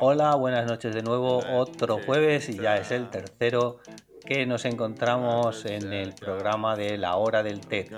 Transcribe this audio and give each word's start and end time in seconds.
Hola, 0.00 0.34
buenas 0.36 0.66
noches 0.66 0.94
de 0.94 1.02
nuevo. 1.02 1.40
Otro 1.50 1.98
jueves 2.04 2.48
y 2.48 2.58
ya 2.58 2.76
es 2.76 2.90
el 2.90 3.10
tercero 3.10 3.78
que 4.24 4.46
nos 4.46 4.64
encontramos 4.64 5.64
en 5.64 5.92
el 5.92 6.14
programa 6.14 6.76
de 6.76 6.98
la 6.98 7.16
hora 7.16 7.42
del 7.42 7.60
té. 7.60 7.88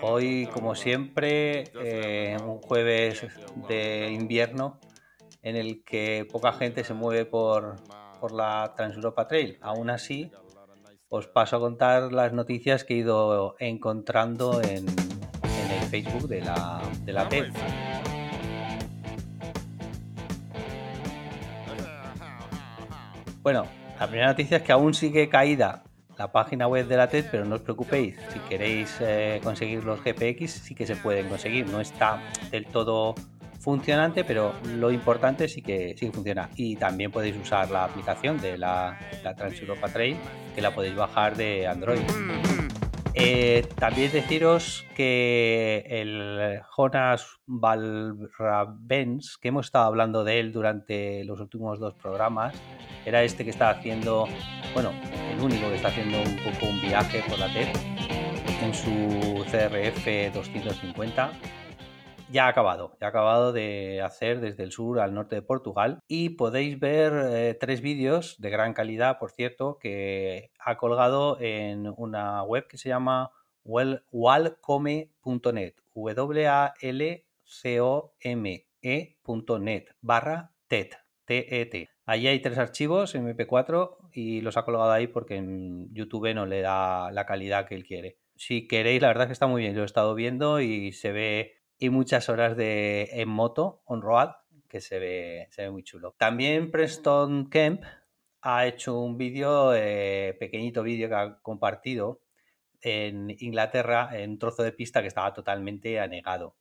Hoy, 0.00 0.48
como 0.52 0.74
siempre, 0.74 1.64
eh, 1.80 2.36
un 2.44 2.60
jueves 2.60 3.26
de 3.68 4.10
invierno 4.10 4.80
en 5.42 5.56
el 5.56 5.84
que 5.84 6.26
poca 6.30 6.52
gente 6.52 6.82
se 6.84 6.94
mueve 6.94 7.26
por, 7.26 7.76
por 8.20 8.32
la 8.32 8.72
Transeuropa 8.76 9.28
Trail. 9.28 9.58
Aún 9.60 9.90
así, 9.90 10.32
os 11.08 11.26
paso 11.26 11.56
a 11.56 11.60
contar 11.60 12.12
las 12.12 12.32
noticias 12.32 12.84
que 12.84 12.94
he 12.94 12.98
ido 12.98 13.54
encontrando 13.58 14.62
en, 14.62 14.88
en 14.88 15.70
el 15.70 15.82
Facebook 15.90 16.28
de 16.28 16.40
la, 16.40 16.80
de 17.04 17.12
la 17.12 17.28
TED. 17.28 17.52
Bueno, 23.42 23.66
la 23.98 24.06
primera 24.06 24.28
noticia 24.28 24.58
es 24.58 24.62
que 24.62 24.70
aún 24.70 24.94
sigue 24.94 25.28
caída 25.28 25.82
la 26.16 26.30
página 26.30 26.68
web 26.68 26.86
de 26.86 26.96
la 26.96 27.08
TED, 27.08 27.26
pero 27.28 27.44
no 27.44 27.56
os 27.56 27.62
preocupéis, 27.62 28.16
si 28.32 28.38
queréis 28.48 28.96
eh, 29.00 29.40
conseguir 29.42 29.82
los 29.82 30.00
GPX 30.04 30.50
sí 30.50 30.74
que 30.76 30.86
se 30.86 30.94
pueden 30.94 31.28
conseguir, 31.28 31.68
no 31.68 31.80
está 31.80 32.20
del 32.52 32.66
todo 32.66 33.16
funcionante, 33.58 34.22
pero 34.22 34.52
lo 34.76 34.92
importante 34.92 35.48
sí 35.48 35.60
que, 35.60 35.96
sí 35.98 36.10
funciona. 36.10 36.50
Y 36.54 36.76
también 36.76 37.10
podéis 37.10 37.36
usar 37.36 37.68
la 37.70 37.84
aplicación 37.84 38.40
de 38.40 38.58
la, 38.58 38.96
la 39.24 39.34
Transeuropa 39.34 39.88
Trail, 39.88 40.16
que 40.54 40.60
la 40.60 40.72
podéis 40.72 40.94
bajar 40.94 41.36
de 41.36 41.66
Android. 41.66 42.02
Eh, 43.14 43.66
también 43.78 44.10
deciros 44.10 44.86
que 44.96 45.84
el 45.86 46.60
Jonas 46.76 47.26
Valravens, 47.46 49.36
que 49.36 49.48
hemos 49.48 49.66
estado 49.66 49.84
hablando 49.84 50.24
de 50.24 50.40
él 50.40 50.52
durante 50.52 51.22
los 51.24 51.38
últimos 51.40 51.78
dos 51.78 51.94
programas, 51.94 52.54
era 53.04 53.22
este 53.22 53.44
que 53.44 53.50
está 53.50 53.70
haciendo, 53.70 54.26
bueno, 54.72 54.92
el 55.30 55.40
único 55.40 55.68
que 55.68 55.76
está 55.76 55.88
haciendo 55.88 56.18
un 56.18 56.36
poco 56.36 56.66
un 56.66 56.80
viaje 56.80 57.22
por 57.28 57.38
la 57.38 57.52
TED 57.52 57.68
en 58.62 58.72
su 58.74 59.44
CRF 59.50 60.32
250 60.34 61.32
ya 62.32 62.46
ha 62.46 62.48
acabado, 62.48 62.96
ya 63.00 63.06
ha 63.06 63.10
acabado 63.10 63.52
de 63.52 64.02
hacer 64.02 64.40
desde 64.40 64.64
el 64.64 64.72
sur 64.72 64.98
al 64.98 65.14
norte 65.14 65.36
de 65.36 65.42
Portugal 65.42 66.00
y 66.08 66.30
podéis 66.30 66.80
ver 66.80 67.12
eh, 67.14 67.54
tres 67.54 67.82
vídeos 67.82 68.40
de 68.40 68.50
gran 68.50 68.74
calidad, 68.74 69.18
por 69.18 69.30
cierto, 69.30 69.78
que 69.78 70.50
ha 70.58 70.76
colgado 70.76 71.38
en 71.40 71.92
una 71.96 72.42
web 72.42 72.66
que 72.66 72.78
se 72.78 72.88
llama 72.88 73.30
walcome.net, 73.64 75.74
w 75.94 76.48
a 76.48 76.74
l 76.80 77.24
c 77.44 77.80
o 77.80 78.14
m 78.20 78.66
e.net 78.82 79.84
barra 80.00 80.52
T-E-T. 81.24 81.88
Allí 82.04 82.26
hay 82.26 82.40
tres 82.40 82.58
archivos 82.58 83.14
MP4 83.14 84.10
y 84.12 84.40
los 84.40 84.56
ha 84.56 84.64
colgado 84.64 84.90
ahí 84.90 85.06
porque 85.06 85.36
en 85.36 85.92
YouTube 85.94 86.34
no 86.34 86.46
le 86.46 86.62
da 86.62 87.12
la 87.12 87.26
calidad 87.26 87.66
que 87.66 87.76
él 87.76 87.84
quiere. 87.84 88.18
Si 88.34 88.66
queréis, 88.66 89.00
la 89.00 89.08
verdad 89.08 89.24
es 89.24 89.28
que 89.28 89.34
está 89.34 89.46
muy 89.46 89.62
bien. 89.62 89.72
Yo 89.72 89.78
lo 89.78 89.84
he 89.84 89.86
estado 89.86 90.14
viendo 90.14 90.60
y 90.60 90.92
se 90.92 91.12
ve 91.12 91.61
y 91.82 91.90
muchas 91.90 92.28
horas 92.28 92.56
de 92.56 93.08
en 93.10 93.28
moto 93.28 93.82
on 93.86 94.02
road 94.02 94.30
que 94.68 94.80
se 94.80 95.00
ve, 95.00 95.48
se 95.50 95.62
ve 95.62 95.70
muy 95.72 95.82
chulo. 95.82 96.14
También 96.16 96.70
Preston 96.70 97.50
Kemp 97.50 97.82
ha 98.40 98.66
hecho 98.66 99.00
un 99.00 99.18
vídeo, 99.18 99.74
eh, 99.74 100.36
pequeñito 100.38 100.84
vídeo 100.84 101.08
que 101.08 101.14
ha 101.16 101.42
compartido 101.42 102.20
en 102.80 103.34
Inglaterra, 103.40 104.10
en 104.12 104.30
un 104.30 104.38
trozo 104.38 104.62
de 104.62 104.70
pista 104.70 105.02
que 105.02 105.08
estaba 105.08 105.34
totalmente 105.34 105.98
anegado. 105.98 106.54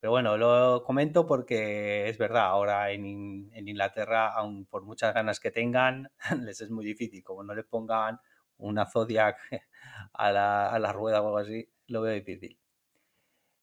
Pero 0.00 0.10
bueno, 0.10 0.36
lo 0.36 0.82
comento 0.84 1.26
porque 1.26 2.10
es 2.10 2.18
verdad, 2.18 2.44
ahora 2.48 2.90
en, 2.90 3.50
en 3.54 3.68
Inglaterra, 3.68 4.34
aun 4.34 4.66
por 4.66 4.84
muchas 4.84 5.14
ganas 5.14 5.40
que 5.40 5.50
tengan, 5.50 6.10
les 6.42 6.60
es 6.60 6.70
muy 6.70 6.84
difícil. 6.84 7.24
Como 7.24 7.42
no 7.42 7.54
le 7.54 7.64
pongan 7.64 8.20
una 8.58 8.84
Zodiac 8.84 9.38
a 10.12 10.30
la, 10.30 10.68
a 10.70 10.78
la 10.78 10.92
rueda 10.92 11.22
o 11.22 11.26
algo 11.26 11.38
así, 11.38 11.66
lo 11.86 12.02
veo 12.02 12.12
difícil. 12.12 12.58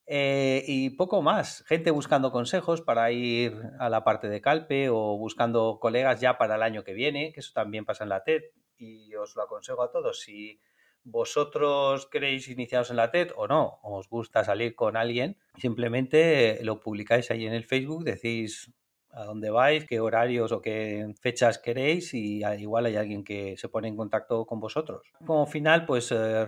Eh, 0.08 0.64
y 0.68 0.92
poco 0.92 1.22
más, 1.22 1.64
gente 1.66 1.90
buscando 1.90 2.32
consejos 2.32 2.82
para 2.82 3.12
ir 3.12 3.60
a 3.80 3.90
la 3.90 4.04
parte 4.04 4.30
de 4.30 4.42
Calpe 4.42 4.90
o 4.90 5.18
buscando 5.18 5.80
colegas 5.82 6.22
ya 6.22 6.38
para 6.38 6.56
el 6.56 6.64
año 6.64 6.84
que 6.84 6.94
viene, 6.94 7.32
que 7.34 7.40
eso 7.40 7.52
también 7.54 7.86
pasa 7.86 8.04
en 8.04 8.10
la 8.10 8.24
TED 8.24 8.44
y 8.78 9.16
os 9.16 9.36
lo 9.36 9.44
aconsejo 9.44 9.82
a 9.82 9.92
todos. 9.92 10.20
Si 10.20 10.60
vosotros 11.04 12.08
queréis 12.08 12.48
iniciaros 12.50 12.92
en 12.92 12.98
la 12.98 13.12
TED 13.12 13.32
o 13.36 13.48
no, 13.48 13.80
os 13.82 14.08
gusta 14.10 14.44
salir 14.44 14.76
con 14.76 14.96
alguien, 14.96 15.38
simplemente 15.58 16.60
lo 16.64 16.80
publicáis 16.80 17.32
ahí 17.32 17.46
en 17.46 17.54
el 17.54 17.64
Facebook, 17.64 18.04
decís 18.04 18.72
a 19.16 19.24
dónde 19.24 19.50
vais, 19.50 19.86
qué 19.86 20.00
horarios 20.00 20.52
o 20.52 20.62
qué 20.62 21.14
fechas 21.22 21.58
queréis 21.58 22.14
y 22.14 22.44
igual 22.60 22.86
hay 22.86 22.98
alguien 22.98 23.24
que 23.24 23.56
se 23.58 23.70
pone 23.70 23.88
en 23.88 23.96
contacto 23.96 24.46
con 24.46 24.60
vosotros. 24.60 25.08
Como 25.26 25.48
final, 25.48 25.86
pues 25.86 26.12
eh, 26.12 26.46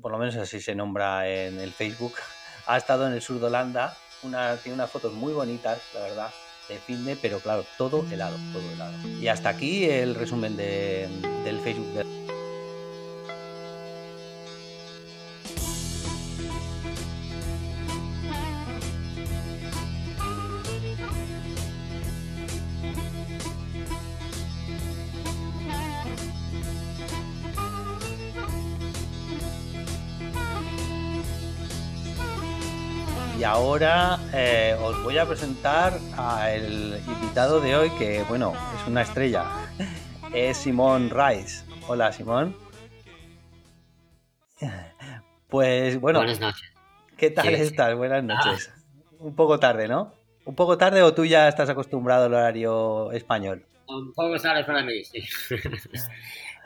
por 0.00 0.12
lo 0.12 0.18
menos 0.18 0.36
así 0.36 0.60
se 0.60 0.74
nombra 0.74 1.28
en 1.28 1.58
el 1.58 1.72
Facebook, 1.72 2.12
ha 2.66 2.76
estado 2.76 3.06
en 3.06 3.12
el 3.12 3.20
sur 3.20 3.40
de 3.40 3.46
Holanda, 3.46 3.96
una, 4.22 4.56
tiene 4.56 4.74
unas 4.74 4.90
fotos 4.90 5.12
muy 5.12 5.32
bonitas, 5.32 5.82
la 5.94 6.00
verdad, 6.00 6.30
de 6.68 6.78
finde, 6.78 7.16
pero 7.20 7.40
claro, 7.40 7.64
todo 7.76 8.04
helado, 8.10 8.36
todo 8.52 8.72
helado. 8.72 8.96
Y 9.20 9.26
hasta 9.28 9.48
aquí 9.48 9.84
el 9.84 10.14
resumen 10.14 10.56
de, 10.56 11.08
del 11.44 11.58
Facebook 11.60 11.92
de 11.92 12.35
Y 33.38 33.44
ahora 33.44 34.18
eh, 34.32 34.76
os 34.80 35.02
voy 35.02 35.18
a 35.18 35.26
presentar 35.26 35.98
al 36.16 36.98
invitado 37.06 37.60
de 37.60 37.76
hoy, 37.76 37.90
que 37.98 38.22
bueno, 38.28 38.54
es 38.80 38.88
una 38.88 39.02
estrella. 39.02 39.44
Es 40.34 40.58
Simón 40.58 41.08
Rice. 41.10 41.64
Hola, 41.86 42.12
Simón. 42.12 42.54
Pues 45.48 45.98
bueno. 45.98 46.18
Buenas 46.18 46.40
noches. 46.40 46.68
¿Qué 47.16 47.30
tal 47.30 47.46
Sí, 47.46 47.54
sí. 47.56 47.62
estás? 47.62 47.94
Buenas 47.94 48.22
noches. 48.22 48.70
Un 49.18 49.34
poco 49.34 49.58
tarde, 49.58 49.88
¿no? 49.88 50.12
¿Un 50.44 50.54
poco 50.54 50.76
tarde 50.76 51.02
o 51.02 51.14
tú 51.14 51.24
ya 51.24 51.48
estás 51.48 51.70
acostumbrado 51.70 52.26
al 52.26 52.34
horario 52.34 53.12
español? 53.12 53.64
Un 53.88 54.12
poco 54.12 54.38
sale 54.38 54.64
para 54.64 54.82
mí, 54.82 55.04
sí. 55.04 55.22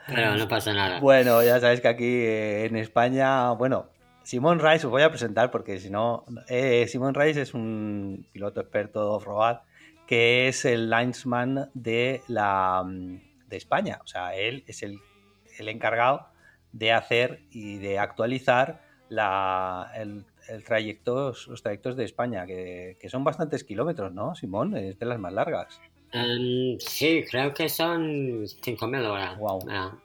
Pero 0.07 0.35
no 0.35 0.47
pasa 0.49 0.73
nada. 0.73 0.99
Bueno, 0.99 1.41
ya 1.43 1.59
sabes 1.61 1.79
que 1.79 1.87
aquí 1.87 2.05
eh, 2.05 2.65
en 2.65 2.75
España, 2.75 3.51
bueno, 3.51 3.85
Simón 4.31 4.59
Rice 4.61 4.87
os 4.87 4.91
voy 4.91 5.01
a 5.01 5.09
presentar 5.09 5.51
porque 5.51 5.77
si 5.77 5.89
no, 5.89 6.23
eh, 6.47 6.87
Simón 6.87 7.13
Rice 7.13 7.41
es 7.41 7.53
un 7.53 8.25
piloto 8.31 8.61
experto 8.61 9.11
off-road 9.11 9.57
que 10.07 10.47
es 10.47 10.63
el 10.63 10.89
linesman 10.89 11.69
de 11.73 12.21
la 12.29 12.81
mm, 12.81 13.19
de 13.49 13.57
España, 13.57 13.99
o 14.01 14.07
sea, 14.07 14.33
él 14.33 14.63
es 14.67 14.83
el, 14.83 14.99
el 15.59 15.67
encargado 15.67 16.29
de 16.71 16.93
hacer 16.93 17.41
y 17.51 17.79
de 17.79 17.99
actualizar 17.99 18.79
la, 19.09 19.91
el, 19.97 20.23
el 20.47 20.63
trayecto, 20.63 21.33
los 21.49 21.61
trayectos 21.61 21.97
de 21.97 22.05
España, 22.05 22.45
que, 22.45 22.95
que 23.01 23.09
son 23.09 23.25
bastantes 23.25 23.65
kilómetros, 23.65 24.13
¿no, 24.13 24.33
Simón? 24.35 24.77
Es 24.77 24.97
de 24.97 25.05
las 25.07 25.19
más 25.19 25.33
largas. 25.33 25.81
Em, 26.13 26.79
sí, 26.79 27.25
creo 27.29 27.53
que 27.53 27.67
son 27.67 28.45
5.000 28.45 29.05
ahora. 29.05 29.35
Wow. 29.37 29.59
Ah, 29.69 29.97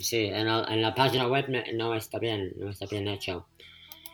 sí, 0.00 0.26
en, 0.26 0.46
el- 0.48 0.64
en 0.68 0.82
la 0.82 0.94
página 0.94 1.26
web 1.28 1.46
no, 1.48 1.60
no 1.74 1.94
está 1.94 2.18
bien, 2.18 2.52
no 2.56 2.70
está 2.70 2.86
bien 2.86 3.08
hecho. 3.08 3.46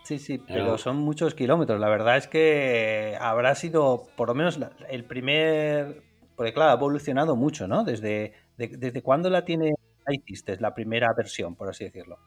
Sí, 0.05 0.19
sí, 0.19 0.39
pero, 0.39 0.65
Pero- 0.65 0.79
son 0.79 0.97
muchos 0.97 1.35
kilómetros. 1.35 1.79
La 1.81 1.89
verdad 1.89 2.17
es 2.17 2.27
que 2.29 3.17
habrá 3.21 3.55
sido 3.55 4.09
por 4.17 4.29
lo 4.29 4.35
menos 4.35 4.59
la- 4.59 4.73
el 4.89 5.05
primer. 5.05 6.03
Porque, 6.37 6.53
claro, 6.55 6.71
ha 6.71 6.75
evolucionado 6.75 7.37
mucho, 7.37 7.67
¿no? 7.69 7.85
Desde, 7.85 8.33
de- 8.57 8.69
desde 8.69 9.03
cuándo 9.03 9.29
la 9.29 9.45
tiene, 9.45 9.75
la 10.07 10.15
hiciste, 10.15 10.57
la 10.61 10.73
primera 10.75 11.13
versión, 11.17 11.57
por 11.57 11.69
así 11.69 11.85
decirlo. 11.85 12.19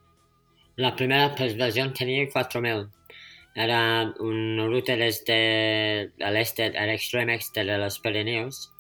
La 0.76 0.96
primera 0.96 1.34
pues, 1.36 1.58
versión 1.58 1.94
tenía 1.94 2.28
4.000. 2.30 2.90
Era 3.56 4.14
una 4.20 4.66
ruta 4.68 4.96
desde 4.96 6.12
el 6.18 6.38
este, 6.38 6.68
el 6.68 6.90
extremo 6.90 7.32
este 7.34 7.66
de 7.66 7.78
los 7.78 8.00
Pirineos 8.00 8.72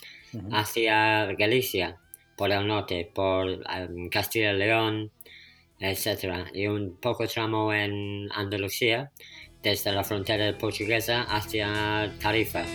hacia 0.52 1.25
Galicia, 1.34 1.98
por 2.42 2.52
el 2.52 2.66
norte, 2.66 3.08
por 3.14 3.48
em, 3.70 4.10
Castilla 4.10 4.52
y 4.52 4.58
León, 4.58 5.12
etc. 5.80 6.48
Y 6.56 6.66
un 6.66 6.98
poco 7.00 7.28
tramo 7.28 7.72
en 7.72 8.30
Andalucía, 8.34 9.12
desde 9.62 9.92
la 9.92 10.04
frontera 10.04 10.58
portuguesa 10.58 11.22
hacia 11.30 12.12
Tarifa. 12.20 12.66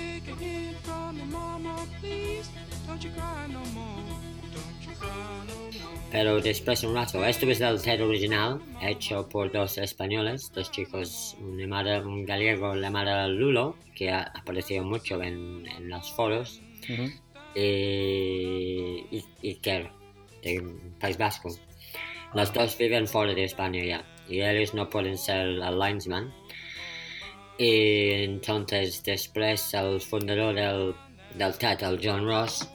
Pero 6.12 6.40
después 6.40 6.84
un 6.84 6.94
rato. 6.94 7.24
Esto 7.24 7.50
es 7.50 7.60
el 7.60 7.82
TED 7.82 8.04
original, 8.04 8.60
hecho 8.80 9.28
por 9.28 9.50
dos 9.50 9.78
españoles, 9.78 10.52
dos 10.54 10.70
chicos, 10.70 11.36
un, 11.40 11.58
llamado, 11.58 12.08
un 12.08 12.24
gallego 12.24 12.76
llamado 12.76 13.28
Lulo, 13.28 13.74
que 13.96 14.10
ha 14.10 14.22
aparecido 14.22 14.84
mucho 14.84 15.20
en, 15.20 15.66
en 15.66 15.88
los 15.88 16.12
foros, 16.12 16.62
y, 17.56 19.06
y, 19.10 19.24
Iker, 19.42 19.90
de 20.42 20.62
País 21.00 21.16
Vasco. 21.16 21.48
Los 22.34 22.52
dos 22.52 22.76
viven 22.76 23.06
fuera 23.06 23.34
de 23.34 23.44
España 23.44 23.82
ya, 23.82 24.04
y 24.28 24.42
ellos 24.42 24.74
no 24.74 24.90
pueden 24.90 25.16
ser 25.16 25.46
el 25.46 25.78
linesman. 25.78 26.32
Y 27.58 28.10
entonces 28.24 29.02
después 29.02 29.72
el 29.72 30.00
fundador 30.00 30.54
del, 30.54 30.94
del 31.34 31.56
TED, 31.56 31.98
John 32.02 32.26
Ross, 32.26 32.68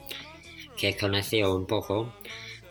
que 0.76 0.96
conoció 0.96 1.54
un 1.54 1.66
poco, 1.66 2.12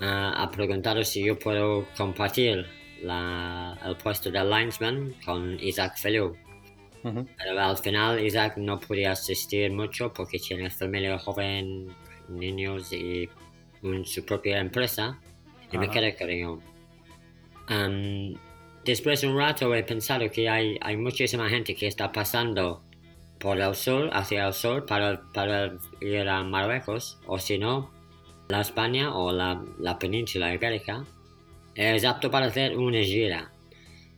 ha 0.01 0.49
preguntado 0.51 1.03
si 1.03 1.23
yo 1.23 1.39
puedo 1.39 1.87
compartir 1.95 2.65
la, 3.01 3.79
el 3.85 3.95
puesto 3.95 4.29
de 4.29 4.43
linesman 4.43 5.15
con 5.23 5.57
Isaac 5.61 5.95
Feliu. 7.01 7.25
Pero 7.37 7.59
al 7.59 7.77
final 7.77 8.23
Isaac 8.25 8.57
no 8.57 8.79
podía 8.79 9.11
asistir 9.11 9.71
mucho 9.71 10.13
porque 10.13 10.39
tiene 10.39 10.69
familia 10.69 11.17
joven, 11.19 11.87
niños 12.29 12.93
y 12.93 13.29
su 14.03 14.25
propia 14.25 14.59
empresa 14.59 15.19
y 15.71 15.77
me 15.77 15.89
quedé 15.89 16.15
con 16.15 16.29
ello. 16.29 16.59
después 18.83 19.21
de 19.21 19.27
un 19.27 19.37
rato 19.37 19.73
he 19.73 19.83
pensado 19.83 20.29
que 20.29 20.49
hay, 20.49 20.77
hay 20.81 20.97
muchísima 20.97 21.49
gente 21.49 21.75
que 21.75 21.87
está 21.87 22.11
pasando 22.11 22.83
por 23.39 23.59
el 23.59 23.73
sur, 23.73 24.09
hacia 24.13 24.47
el 24.47 24.53
sur, 24.53 24.85
para, 24.85 25.21
para 25.33 25.73
ir 25.99 26.29
a 26.29 26.43
Marruecos, 26.43 27.19
o 27.25 27.39
si 27.39 27.57
no, 27.57 27.91
la 28.49 28.61
España 28.61 29.15
o 29.15 29.31
la, 29.31 29.63
la 29.79 29.97
península 29.97 30.53
ibérica, 30.53 31.03
es 31.73 32.05
apto 32.05 32.29
para 32.29 32.47
hacer 32.47 32.77
una 32.77 32.99
gira. 32.99 33.51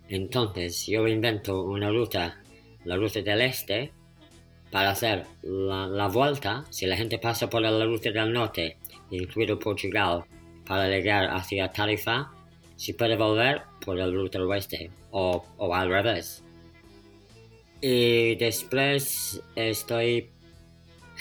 Entonces 0.09 0.85
yo 0.87 1.07
invento 1.07 1.63
una 1.63 1.89
ruta, 1.89 2.42
la 2.85 2.95
ruta 2.95 3.21
del 3.21 3.41
este, 3.41 3.91
para 4.71 4.91
hacer 4.91 5.25
la, 5.43 5.87
la 5.87 6.07
vuelta, 6.07 6.65
si 6.69 6.85
la 6.85 6.97
gente 6.97 7.19
pasa 7.19 7.49
por 7.49 7.61
la 7.61 7.85
ruta 7.85 8.11
del 8.11 8.33
norte, 8.33 8.77
incluido 9.11 9.59
Portugal, 9.59 10.23
para 10.65 10.87
llegar 10.87 11.29
hacia 11.29 11.71
Tarifa, 11.71 12.31
si 12.75 12.93
puede 12.93 13.15
volver 13.15 13.61
por 13.83 13.95
la 13.97 14.07
ruta 14.07 14.39
del 14.39 14.47
oeste 14.47 14.91
o, 15.11 15.45
al 15.73 15.89
revés. 15.89 16.43
Y 17.81 18.35
después 18.35 19.41
estoy 19.55 20.31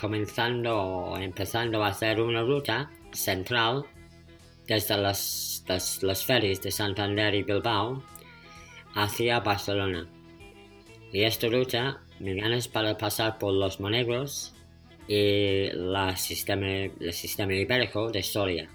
comenzando 0.00 0.76
o 0.80 1.18
empezando 1.18 1.84
a 1.84 1.88
hacer 1.88 2.20
una 2.20 2.42
ruta 2.42 2.90
central 3.12 3.84
desde 4.66 4.96
las, 4.96 5.64
las, 5.68 6.02
los 6.02 6.24
ferries 6.24 6.62
de 6.62 6.70
Santander 6.70 7.34
y 7.34 7.42
Bilbao 7.42 8.02
hacia 8.94 9.40
Barcelona. 9.40 10.08
Y 11.12 11.24
esta 11.24 11.48
ruta 11.48 12.00
me 12.20 12.34
ganas 12.34 12.68
para 12.68 12.96
pasar 12.96 13.38
por 13.38 13.52
los 13.52 13.80
Monegros 13.80 14.54
y 15.06 15.66
la 15.72 16.16
sistema, 16.16 16.66
el 16.66 17.12
sistema 17.12 17.52
ibérico 17.52 18.10
de 18.10 18.22
Soria. 18.22 18.66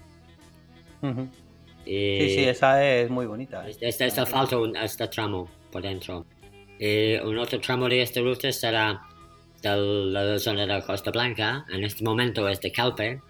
sí, 1.84 2.30
sí, 2.30 2.44
esa 2.44 2.84
es 2.84 3.10
muy 3.10 3.26
bonita. 3.26 3.68
Este, 3.68 3.88
este 3.88 4.26
falta 4.26 4.56
este 4.82 5.08
tramo 5.08 5.48
por 5.72 5.82
dentro. 5.82 6.24
Y 6.78 7.16
un 7.16 7.36
otro 7.38 7.60
tramo 7.60 7.88
de 7.88 8.02
esta 8.02 8.20
ruta 8.20 8.52
será 8.52 9.02
de 9.62 9.76
la 9.76 10.38
zona 10.38 10.60
de 10.60 10.68
la 10.68 10.80
Costa 10.82 11.10
Blanca. 11.10 11.66
En 11.70 11.82
este 11.82 12.04
momento 12.04 12.46
es 12.48 12.60
de 12.60 12.70
Calpe, 12.70 13.20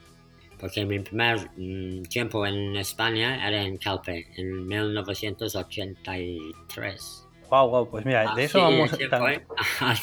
porque 0.58 0.84
mi 0.84 0.98
primer 0.98 1.48
mm, 1.56 2.02
tiempo 2.02 2.44
en 2.46 2.76
España 2.76 3.48
era 3.48 3.62
en 3.62 3.78
Calpe, 3.78 4.26
en 4.36 4.66
1983. 4.66 7.27
Wow, 7.50 7.70
wow, 7.70 7.90
pues 7.90 8.04
mira, 8.04 8.34
de 8.34 8.44
eso 8.44 8.60
vamos 8.60 8.92
a 8.92 9.32
¿eh? 9.32 9.42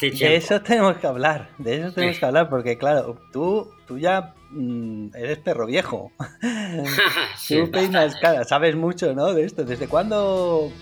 De 0.00 0.36
eso 0.36 0.60
tenemos 0.60 0.96
que 0.96 1.06
hablar, 1.06 1.50
de 1.58 1.80
eso 1.80 1.92
tenemos 1.92 2.18
que 2.18 2.26
hablar, 2.26 2.48
porque 2.48 2.76
claro, 2.76 3.20
tú, 3.32 3.70
tú 3.86 3.98
ya 3.98 4.34
mm, 4.50 5.14
eres 5.14 5.38
perro 5.38 5.66
viejo. 5.66 6.10
tú 7.48 7.70
peinas 7.70 8.16
cara, 8.16 8.44
sabes 8.44 8.74
mucho, 8.74 9.14
¿no? 9.14 9.32
De 9.32 9.44
esto. 9.44 9.64
¿Desde 9.64 9.86
cuándo? 9.86 10.72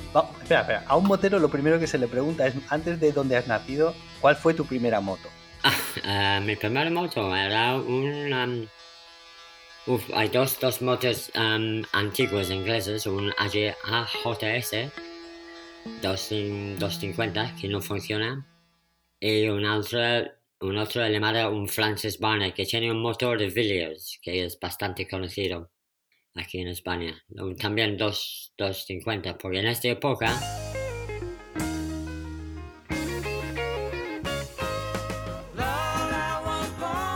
espera, 0.40 0.60
espera. 0.62 0.84
A 0.86 0.96
un 0.96 1.06
motero 1.06 1.38
lo 1.38 1.50
primero 1.50 1.78
que 1.78 1.86
se 1.86 1.98
le 1.98 2.08
pregunta 2.08 2.46
es, 2.46 2.54
antes 2.70 2.98
de 2.98 3.12
dónde 3.12 3.36
has 3.36 3.46
nacido, 3.46 3.94
¿cuál 4.20 4.36
fue 4.36 4.54
tu 4.54 4.64
primera 4.64 5.00
moto? 5.00 5.28
Ah, 6.04 6.40
mi 6.42 6.56
primera 6.56 6.90
moto 6.90 7.34
era 7.34 7.74
un 7.76 8.68
Uf, 9.86 10.02
hay 10.14 10.28
dos, 10.28 10.58
dos 10.60 10.80
motos 10.80 11.30
um, 11.34 11.82
antiguas 11.92 12.48
ingleses, 12.50 13.06
un 13.06 13.30
AJS 13.36 14.90
250 16.02 17.56
que 17.60 17.68
no 17.68 17.80
funciona 17.80 18.46
y 19.20 19.48
un 19.48 19.64
otro, 19.64 20.00
un 20.60 20.76
otro 20.76 21.08
llamado 21.08 21.50
un 21.50 21.68
Francis 21.68 22.18
Barnett 22.18 22.54
que 22.54 22.66
tiene 22.66 22.90
un 22.90 23.00
motor 23.00 23.38
de 23.38 23.48
Villiers 23.48 24.18
que 24.22 24.44
es 24.44 24.58
bastante 24.58 25.08
conocido 25.08 25.70
aquí 26.34 26.58
en 26.60 26.68
España. 26.68 27.22
También 27.58 27.96
250 27.96 29.38
porque 29.38 29.60
en 29.60 29.66
esta 29.66 29.88
época 29.88 30.34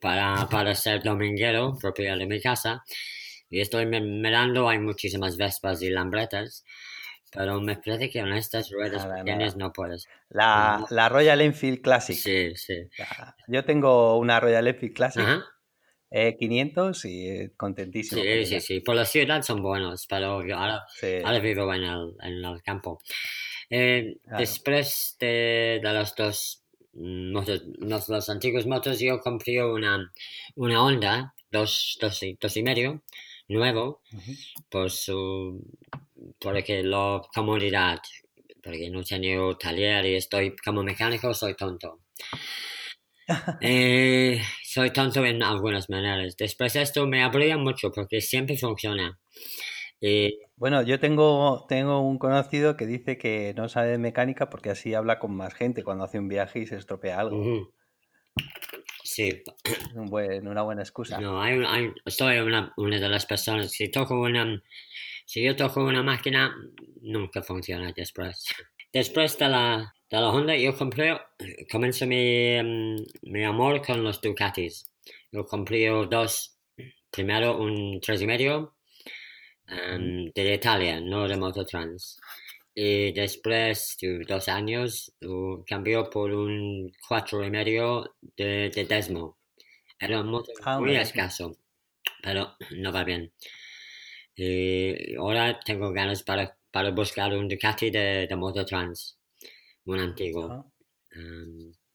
para, 0.02 0.48
para 0.50 0.74
ser 0.74 1.04
dominguero 1.04 1.76
propio 1.80 2.18
de 2.18 2.26
mi 2.26 2.42
casa. 2.42 2.84
Y 3.50 3.62
estoy 3.62 3.86
mirando, 3.86 4.70
hay 4.70 4.80
muchísimas 4.80 5.38
Vespas 5.38 5.82
y 5.82 5.90
Lambretas. 5.90 6.66
Pero 7.32 7.60
me 7.60 7.76
parece 7.76 8.10
que 8.10 8.22
con 8.22 8.32
estas 8.34 8.72
ruedas 8.72 9.06
pequeñas 9.06 9.58
no 9.58 9.74
puedes. 9.74 10.08
La, 10.30 10.86
la, 10.90 11.10
Royal 11.10 11.42
Enfield 11.42 11.82
Classic. 11.82 12.16
Sí, 12.16 12.56
sí. 12.56 12.88
Yo 13.48 13.66
tengo 13.66 14.18
una 14.18 14.40
Royal 14.40 14.68
Enfield 14.68 14.96
Classic. 14.96 15.26
500 16.10 17.04
y 17.06 17.28
eh, 17.28 17.52
contentísimo. 17.58 18.22
Sí, 18.22 18.46
sí, 18.46 18.62
sí. 18.62 18.80
Por 18.80 18.96
la 18.96 19.04
ciudad 19.04 19.42
son 19.42 19.62
buenos, 19.62 20.08
pero 20.08 20.40
ahora, 20.40 20.86
ahora 21.26 21.40
vivo 21.40 21.74
en 21.74 21.84
el, 21.84 22.16
en 22.22 22.46
el 22.46 22.64
campo. 22.64 23.02
Eh, 23.70 24.16
después 24.38 25.18
de, 25.20 25.82
de, 25.84 25.94
los 25.94 26.16
dos 26.16 26.64
motos, 26.94 27.62
los, 27.80 28.30
antiguos 28.30 28.66
motos, 28.66 29.00
yo 29.00 29.20
compré 29.20 29.62
una, 29.64 30.12
una 30.56 30.82
Honda 30.82 31.34
dos, 31.52 31.98
dos, 32.02 32.22
dos 32.40 32.58
y 32.58 32.64
medio, 32.64 33.04
nuevo, 33.48 34.02
por 34.70 34.92
su 34.92 35.64
porque 36.40 36.84
la 36.84 37.22
comodidad, 37.34 38.00
porque 38.64 38.90
no 38.90 39.04
tengo 39.04 39.58
taller 39.58 40.06
y 40.06 40.16
estoy 40.16 40.56
como 40.58 40.84
mecánico, 40.84 41.34
soy 41.34 41.56
tonto. 41.56 42.02
Eh, 43.62 44.42
soy 44.64 44.92
tonto 44.92 45.26
en 45.26 45.44
algunas 45.44 45.90
maneras. 45.90 46.38
Después 46.38 46.78
esto 46.78 47.06
me 47.08 47.24
abría 47.24 47.58
mucho 47.58 47.92
porque 47.92 48.22
siempre 48.22 48.58
funciona. 48.58 49.20
bueno, 50.56 50.82
yo 50.84 51.00
tengo, 51.00 51.66
tengo 51.68 52.02
un 52.02 52.20
conocido 52.20 52.78
que 52.78 52.86
dice 52.86 53.18
que 53.18 53.54
no 53.58 53.68
sabe 53.68 53.90
de 53.90 53.98
mecánica 53.98 54.50
porque 54.50 54.70
así 54.70 54.94
habla 54.94 55.20
con 55.20 55.36
más 55.36 55.54
gente 55.54 55.84
cuando 55.84 56.06
hace 56.06 56.20
un 56.20 56.30
viaje 56.30 56.60
y 56.60 56.68
se 56.68 56.78
estropea 56.78 57.20
algo. 57.20 57.74
Sí. 59.18 59.42
una 59.96 60.62
buena 60.62 60.84
excusa. 60.84 61.20
No, 61.20 61.42
hay, 61.42 61.60
hay, 61.66 61.92
soy 62.06 62.38
una, 62.38 62.72
una, 62.78 63.00
de 63.00 63.10
las 63.10 63.26
personas, 63.26 63.72
si 63.72 63.90
toco 63.90 64.22
una, 64.22 64.62
si 65.26 65.42
yo 65.42 65.56
toco 65.56 65.84
una 65.84 66.04
máquina, 66.04 66.56
nunca 67.02 67.42
funciona 67.42 67.92
después. 67.96 68.46
Después 68.94 69.36
de 69.40 69.50
la, 69.50 69.96
de 70.08 70.18
la 70.22 70.30
Honda, 70.30 70.56
yo 70.56 70.78
compré, 70.78 71.20
comenzó 71.72 72.06
mi, 72.06 72.62
mm, 72.62 72.96
mi 73.24 73.44
amor 73.44 73.82
con 73.84 74.04
los 74.04 74.22
Ducatis. 74.22 74.86
Yo 75.32 75.48
compré 75.48 75.88
dos, 75.88 76.60
primero 77.10 77.58
un 77.58 78.00
tres 78.00 78.22
y 78.22 78.28
medio 78.28 78.76
um, 79.68 80.32
de 80.32 80.54
Italia, 80.54 81.02
no 81.02 81.28
de 81.28 81.38
Mototrans. 81.38 82.20
Y 82.80 83.12
después 83.12 83.98
de 84.00 84.20
dos 84.20 84.48
años 84.48 85.12
cambió 85.66 86.12
por 86.12 86.32
un 86.32 86.92
cuatro 87.08 87.44
y 87.44 87.50
medio 87.50 88.16
de, 88.36 88.70
de 88.70 88.86
Desmo. 88.86 89.40
Era 90.00 90.22
un 90.22 90.28
motor 90.30 90.54
ah, 90.62 90.80
muy 90.80 90.96
escaso, 90.96 91.58
pero 92.22 92.56
no 92.76 92.94
va 92.94 93.04
bien. 93.04 93.34
Y 94.36 95.16
ahora 95.16 95.60
tengo 95.60 95.92
ganas 95.92 96.22
para, 96.22 96.56
para 96.70 96.92
buscar 96.92 97.34
un 97.34 97.48
Ducati 97.48 97.90
de, 97.90 98.28
de 98.28 98.36
Mototrans, 98.36 99.18
un 99.86 99.98
antiguo. 99.98 100.48
Ah. 100.52 100.64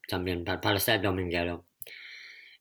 también 0.09 0.43
para, 0.43 0.61
para, 0.61 0.81
ser 0.81 1.01
dominguero. 1.01 1.65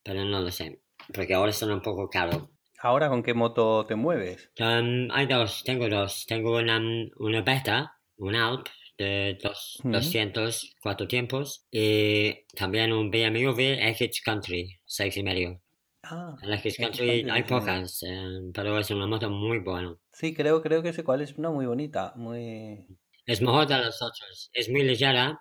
Pero 0.03 0.23
no 0.25 0.41
lo 0.41 0.51
sé, 0.51 0.79
porque 1.11 1.33
ahora 1.33 1.53
son 1.53 1.71
un 1.71 1.81
poco 1.81 2.07
caros. 2.07 2.49
¿Ahora 2.83 3.09
con 3.09 3.23
qué 3.23 3.33
moto 3.33 3.87
te 3.87 3.95
mueves? 3.95 4.51
hay 4.59 5.25
dos, 5.25 5.63
tengo 5.63 5.89
dos. 5.89 6.27
Tengo 6.27 6.59
una, 6.59 6.79
una 7.17 7.41
beta 7.41 7.97
un 8.21 8.35
Alp 8.35 8.67
de 8.97 9.37
dos, 9.41 9.79
200, 9.83 10.75
cuatro 10.81 11.07
tiempos 11.07 11.65
y 11.71 12.45
también 12.55 12.93
un 12.93 13.09
BMW 13.09 13.89
X 13.89 14.21
Country, 14.23 14.79
seis 14.85 15.17
y 15.17 15.23
medio. 15.23 15.61
Ah, 16.03 16.35
el 16.43 16.53
X 16.53 16.77
Country 16.77 17.27
hay 17.29 17.43
pocas, 17.43 18.03
eh, 18.03 18.41
pero 18.53 18.77
es 18.77 18.91
una 18.91 19.07
moto 19.07 19.29
muy 19.29 19.59
buena. 19.59 19.95
Sí, 20.13 20.35
creo, 20.35 20.61
creo 20.61 20.83
que 20.83 20.93
sé 20.93 21.03
cuál 21.03 21.21
es 21.21 21.35
una 21.37 21.49
muy 21.49 21.65
bonita, 21.65 22.13
muy... 22.15 22.85
Es 23.25 23.41
mejor 23.41 23.67
de 23.67 23.77
las 23.77 24.01
otras, 24.01 24.49
es 24.53 24.69
muy 24.69 24.83
ligera. 24.83 25.39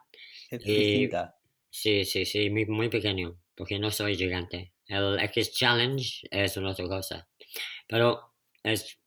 Es 0.51 0.65
distinta. 0.65 1.37
Sí, 1.69 2.05
sí, 2.05 2.25
sí, 2.25 2.51
muy, 2.51 2.67
muy 2.67 2.89
pequeño, 2.89 3.39
porque 3.55 3.79
no 3.79 3.91
soy 3.91 4.17
gigante. 4.17 4.73
El 4.87 5.21
X 5.21 5.53
Challenge 5.53 6.29
es 6.31 6.57
una 6.57 6.71
otra 6.71 6.87
cosa. 6.87 7.29
Pero 7.87 8.35
es, 8.63 8.99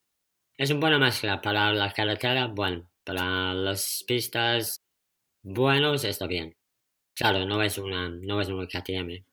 es 0.58 0.70
una 0.70 0.80
buena 0.80 1.00
mezcla 1.00 1.42
para 1.42 1.74
la 1.74 1.92
carretera, 1.92 2.48
bueno, 2.48 2.90
para 3.04 3.54
las 3.54 4.04
pistas 4.08 4.84
buenos 5.44 6.04
está 6.06 6.28
bien. 6.28 6.56
Claro, 7.16 7.46
no 7.46 7.62
es 7.62 7.78
una, 7.78 8.10
no 8.10 8.42
es 8.42 8.50
una 8.50 8.68
KTM, 8.68 9.24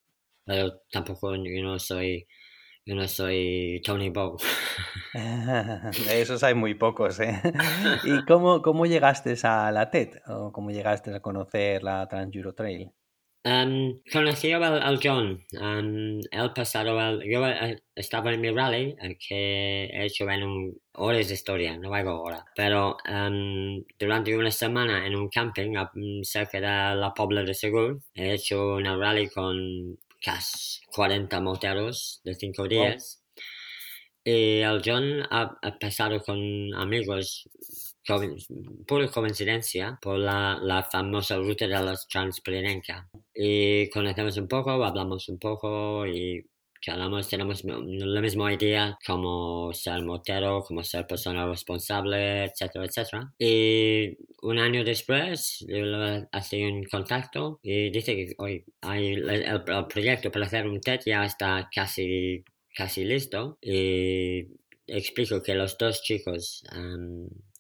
pero 0.45 0.83
tampoco 0.91 1.35
yo 1.35 1.63
no 1.63 1.79
soy, 1.79 2.27
yo 2.85 2.95
no 2.95 3.09
soy 3.09 3.81
Tony 3.85 4.11
Bow. 4.11 4.37
De 5.15 5.93
esos 6.23 6.43
hay 6.43 6.55
muy 6.55 6.75
pocos, 6.75 7.21
¿eh? 7.21 7.41
¿Y 8.05 8.25
cómo, 8.27 8.63
cómo 8.63 8.87
llegaste 8.87 9.35
a 9.45 9.73
la 9.73 9.91
TED? 9.91 10.21
¿O 10.27 10.53
cómo 10.53 10.71
llegaste 10.71 11.15
a 11.15 11.21
conocer 11.21 11.83
la 11.83 12.07
Trans 12.09 12.35
Euro 12.37 12.55
Trail? 12.55 12.91
Um, 13.43 14.03
conocí 14.13 14.53
al, 14.53 15.01
John. 15.03 15.47
Um, 15.59 16.21
el 16.31 16.53
pasado, 16.55 17.23
yo 17.23 17.47
eh, 17.47 17.83
estaba 17.95 18.35
en 18.35 18.41
mi 18.43 18.51
rally 18.51 18.95
eh, 19.01 19.17
que 19.17 19.85
he 19.87 20.05
hecho 20.05 20.29
en 20.29 20.43
un, 20.43 20.81
horas 20.93 21.29
de 21.29 21.35
historia, 21.35 21.79
no 21.79 21.95
hago 21.95 22.11
ahora. 22.11 22.45
Pero 22.55 22.99
um, 23.09 23.83
durante 23.99 24.37
una 24.37 24.51
semana 24.51 25.07
en 25.07 25.17
un 25.17 25.31
camping 25.31 25.73
cerca 26.23 26.61
de 26.61 27.01
la 27.01 27.15
Pobla 27.15 27.43
de 27.43 27.55
Segur, 27.55 28.03
he 28.15 28.35
hecho 28.35 28.75
una 28.77 28.97
rally 28.97 29.29
con 29.31 29.99
casi 30.21 30.81
40 30.93 31.41
moteros 31.41 32.21
de 32.23 32.35
5 32.35 32.69
días. 32.69 33.23
Y 34.23 34.61
el 34.61 34.83
John 34.85 35.23
ha, 35.31 35.59
ha 35.63 35.79
pasado 35.79 36.21
con 36.21 36.75
amigos 36.75 37.49
por 38.87 39.11
coincidencia 39.11 39.99
por 40.01 40.19
la, 40.19 40.59
la, 40.63 40.83
famosa 40.83 41.37
ruta 41.37 41.67
de 41.67 41.83
los 41.83 42.07
Transpirenenca. 42.09 43.09
Y 43.35 43.89
conocemos 43.91 44.37
un 44.37 44.49
poco, 44.49 44.71
hablamos 44.71 45.29
un 45.29 45.39
poco 45.39 46.07
y 46.07 46.45
hablamos, 46.89 47.29
tenemos 47.29 47.63
la 47.65 48.21
misma 48.21 48.53
idea 48.53 48.99
como 49.07 49.73
ser 49.75 50.03
motero, 50.03 50.63
como 50.63 50.83
ser 50.83 51.07
persona 51.07 51.47
responsable, 51.47 52.45
etcétera, 52.45 52.87
etcétera. 52.87 53.35
Y 53.39 54.17
un 54.43 54.59
año 54.59 54.83
después, 54.85 55.67
hace 56.33 56.67
un 56.67 56.85
contacto 56.85 57.61
y 57.63 57.91
dice 57.91 58.17
que 58.17 58.35
hoy 58.39 58.65
hay 58.81 59.15
el, 59.15 59.63
proyecto 59.89 60.31
para 60.31 60.47
hacer 60.47 60.67
un 60.67 60.81
TED 60.81 61.01
ya 61.05 61.25
está 61.25 61.69
casi, 61.75 62.45
casi 62.75 63.05
listo. 63.05 63.59
Y 63.61 64.47
explico 64.97 65.43
que 65.43 65.55
los 65.55 65.77
dos 65.79 66.03
chicos 66.03 66.65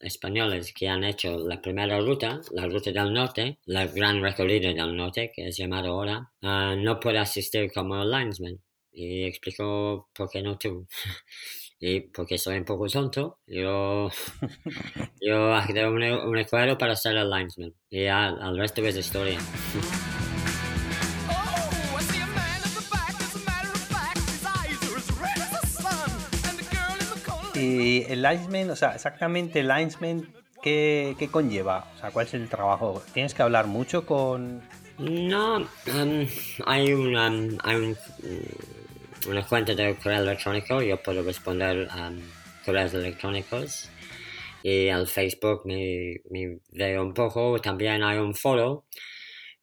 españoles 0.00 0.72
que 0.72 0.88
han 0.88 1.04
hecho 1.04 1.38
la 1.46 1.60
primera 1.60 2.00
ruta, 2.00 2.40
la 2.52 2.66
ruta 2.66 2.90
del 2.90 3.12
norte, 3.12 3.58
la 3.66 3.86
gran 3.86 4.22
recorrido 4.22 4.72
del 4.72 4.96
norte, 4.96 5.30
que 5.34 5.48
es 5.48 5.56
llamado 5.56 5.92
ahora, 5.92 6.30
ah, 6.42 6.74
no 6.76 6.98
puede 6.98 7.18
asistir 7.18 7.70
como 7.72 8.04
linesman. 8.04 8.60
Y 8.92 9.24
explico 9.24 10.08
por 10.12 10.28
qué 10.30 10.42
no 10.42 10.58
tú. 10.58 10.86
y 11.80 12.00
porque 12.00 12.38
soy 12.38 12.58
un 12.58 12.64
poco 12.64 12.88
tonto, 12.88 13.38
yo, 13.46 14.10
yo 15.20 15.54
hago 15.54 15.90
un, 15.90 16.02
un 16.02 16.38
acuerdo 16.38 16.76
para 16.76 16.96
ser 16.96 17.16
el 17.16 17.30
linesman. 17.30 17.74
Y 17.88 18.06
al, 18.06 18.40
al 18.40 18.58
resto 18.58 18.82
es 18.82 18.96
historia. 18.96 19.38
el 28.10 28.22
linesman, 28.22 28.70
o 28.70 28.76
sea, 28.76 28.94
exactamente 28.94 29.60
el 29.60 29.68
linesman, 29.68 30.34
¿qué, 30.62 31.14
¿qué, 31.18 31.28
conlleva? 31.28 31.90
O 31.94 31.98
sea, 31.98 32.10
¿cuál 32.10 32.26
es 32.26 32.34
el 32.34 32.48
trabajo? 32.48 33.02
¿Tienes 33.14 33.34
que 33.34 33.42
hablar 33.42 33.66
mucho 33.66 34.04
con...? 34.04 34.62
No, 34.98 35.56
um, 35.56 36.26
hay, 36.66 36.92
una, 36.92 37.26
hay 37.62 37.76
un, 37.76 37.96
una 39.28 39.46
cuenta 39.46 39.74
de 39.74 39.94
correo 39.94 40.22
electrónico, 40.22 40.82
yo 40.82 41.02
puedo 41.02 41.22
responder 41.22 41.88
a 41.90 42.08
um, 42.08 42.20
correos 42.64 42.92
electrónicos. 42.94 43.88
Y 44.62 44.88
al 44.88 45.06
Facebook 45.06 45.62
me, 45.64 46.20
me, 46.30 46.58
veo 46.72 47.02
un 47.02 47.14
poco, 47.14 47.58
también 47.60 48.02
hay 48.02 48.18
un 48.18 48.34
foro, 48.34 48.84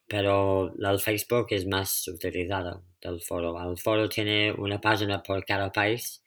pero 0.08 0.74
el 0.74 1.00
Facebook 1.00 1.48
es 1.52 1.68
más 1.68 2.08
utilizado 2.08 2.84
del 3.00 3.22
foro. 3.22 3.56
El 3.70 3.78
foro 3.78 4.10
tiene 4.10 4.52
una 4.54 4.82
página 4.82 5.22
por 5.22 5.46
cada 5.46 5.72
país 5.72 6.24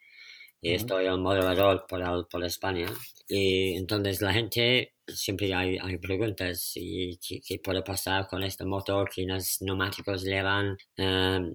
y 0.62 0.74
estoy 0.74 1.06
el 1.06 1.18
moderador 1.18 1.86
por, 1.88 2.28
por 2.28 2.44
España. 2.44 2.86
Y 3.28 3.76
entonces 3.76 4.20
la 4.20 4.32
gente 4.32 4.94
siempre 5.06 5.54
hay, 5.54 5.78
hay 5.78 5.98
preguntas 5.98 6.72
y 6.74 7.18
qué, 7.18 7.58
puede 7.58 7.82
pasar 7.82 8.26
con 8.28 8.42
este 8.42 8.64
motor 8.64 9.08
que 9.14 9.24
los 9.24 9.58
neumáticos 9.62 10.22
llevan. 10.22 10.76
Em, 10.96 11.54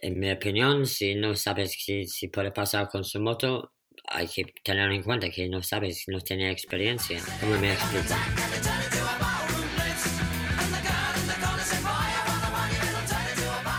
en 0.00 0.18
mi 0.18 0.30
opinión, 0.30 0.86
si 0.86 1.14
no 1.14 1.34
sabes 1.34 1.76
qué 1.84 2.06
si 2.06 2.28
puede 2.28 2.50
pasar 2.50 2.88
con 2.88 3.04
su 3.04 3.20
moto, 3.20 3.72
hay 4.08 4.26
que 4.26 4.44
tener 4.64 4.90
en 4.90 5.02
cuenta 5.02 5.30
que 5.30 5.48
no 5.48 5.62
sabes, 5.62 6.04
no 6.08 6.20
tiene 6.20 6.50
experiencia. 6.50 7.20
¿Cómo 7.40 7.58
me 7.58 7.72
explico? 7.72 8.14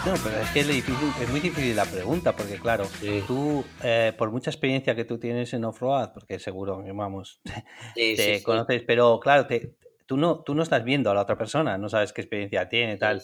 No, 0.06 0.16
pero 0.22 0.38
es 0.38 0.50
que 0.50 0.60
es, 0.60 0.68
difícil, 0.68 1.10
es 1.22 1.30
muy 1.30 1.40
difícil 1.40 1.78
la 1.78 1.86
pregunta, 1.86 2.36
porque 2.36 2.58
claro, 2.58 2.86
tú, 3.26 3.64
eh, 3.82 4.12
por 4.18 4.32
mucha 4.32 4.50
experiencia 4.50 4.94
que 4.96 5.06
tú 5.06 5.18
tienes 5.18 5.54
en 5.54 5.64
off-road, 5.64 6.10
porque 6.14 6.40
seguro 6.40 6.84
vamos, 6.94 7.40
te 7.96 8.44
conoces, 8.44 8.84
pero 8.86 9.18
claro, 9.22 9.48
te, 9.48 9.78
tú, 10.06 10.18
no, 10.18 10.44
tú 10.44 10.56
no 10.56 10.64
estás 10.64 10.84
viendo 10.84 11.10
a 11.10 11.14
la 11.14 11.22
otra 11.22 11.38
persona, 11.38 11.78
no 11.78 11.88
sabes 11.88 12.12
qué 12.12 12.20
experiencia 12.20 12.68
tiene, 12.68 12.98
tal. 12.98 13.22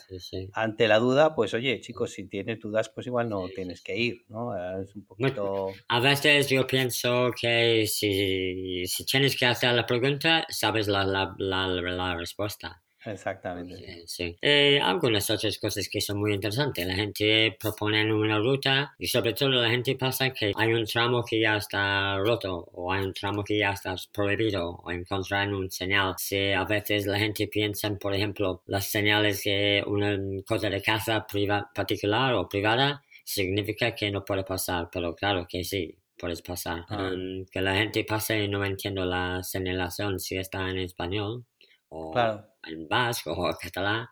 Ante 0.53 0.87
la 0.87 0.99
duda, 0.99 1.35
pues 1.35 1.53
oye, 1.53 1.81
chicos, 1.81 2.11
si 2.13 2.29
tienes 2.29 2.61
dudas, 2.61 2.87
pues 2.87 3.07
igual 3.07 3.27
no 3.27 3.49
tienes 3.49 3.81
que 3.81 3.97
ir, 3.97 4.23
¿no? 4.29 4.55
Es 4.81 4.95
un 4.95 5.03
poquito... 5.03 5.73
A 5.89 5.99
veces 5.99 6.47
yo 6.47 6.65
pienso 6.65 7.31
que 7.39 7.87
si, 7.87 8.85
si 8.87 9.05
tienes 9.05 9.37
que 9.37 9.47
hacer 9.47 9.73
la 9.73 9.85
pregunta, 9.85 10.45
sabes 10.47 10.87
la, 10.87 11.03
la, 11.03 11.35
la, 11.37 11.67
la 11.67 12.15
respuesta. 12.15 12.81
Exactamente. 13.05 14.03
Sí. 14.07 14.35
Eh, 14.41 14.79
algunas 14.81 15.29
otras 15.29 15.57
cosas 15.57 15.87
que 15.89 16.01
son 16.01 16.19
muy 16.19 16.33
interesantes. 16.33 16.85
La 16.85 16.95
gente 16.95 17.55
propone 17.59 18.13
una 18.13 18.39
ruta 18.39 18.93
y 18.97 19.07
sobre 19.07 19.33
todo 19.33 19.49
la 19.49 19.69
gente 19.69 19.95
pasa 19.95 20.31
que 20.31 20.51
hay 20.55 20.73
un 20.73 20.85
tramo 20.85 21.23
que 21.23 21.39
ya 21.39 21.57
está 21.57 22.17
roto 22.17 22.69
o 22.73 22.91
hay 22.91 23.03
un 23.05 23.13
tramo 23.13 23.43
que 23.43 23.57
ya 23.57 23.71
está 23.71 23.95
prohibido 24.11 24.71
o 24.83 24.91
encontrar 24.91 25.53
un 25.53 25.71
señal. 25.71 26.15
Si 26.17 26.51
a 26.51 26.65
veces 26.65 27.05
la 27.05 27.19
gente 27.19 27.47
piensa, 27.47 27.89
por 27.97 28.13
ejemplo, 28.13 28.63
las 28.65 28.85
señales 28.85 29.43
de 29.43 29.83
una 29.87 30.17
cosa 30.45 30.69
de 30.69 30.81
casa 30.81 31.25
particular 31.73 32.33
o 32.33 32.49
privada 32.49 33.01
significa 33.23 33.95
que 33.95 34.11
no 34.11 34.25
puede 34.25 34.43
pasar, 34.43 34.89
pero 34.91 35.15
claro 35.15 35.45
que 35.47 35.63
sí, 35.63 35.95
puedes 36.17 36.41
pasar. 36.41 36.85
Ah. 36.89 37.11
Um, 37.13 37.45
que 37.45 37.61
la 37.61 37.75
gente 37.75 38.03
pase 38.03 38.43
y 38.43 38.47
no 38.49 38.63
entiendo 38.65 39.05
la 39.05 39.41
señalación 39.43 40.19
si 40.19 40.37
está 40.37 40.69
en 40.69 40.79
español 40.79 41.45
o 41.89 42.11
Claro. 42.11 42.48
En 42.63 42.87
vasco 42.87 43.31
o 43.33 43.55
catalán. 43.57 44.07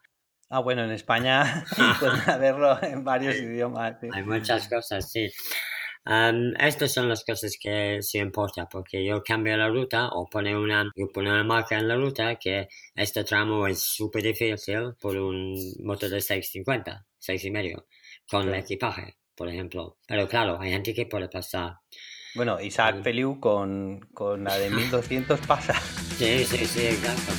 Ah, 0.49 0.59
bueno, 0.59 0.83
en 0.83 0.91
España 0.91 1.65
pueden 1.99 2.21
haberlo 2.29 2.81
en 2.81 3.03
varios 3.03 3.35
idiomas. 3.35 3.97
sí. 3.99 4.07
Hay 4.13 4.23
muchas 4.23 4.67
cosas, 4.67 5.11
sí. 5.11 5.29
Um, 6.05 6.53
estas 6.57 6.93
son 6.93 7.09
las 7.09 7.25
cosas 7.25 7.57
que 7.61 8.01
sí 8.01 8.17
importa, 8.19 8.65
porque 8.71 9.05
yo 9.05 9.21
cambio 9.21 9.57
la 9.57 9.67
ruta 9.67 10.07
o 10.13 10.25
pone 10.29 10.55
una, 10.57 10.89
yo 10.95 11.07
pone 11.13 11.29
una 11.29 11.43
marca 11.43 11.77
en 11.77 11.85
la 11.89 11.95
ruta 11.97 12.37
que 12.37 12.69
este 12.95 13.25
tramo 13.25 13.67
es 13.67 13.81
súper 13.81 14.23
difícil 14.23 14.93
por 15.01 15.17
un 15.17 15.53
motor 15.83 16.09
de 16.09 16.21
650, 16.21 17.05
6 17.19 17.43
y 17.43 17.51
medio, 17.51 17.87
con 18.29 18.43
el 18.43 18.47
Claro. 18.47 18.61
equipaje, 18.63 19.17
por 19.35 19.49
ejemplo. 19.49 19.97
Pero 20.07 20.29
claro, 20.29 20.57
hay 20.61 20.71
gente 20.71 20.93
que 20.93 21.07
puede 21.07 21.27
pasar. 21.27 21.73
Bueno, 22.35 22.57
Isaac 22.61 22.97
Sí. 22.97 23.03
Feliu 23.03 23.39
con, 23.41 23.99
con 24.13 24.45
la 24.45 24.57
de 24.57 24.69
1200 24.69 25.41
pasa. 25.41 25.73
Sí, 26.17 26.45
sí, 26.45 26.65
sí, 26.65 26.85
exacto. 26.87 27.33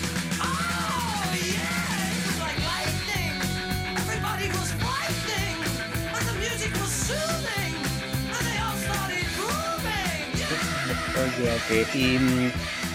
Y, 11.94 12.16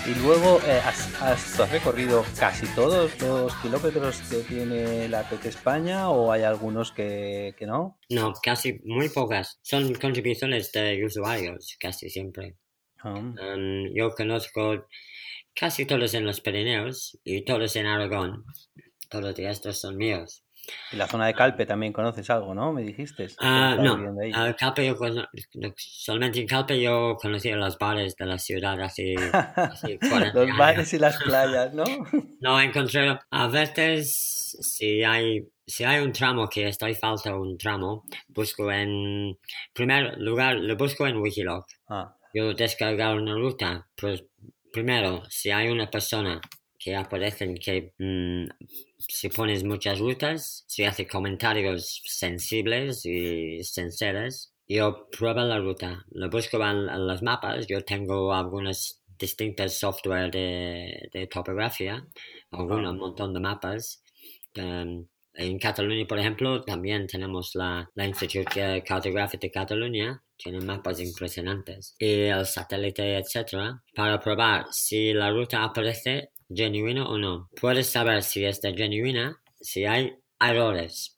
y 0.10 0.16
luego, 0.22 0.60
eh, 0.68 0.80
¿has, 0.84 1.22
has- 1.22 1.56
tú 1.56 1.64
has 1.64 1.72
recorrido 1.72 2.26
casi 2.38 2.68
todos 2.76 3.10
los 3.22 3.56
kilómetros 3.58 4.18
que 4.30 4.40
tiene 4.42 5.08
la 5.08 5.28
TET 5.30 5.46
España 5.46 6.10
o 6.10 6.32
hay 6.32 6.44
algunos 6.44 6.92
que, 6.92 7.56
que 7.58 7.66
no? 7.66 7.98
No, 8.10 8.34
casi 8.44 8.80
muy 8.84 9.08
pocas. 9.10 9.60
Son 9.62 9.94
contribuciones 9.94 10.72
de 10.74 11.06
usuarios, 11.06 11.78
casi 11.80 12.10
siempre. 12.10 12.58
Ah, 13.00 13.14
Um, 13.16 13.94
yo 13.94 14.12
conozco 14.12 14.88
casi 15.56 15.86
todos 15.86 16.14
en 16.14 16.26
los 16.26 16.42
Pirineos 16.42 17.18
y 17.24 17.44
todos 17.46 17.76
en 17.78 17.86
Aragón. 17.86 18.44
Todos 19.10 19.36
de 19.36 19.50
estos 19.50 19.80
son 19.80 19.98
míos. 19.98 20.43
Y 20.92 20.96
la 20.96 21.08
zona 21.08 21.28
de 21.28 21.34
Calpe 21.34 21.66
también 21.66 21.92
conoces 21.92 22.30
algo, 22.30 22.54
¿no? 22.56 22.72
Me 22.72 22.84
dijiste. 22.84 23.28
Ah, 23.40 23.76
no, 23.80 23.98
Calpe 24.58 24.86
yo 24.86 24.96
no, 25.56 25.74
solamente 25.76 26.40
en 26.40 26.48
Calpe 26.48 26.82
yo 26.82 27.18
conocía 27.22 27.56
los 27.56 27.78
bares 27.78 28.16
de 28.16 28.26
la 28.26 28.38
ciudad 28.40 28.80
hace, 28.82 29.16
hace 29.34 30.00
40 30.10 30.34
Los 30.34 30.44
años. 30.48 30.58
bares 30.58 30.94
y 30.94 31.00
las 31.00 31.18
playas, 31.22 31.74
¿no? 31.74 31.84
No 32.40 32.60
encontré, 32.62 33.20
a 33.30 33.48
veces 33.48 34.58
si 34.62 35.04
hay, 35.04 35.48
si 35.66 35.84
hay 35.84 36.02
un 36.04 36.12
tramo 36.12 36.48
que 36.48 36.68
estoy 36.68 36.94
falta 36.96 37.36
un 37.36 37.58
tramo, 37.58 38.04
busco 38.28 38.72
en 38.72 39.38
primer 39.74 40.18
lugar, 40.20 40.56
lo 40.56 40.76
busco 40.78 41.08
en 41.08 41.18
Wikiloc. 41.18 41.66
Ah, 41.90 42.16
yo 42.34 42.54
descargar 42.54 43.16
una 43.16 43.34
ruta, 43.36 43.88
pues 43.96 44.24
primero, 44.72 45.24
si 45.30 45.52
hay 45.52 45.70
una 45.70 45.90
persona 45.90 46.40
que 46.84 46.96
aparecen 46.96 47.56
que 47.56 47.94
mm, 47.98 48.46
si 48.98 49.30
pones 49.30 49.64
muchas 49.64 50.00
rutas, 50.00 50.66
si 50.68 50.84
hace 50.84 51.08
comentarios 51.08 52.02
sensibles 52.06 53.06
y 53.06 53.64
sinceros, 53.64 54.54
yo 54.68 55.08
pruebo 55.10 55.42
la 55.42 55.60
ruta, 55.60 56.06
lo 56.12 56.30
busco 56.30 56.58
en, 56.58 56.90
en 56.90 57.08
los 57.08 57.22
mapas, 57.22 57.68
yo 57.68 57.84
tengo 57.86 58.34
algunos 58.34 59.02
distintos 59.18 59.80
software 59.80 60.32
de, 60.32 61.10
de 61.14 61.28
topografía, 61.28 62.06
algunos, 62.52 62.92
un 62.92 63.00
montón 63.00 63.34
de 63.34 63.40
mapas. 63.40 64.04
Um, 64.58 65.08
en 65.36 65.58
Cataluña, 65.58 66.06
por 66.06 66.20
ejemplo, 66.20 66.62
también 66.62 67.08
tenemos 67.08 67.56
la, 67.56 67.90
la 67.96 68.06
Instituto 68.06 68.60
Cartográfico 68.86 69.42
de 69.42 69.52
Cataluña, 69.52 70.24
tienen 70.38 70.66
mapas 70.66 71.00
impresionantes, 71.00 71.96
y 71.98 72.26
el 72.26 72.46
satélite, 72.46 73.18
etcétera, 73.18 73.82
para 73.96 74.20
probar 74.20 74.66
si 74.72 75.12
la 75.14 75.32
ruta 75.32 75.64
aparece 75.64 76.33
genuina 76.56 77.08
o 77.08 77.18
no. 77.18 77.50
Puedes 77.60 77.90
saber 77.90 78.24
si 78.24 78.46
está 78.46 78.72
genuina 78.74 79.42
si 79.60 79.86
hay 79.86 80.14
errores. 80.40 81.18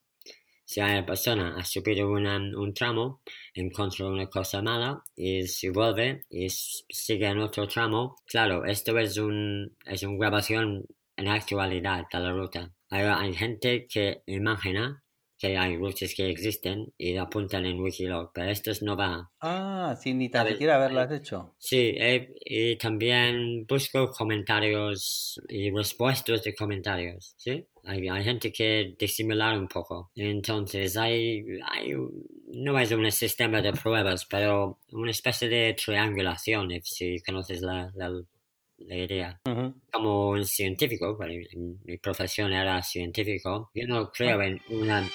Si 0.68 0.82
hay 0.82 1.04
persona 1.04 1.56
ha 1.58 1.64
subido 1.64 2.10
una- 2.10 2.38
un 2.38 2.74
tramo, 2.74 3.22
encontró 3.54 4.10
una 4.10 4.28
cosa 4.28 4.62
mala 4.64 5.04
y 5.16 5.44
si 5.48 5.70
vuelve 5.70 6.24
y 6.30 6.50
sigue 6.50 7.28
en 7.28 7.40
otro 7.40 7.68
tramo, 7.68 8.16
claro, 8.28 8.66
esto 8.66 8.98
es 9.00 9.18
un 9.18 9.76
es 9.86 10.04
una 10.04 10.18
grabación 10.18 10.84
en 11.18 11.28
actualidad 11.28 12.06
de 12.12 12.20
la 12.20 12.32
ruta. 12.32 12.74
Hay, 12.90 13.04
hay 13.04 13.34
gente 13.36 13.88
que 13.88 14.22
imagina 14.28 15.04
que 15.38 15.58
hay 15.58 15.78
rutas 15.78 16.14
que 16.16 16.30
existen 16.30 16.94
y 16.98 17.16
apuntan 17.18 17.66
en 17.66 17.80
Wikiloc, 17.80 18.32
pero 18.34 18.50
esto 18.52 18.72
no 18.82 18.96
va. 18.96 19.32
ah 19.42 19.96
sin 20.02 20.18
ni 20.18 20.30
tan 20.30 20.48
siquiera 20.48 20.76
haberlas 20.76 21.12
hecho. 21.12 21.56
Sí, 21.58 21.96
eh, 21.98 22.34
y 22.46 22.78
también 22.78 23.66
busco 23.68 24.12
comentarios 24.12 25.42
y 25.50 25.72
respuestas 25.72 26.44
de 26.44 26.54
comentarios, 26.54 27.34
¿sí? 27.38 27.68
Hay, 27.84 28.08
hay 28.08 28.24
gente 28.24 28.52
que 28.52 28.96
disimular 28.98 29.58
un 29.58 29.68
poco. 29.68 30.12
Entonces, 30.16 30.96
hay, 30.98 31.44
hay, 31.72 31.94
no 32.48 32.80
es 32.80 32.92
un 32.92 33.12
sistema 33.12 33.62
de 33.62 33.74
pruebas, 33.74 34.26
pero 34.26 34.80
una 34.92 35.12
especie 35.12 35.50
de 35.50 35.74
triangulación, 35.74 36.72
if- 36.72 36.84
si 36.86 37.20
conoces 37.22 37.62
la, 37.62 37.92
la, 37.96 38.12
la 38.88 38.96
idea. 38.96 39.40
Ujú. 39.46 39.74
Como 39.92 40.30
un 40.30 40.46
científico, 40.46 41.18
mi, 41.20 41.78
mi 41.84 41.98
profesión 41.98 42.52
era 42.54 42.82
científico, 42.82 43.72
yo 43.74 43.88
no 43.88 44.12
creo 44.12 44.42
en 44.42 44.62
una... 44.70 45.08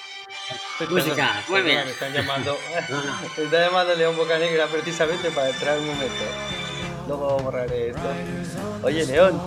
Música, 0.89 1.43
muy 1.49 1.61
bien. 1.61 1.77
Perdona, 1.77 1.85
me 1.85 1.91
están 1.91 2.13
llamando. 2.13 2.57
No, 2.89 3.03
no. 3.03 3.21
Me 3.37 3.43
está 3.43 3.65
llamando 3.65 3.95
León 3.95 4.15
Bocanegra 4.17 4.67
precisamente 4.67 5.29
para 5.31 5.49
entrar 5.49 5.77
un 5.77 5.87
momento. 5.87 6.23
Luego 7.07 7.37
borraré 7.39 7.89
esto. 7.89 8.13
Oye, 8.83 9.05
León. 9.05 9.39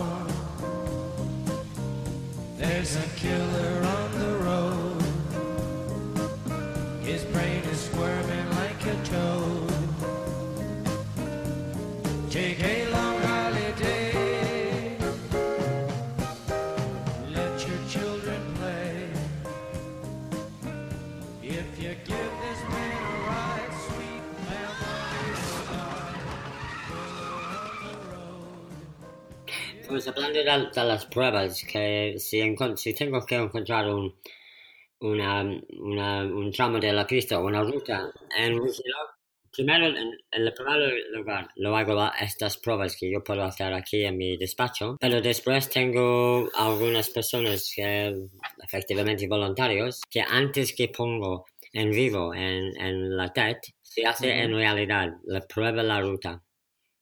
Pues 30.04 30.16
hablando 30.18 30.38
de, 30.38 30.84
las 30.84 31.06
pruebas, 31.06 31.64
que 31.64 32.16
si, 32.18 32.42
si 32.76 32.94
tengo 32.94 33.24
que 33.24 33.36
encontrar 33.36 33.88
un, 33.88 34.14
una, 35.00 35.42
una- 35.78 36.24
un 36.24 36.52
tramo 36.52 36.78
de 36.78 36.92
la 36.92 37.06
pista 37.06 37.40
o 37.40 37.46
una 37.46 37.62
ruta 37.62 38.12
en 38.36 38.60
primero, 39.50 39.86
en, 39.86 39.96
en 39.96 40.42
el 40.42 40.52
primer 40.52 40.92
lugar, 41.12 41.48
lo 41.56 41.74
hago 41.74 41.98
a 42.00 42.08
estas 42.20 42.58
pruebas 42.58 42.96
que 42.98 43.10
yo 43.10 43.24
puedo 43.24 43.44
hacer 43.44 43.72
aquí 43.72 44.04
en 44.04 44.18
mi 44.18 44.36
despacho, 44.36 44.98
pero 45.00 45.22
después 45.22 45.70
tengo 45.70 46.50
algunas 46.54 47.08
personas 47.08 47.72
que, 47.74 48.14
efectivamente 48.62 49.26
voluntarios, 49.26 50.02
que 50.10 50.20
antes 50.20 50.74
que 50.74 50.88
pongo 50.88 51.46
en 51.72 51.90
vivo 51.90 52.34
en, 52.34 52.78
en 52.78 53.16
la 53.16 53.32
TED, 53.32 53.56
se 53.80 54.04
hace 54.04 54.42
en 54.42 54.54
realidad, 54.54 55.12
le 55.26 55.40
prueba 55.42 55.82
la 55.82 56.00
ruta. 56.02 56.42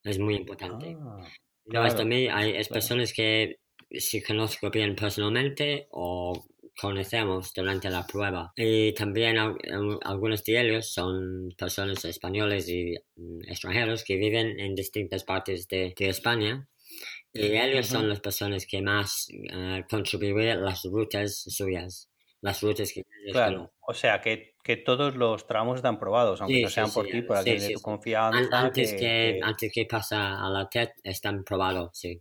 Es 0.04 0.20
muy 0.20 0.36
importante. 0.36 0.96
Ah, 1.00 1.26
No, 1.66 1.84
esto 1.86 2.02
a 2.02 2.04
mí 2.04 2.28
hay 2.28 2.50
es 2.56 2.68
personas 2.68 3.12
que 3.12 3.60
si 3.90 4.22
conozco 4.22 4.70
bien 4.70 4.94
personalmente 4.96 5.86
o 5.90 6.46
conocemos 6.80 7.52
durante 7.54 7.90
la 7.90 8.06
prueba. 8.06 8.52
Y 8.56 8.92
también 8.94 9.38
al- 9.38 9.56
al- 9.70 9.98
algunos 10.02 10.42
de 10.44 10.60
ellos 10.60 10.92
son 10.92 11.50
personas 11.56 12.04
españoles 12.04 12.68
y 12.68 12.94
mm, 13.16 13.42
extranjeros 13.48 14.04
que 14.04 14.16
viven 14.16 14.58
en 14.60 14.74
distintas 14.74 15.24
partes 15.24 15.68
de, 15.68 15.94
de 15.98 16.08
España. 16.08 16.68
Y 17.32 17.56
ellos 17.56 17.88
son 17.88 18.08
las 18.08 18.20
personas 18.20 18.66
que 18.66 18.82
más 18.82 19.28
eh, 19.30 19.84
contribuyen 19.90 20.62
las 20.64 20.84
rutas 20.84 21.36
suyas, 21.48 22.08
las 22.42 22.60
rutas 22.62 22.92
que 22.92 23.00
ellos 23.26 23.36
claro. 23.36 23.72
O 23.80 23.94
sea, 23.94 24.20
que, 24.20 24.54
que 24.62 24.76
todos 24.76 25.16
los 25.16 25.46
tramos 25.46 25.76
están 25.76 25.98
probados, 25.98 26.40
aunque 26.40 26.54
Sí, 26.54 26.62
no 26.62 26.68
sí, 26.68 26.74
sean 26.74 26.92
por 26.92 27.04
sí, 27.04 27.10
ti, 27.10 27.22
por 27.22 27.36
sí, 27.36 27.42
alguien 27.42 27.58
sí, 27.58 27.66
de 27.68 27.70
tu 27.72 27.78
sí. 27.78 27.82
confianza. 27.82 28.38
An- 28.38 28.66
antes, 28.66 28.94
que, 28.94 29.38
que- 29.38 29.40
antes 29.42 29.72
que 29.72 29.86
pasa 29.86 30.44
a 30.44 30.50
la 30.50 30.68
TED 30.68 30.88
están 31.04 31.44
probados, 31.44 31.90
sí. 31.94 32.20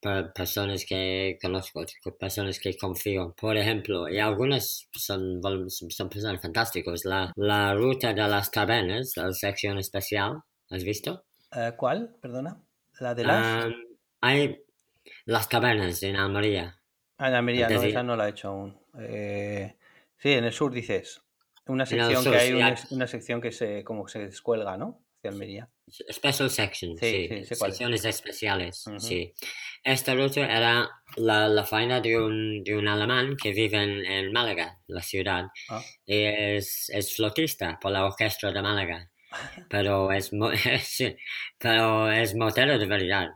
per- 0.00 0.32
personas 0.34 0.84
que 0.86 1.38
conozco, 1.42 1.84
personas 2.18 2.58
que 2.60 2.76
confío. 2.76 3.34
Por 3.40 3.56
ejemplo, 3.56 4.08
y 4.08 4.18
algunas 4.18 4.88
son, 4.92 5.40
son 5.70 6.08
personas 6.10 6.40
fantásticos. 6.42 7.04
La, 7.04 7.32
la 7.36 7.74
ruta 7.74 8.14
de 8.14 8.22
las 8.28 8.50
tabernas, 8.50 9.12
la 9.16 9.32
sección 9.32 9.78
especial, 9.78 10.40
¿has 10.70 10.84
visto? 10.84 11.24
Eh, 11.54 11.72
¿Cuál? 11.76 12.16
Perdona. 12.20 12.62
¿La 12.98 13.14
de 13.14 13.24
las? 13.24 13.66
Um, 13.66 13.72
hay 14.20 14.58
las 15.26 15.48
tabernas 15.48 16.02
en 16.04 16.16
Almería. 16.16 16.80
Ah, 17.16 17.28
en 17.28 17.34
Almería, 17.36 17.70
no, 17.70 17.84
esa 17.84 18.02
no 18.02 18.16
la 18.16 18.26
he 18.26 18.30
hecho 18.32 18.48
aún. 18.48 18.78
Eh, 18.98 19.76
sí, 20.18 20.32
en 20.32 20.44
el 20.44 20.52
sur 20.52 20.72
dices. 20.72 21.22
Una 21.66 21.86
sección 21.86 22.22
sur, 22.22 22.32
que 22.32 22.38
hay, 22.38 22.48
sí, 22.76 22.94
una, 22.94 23.06
sección 23.06 23.40
que 23.40 23.52
se 23.52 23.84
como 23.84 24.08
se 24.08 24.18
descuelga, 24.18 24.76
¿no? 24.76 25.00
Hacia 25.18 25.30
Almería. 25.30 25.70
Special 26.10 26.50
section, 26.50 26.96
Sí, 26.98 27.44
secciones 27.44 28.04
especiales, 28.04 28.84
sí. 28.98 29.32
Esta 29.84 30.14
ruta 30.14 30.40
era 30.40 30.88
la, 31.16 31.48
la 31.48 31.64
faena 31.64 32.00
de 32.00 32.18
un, 32.18 32.64
de 32.64 32.76
un 32.76 32.88
alemán 32.88 33.36
que 33.40 33.52
vive 33.52 33.82
en, 33.82 34.04
en 34.04 34.32
Málaga, 34.32 34.80
la 34.88 35.02
ciudad, 35.02 35.44
Ah. 35.68 35.82
y 36.04 36.24
es, 36.24 36.88
es 36.90 37.14
flotista 37.14 37.78
por 37.80 37.92
la 37.92 38.04
orquesta 38.04 38.50
de 38.50 38.62
Málaga, 38.62 39.10
pero 39.70 40.10
es, 40.10 40.30
pero 41.58 42.10
es 42.10 42.34
motero 42.34 42.78
de 42.78 42.86
verdad. 42.86 43.28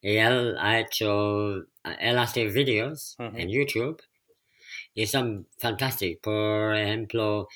Y 0.00 0.16
él 0.16 0.54
ha 0.58 0.80
hecho, 0.80 1.56
él 1.98 2.18
hace 2.18 2.46
vídeos 2.46 3.16
en 3.18 3.48
YouTube 3.50 4.00
y 4.96 5.06
son 5.06 5.48
fantásticos. 5.60 6.20
Por 6.24 6.76
ejemplo, 6.76 7.48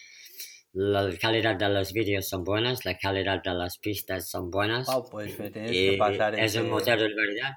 la 0.73 1.11
calidad 1.21 1.57
de 1.57 1.69
los 1.69 1.93
vídeos 1.93 2.29
son 2.29 2.45
buenas, 2.45 2.85
la 2.85 2.97
calidad 2.97 3.43
de 3.43 3.55
las 3.55 3.79
pistas 3.79 4.31
son 4.31 4.51
buenas. 4.51 4.87
Wow, 4.87 5.11
pues 5.11 5.39
me 5.39 5.51
tienes 5.51 5.73
y 5.73 5.91
que 5.93 5.99
pasar 5.99 6.35
es 6.35 6.55
un 6.57 6.69
motero 6.71 7.03
de 7.03 7.15
verdad. 7.15 7.55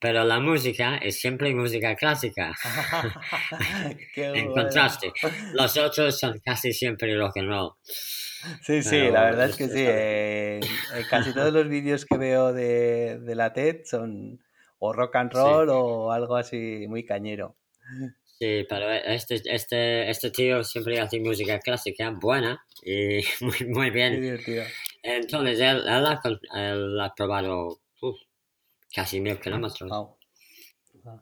Pero 0.00 0.24
la 0.24 0.40
música 0.40 0.96
es 0.96 1.20
siempre 1.20 1.54
música 1.54 1.94
clásica. 1.94 2.54
En 4.32 4.46
bueno. 4.46 4.62
contraste, 4.62 5.12
los 5.54 5.76
otros 5.76 6.18
son 6.18 6.40
casi 6.44 6.72
siempre 6.72 7.16
rock 7.16 7.36
and 7.38 7.48
roll. 7.48 7.72
Sí, 8.62 8.82
sí, 8.82 8.90
Pero 8.90 9.12
la 9.12 9.24
verdad 9.24 9.46
es 9.50 9.56
que 9.56 9.68
sí. 9.68 9.84
eh, 9.86 10.60
eh, 10.94 11.06
casi 11.10 11.34
todos 11.34 11.52
los 11.52 11.68
vídeos 11.68 12.06
que 12.06 12.16
veo 12.16 12.52
de, 12.54 13.18
de 13.20 13.34
la 13.34 13.52
TED 13.52 13.82
son 13.84 14.40
o 14.78 14.92
rock 14.94 15.16
and 15.16 15.32
Sí. 15.32 15.38
roll 15.38 15.68
o 15.70 16.10
algo 16.12 16.36
así 16.36 16.86
muy 16.88 17.04
cañero. 17.04 17.56
Sí, 18.40 18.64
pero 18.68 18.90
este, 18.90 19.42
este, 19.44 20.08
este 20.08 20.30
tío 20.30 20.64
siempre 20.64 20.98
hace 20.98 21.20
música 21.20 21.58
clásica 21.60 22.10
buena 22.10 22.64
y 22.82 23.20
muy, 23.42 23.66
muy 23.68 23.90
bien. 23.90 24.38
Entonces 25.02 25.60
él, 25.60 25.82
él 25.86 26.06
ha, 26.06 26.20
él 26.54 27.00
ha 27.00 27.14
probado 27.14 27.80
casi 28.94 29.20
mil 29.20 29.38
kilómetros. 29.38 29.90
Wow. 29.90 30.16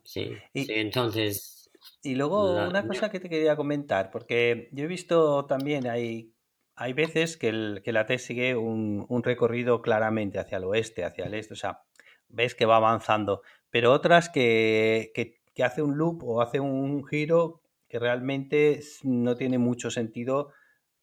Sí, 0.05 0.33
Y- 0.55 0.65
sí, 0.65 0.73
entonces, 0.75 1.71
Y 2.03 2.15
luego 2.15 2.55
La- 2.55 2.69
una 2.69 2.87
cosa 2.87 3.11
que 3.11 3.21
te 3.21 3.29
quería 3.29 3.57
comentar, 3.57 4.11
porque 4.11 4.69
yo 4.73 4.85
he 4.85 4.87
visto 4.89 5.47
también, 5.47 5.87
hay, 5.89 6.33
hay 6.77 6.93
veces 6.93 7.37
que, 7.37 7.49
el, 7.49 7.83
que 7.85 7.93
la 7.93 8.07
T 8.07 8.19
sigue 8.19 8.55
un, 8.57 9.07
un 9.09 9.23
recorrido 9.23 9.83
claramente 9.83 10.39
hacia 10.39 10.59
el 10.59 10.65
oeste, 10.65 11.05
hacia 11.05 11.27
el 11.27 11.35
este, 11.35 11.55
o 11.55 11.57
sea, 11.57 11.83
ves 12.29 12.55
que 12.55 12.67
va 12.67 12.77
avanzando, 12.77 13.43
pero 13.71 13.93
otras 13.93 14.29
que, 14.29 15.11
que, 15.15 15.38
que 15.59 15.65
hace 15.65 15.83
un 15.83 15.99
loop 15.99 16.23
o 16.23 16.41
hace 16.41 16.61
un 16.61 17.05
giro 17.05 17.63
que 17.89 17.99
realmente 17.99 18.79
no 19.03 19.35
tiene 19.35 19.59
mucho 19.59 19.91
sentido 19.91 20.53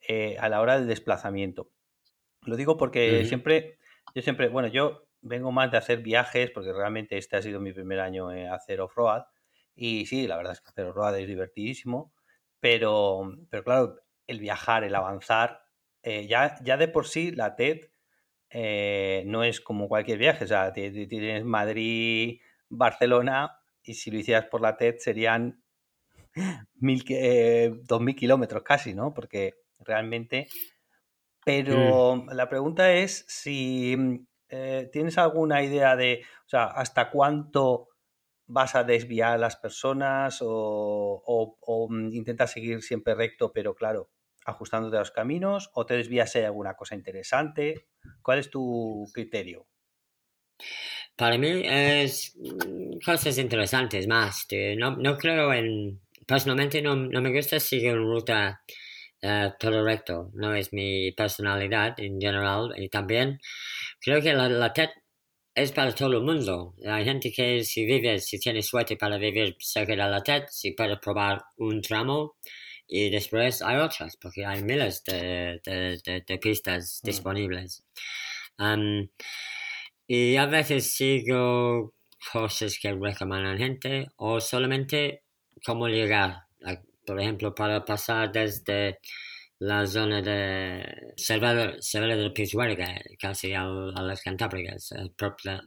eh, 0.08 0.38
a 0.40 0.48
la 0.48 0.62
hora 0.62 0.80
del 0.80 0.88
desplazamiento. 0.88 1.72
Lo 2.44 2.56
digo 2.56 2.78
porque 2.78 3.26
siempre, 3.26 3.80
yo 4.16 4.22
siempre, 4.22 4.48
bueno, 4.48 4.70
yo 4.70 5.10
vengo 5.20 5.52
más 5.52 5.72
de 5.72 5.78
hacer 5.78 6.00
viajes, 6.00 6.52
porque 6.52 6.72
realmente 6.72 7.18
este 7.18 7.36
ha 7.36 7.42
sido 7.42 7.60
mi 7.60 7.74
primer 7.74 8.00
año 8.00 8.32
en 8.32 8.48
hacer 8.48 8.80
off-road, 8.80 9.24
y 9.76 10.06
sí, 10.06 10.26
la 10.26 10.38
verdad 10.38 10.54
es 10.54 10.62
que 10.62 10.70
hacer 10.70 10.86
off-road 10.86 11.20
es 11.20 11.28
divertidísimo, 11.28 12.14
pero, 12.62 13.30
pero 13.50 13.66
claro, 13.66 13.96
el 14.26 14.40
viajar, 14.40 14.86
el 14.86 14.96
avanzar, 14.96 15.64
eh, 16.02 16.28
ya, 16.28 16.56
ya 16.64 16.78
de 16.78 16.88
por 16.88 17.08
sí 17.08 17.32
la 17.32 17.58
TED 17.58 17.90
eh, 18.52 19.24
no 19.28 19.44
es 19.44 19.60
como 19.60 19.90
cualquier 19.90 20.18
viaje, 20.18 20.46
o 20.46 20.48
sea, 20.48 20.72
ti- 20.72 20.92
ti- 20.92 21.08
tienes 21.08 21.44
Madrid, 21.44 22.40
Barcelona, 22.70 23.60
y 23.86 23.94
si 23.96 24.12
lo 24.12 24.18
hicieras 24.20 24.46
por 24.48 24.62
la 24.62 24.78
TED 24.78 24.96
serían 25.00 25.64
mil, 26.76 27.04
eh, 27.10 27.72
dos 27.84 28.02
mil 28.02 28.16
kilómetros 28.16 28.64
casi, 28.64 28.94
¿no? 28.94 29.14
Porque 29.14 29.56
realmente... 29.80 30.48
Pero 31.46 32.26
la 32.32 32.50
pregunta 32.50 32.92
es 32.94 33.26
si 33.28 33.96
mm, 33.98 34.28
eh, 34.50 34.90
tienes 34.92 35.18
alguna 35.18 35.64
idea 35.64 35.96
de, 35.96 36.24
o 36.46 36.50
sea, 36.50 36.66
hasta 36.66 37.12
cuánto 37.12 37.90
vas 38.48 38.76
a 38.76 38.84
desviar 38.84 39.34
a 39.34 39.38
las 39.38 39.56
personas 39.58 40.42
o, 40.42 40.48
o- 40.50 41.58
o, 41.62 41.90
mm, 41.90 42.14
intentas 42.14 42.52
seguir 42.52 42.82
siempre 42.84 43.16
recto, 43.16 43.54
pero 43.54 43.76
claro, 43.76 44.12
ajustándote 44.46 44.98
a 44.98 45.00
los 45.02 45.12
caminos, 45.12 45.72
o 45.74 45.86
te 45.86 45.96
desvías 45.98 46.32
si 46.32 46.40
hay 46.40 46.46
alguna 46.46 46.76
cosa 46.76 46.96
interesante. 46.96 47.88
¿Cuál 48.24 48.40
es 48.40 48.50
tu 48.52 49.06
criterio? 49.14 49.68
Para 51.16 51.38
mí 51.38 51.62
es 51.66 52.34
mm, 52.38 53.00
cosas 53.06 53.38
interesantes 53.38 54.08
más. 54.08 54.46
no, 54.78 54.96
no 54.98 55.18
creo 55.18 55.54
en... 55.54 56.02
Personalmente 56.28 56.82
no, 56.82 56.96
no 56.96 57.22
me 57.22 57.32
gusta 57.32 57.60
seguir 57.60 57.94
una 57.98 58.14
ruta 58.16 58.62
eh, 59.22 59.52
todo 59.60 59.84
recto. 59.84 60.32
No 60.34 60.56
es 60.56 60.74
mi 60.74 61.12
personalidad 61.12 61.94
en 62.00 62.20
general. 62.20 62.74
Y 62.78 62.90
también 62.90 63.40
creo 64.02 64.22
que 64.22 64.34
la, 64.34 64.50
la 64.50 64.74
TED 64.74 64.90
es 65.56 65.72
para 65.72 65.94
todo 65.94 66.18
el 66.18 66.24
mundo. 66.24 66.76
Hay 66.86 67.06
gente 67.06 67.32
que 67.32 67.64
si 67.64 67.86
vive, 67.86 68.20
si 68.20 68.40
tiene 68.40 68.62
suerte 68.62 68.98
para 68.98 69.18
vivir 69.18 69.56
cerca 69.60 69.92
de 69.94 69.98
la 69.98 70.22
TED, 70.24 70.44
si 70.50 70.72
puede 70.72 70.98
probar 70.98 71.42
un 71.58 71.82
tramo 71.82 72.38
y 72.88 73.10
después 73.10 73.62
hay 73.62 73.78
otras, 73.78 74.18
porque 74.18 74.46
hay 74.46 74.64
miles 74.64 75.04
de, 75.06 75.60
de- 75.64 76.00
de- 76.06 76.24
de 76.28 76.38
pistas 76.40 77.02
Mm. 77.04 77.08
disponibles. 77.08 77.84
Y 80.08 80.36
a 80.38 80.46
veces 80.46 80.96
sigo 80.96 81.94
cosas 82.32 82.78
que 82.82 82.94
recomiendan 82.94 83.58
gente 83.58 84.08
o 84.18 84.40
solamente 84.42 85.24
cómo 85.66 85.88
llegar. 85.88 86.44
Like, 86.60 86.84
Por 87.06 87.20
ejemplo, 87.22 87.54
para 87.56 87.86
pasar 87.86 88.32
desde 88.32 89.00
la 89.60 89.86
zona 89.88 90.22
de 90.22 91.14
Cervera, 91.18 91.76
Cervera 91.82 92.16
del 92.18 92.34
Pisuerga, 92.34 93.00
casi 93.20 93.54
al- 93.54 93.94
a 93.98 94.02
las 94.02 94.22
Cantábricas, 94.22 94.90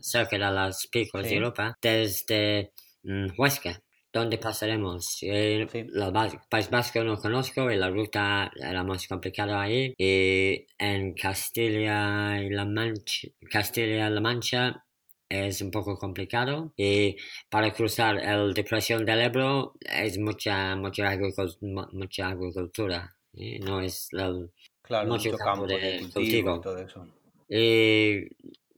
cerca 0.01 0.39
de 0.39 0.51
los 0.53 0.87
picos 0.89 1.23
Sí. 1.23 1.29
de 1.29 1.35
Europa, 1.37 1.79
desde 1.81 2.73
mm, 3.05 3.29
Huesca, 3.39 3.81
donde 4.19 4.39
pasaremos. 4.39 5.19
Eh, 5.23 5.67
Sí. 5.71 5.85
la 5.91 6.11
Bas- 6.11 6.39
País 6.49 6.69
Vasco 6.71 7.03
no 7.05 7.17
conozco 7.17 7.71
y 7.71 7.77
la 7.77 7.89
ruta 7.91 8.51
era 8.57 8.83
más 8.85 9.07
complicada 9.09 9.61
ahí. 9.63 9.95
Y 9.99 10.67
en 10.79 11.15
Castilla 11.15 12.41
y 12.43 12.51
La 12.51 12.65
Mancha, 12.65 13.29
Castilla-La 13.51 14.21
Mancha 14.21 14.85
es 15.31 15.61
un 15.61 15.71
poco 15.71 15.97
complicado 15.99 16.73
y 16.77 17.17
para 17.51 17.71
cruzar 17.73 18.17
el 18.19 18.55
depresión 18.55 19.05
del 19.05 19.21
Ebro 19.21 19.75
es 19.81 20.19
mucha 20.19 20.75
mucha, 20.77 21.05
agricul- 21.13 21.59
mu- 21.61 21.87
mucha 21.93 22.29
agricultura 22.29 23.15
¿eh? 23.35 23.59
no 23.61 23.81
es 23.83 24.09
el- 24.13 24.51
Claro, 24.81 25.09
Mucho 25.09 25.29
mucho 25.33 25.37
campo 25.45 25.67
campo 25.67 25.67
de 25.67 25.99
cultivo 26.01 26.13
cultivo. 26.15 26.57
y 26.57 26.61
todo 26.63 26.79
eso. 26.79 27.07
y 27.51 28.27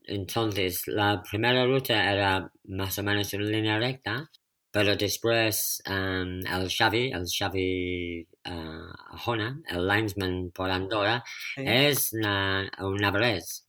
entonces 0.07 0.87
la 0.87 1.21
primera 1.29 1.65
ruta 1.65 2.11
era 2.11 2.51
más 2.65 2.97
o 2.99 3.03
menos 3.03 3.33
en 3.33 3.49
línea 3.49 3.79
recta 3.79 4.29
pero 4.71 4.95
después 4.95 5.81
em, 5.85 6.39
el 6.45 6.69
Xavi 6.69 7.11
el 7.11 7.25
Xavi 7.27 8.27
ah, 8.45 9.17
Jona 9.23 9.59
el 9.67 9.87
linesman 9.87 10.51
por 10.51 10.69
Andorra 10.71 11.23
Sí, 11.55 11.63
es 11.65 12.13
una, 12.13 12.69
un 12.79 12.95
navarrés 12.95 13.67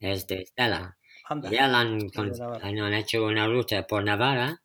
es 0.00 0.26
de 0.26 0.42
Estela. 0.42 0.96
Ya 1.50 1.64
han, 1.66 1.98
han- 2.62 2.94
hecho 2.94 3.24
una 3.26 3.46
ruta 3.46 3.86
por 3.86 4.02
Navarra 4.04 4.62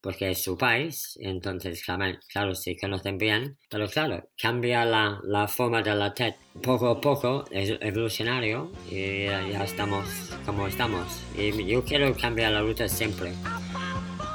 porque 0.00 0.30
es 0.30 0.42
su 0.44 0.56
país, 0.56 1.18
entonces 1.20 1.82
claro, 1.84 2.16
claro 2.32 2.54
se 2.54 2.76
conocen 2.76 3.18
bien, 3.18 3.58
pero 3.68 3.88
claro, 3.88 4.28
cambia 4.40 4.84
la, 4.84 5.18
la 5.24 5.48
forma 5.48 5.82
de 5.82 5.94
la 5.96 6.14
TED 6.14 6.34
poco 6.62 6.88
a 6.88 7.00
poco, 7.00 7.44
es 7.50 7.76
evolucionario 7.80 8.70
y 8.88 9.24
ya, 9.24 9.42
ya 9.48 9.64
estamos 9.64 10.06
como 10.44 10.68
estamos. 10.68 11.06
Y 11.36 11.66
yo 11.66 11.84
quiero 11.84 12.14
cambiar 12.16 12.52
la 12.52 12.60
ruta 12.62 12.88
siempre, 12.88 13.32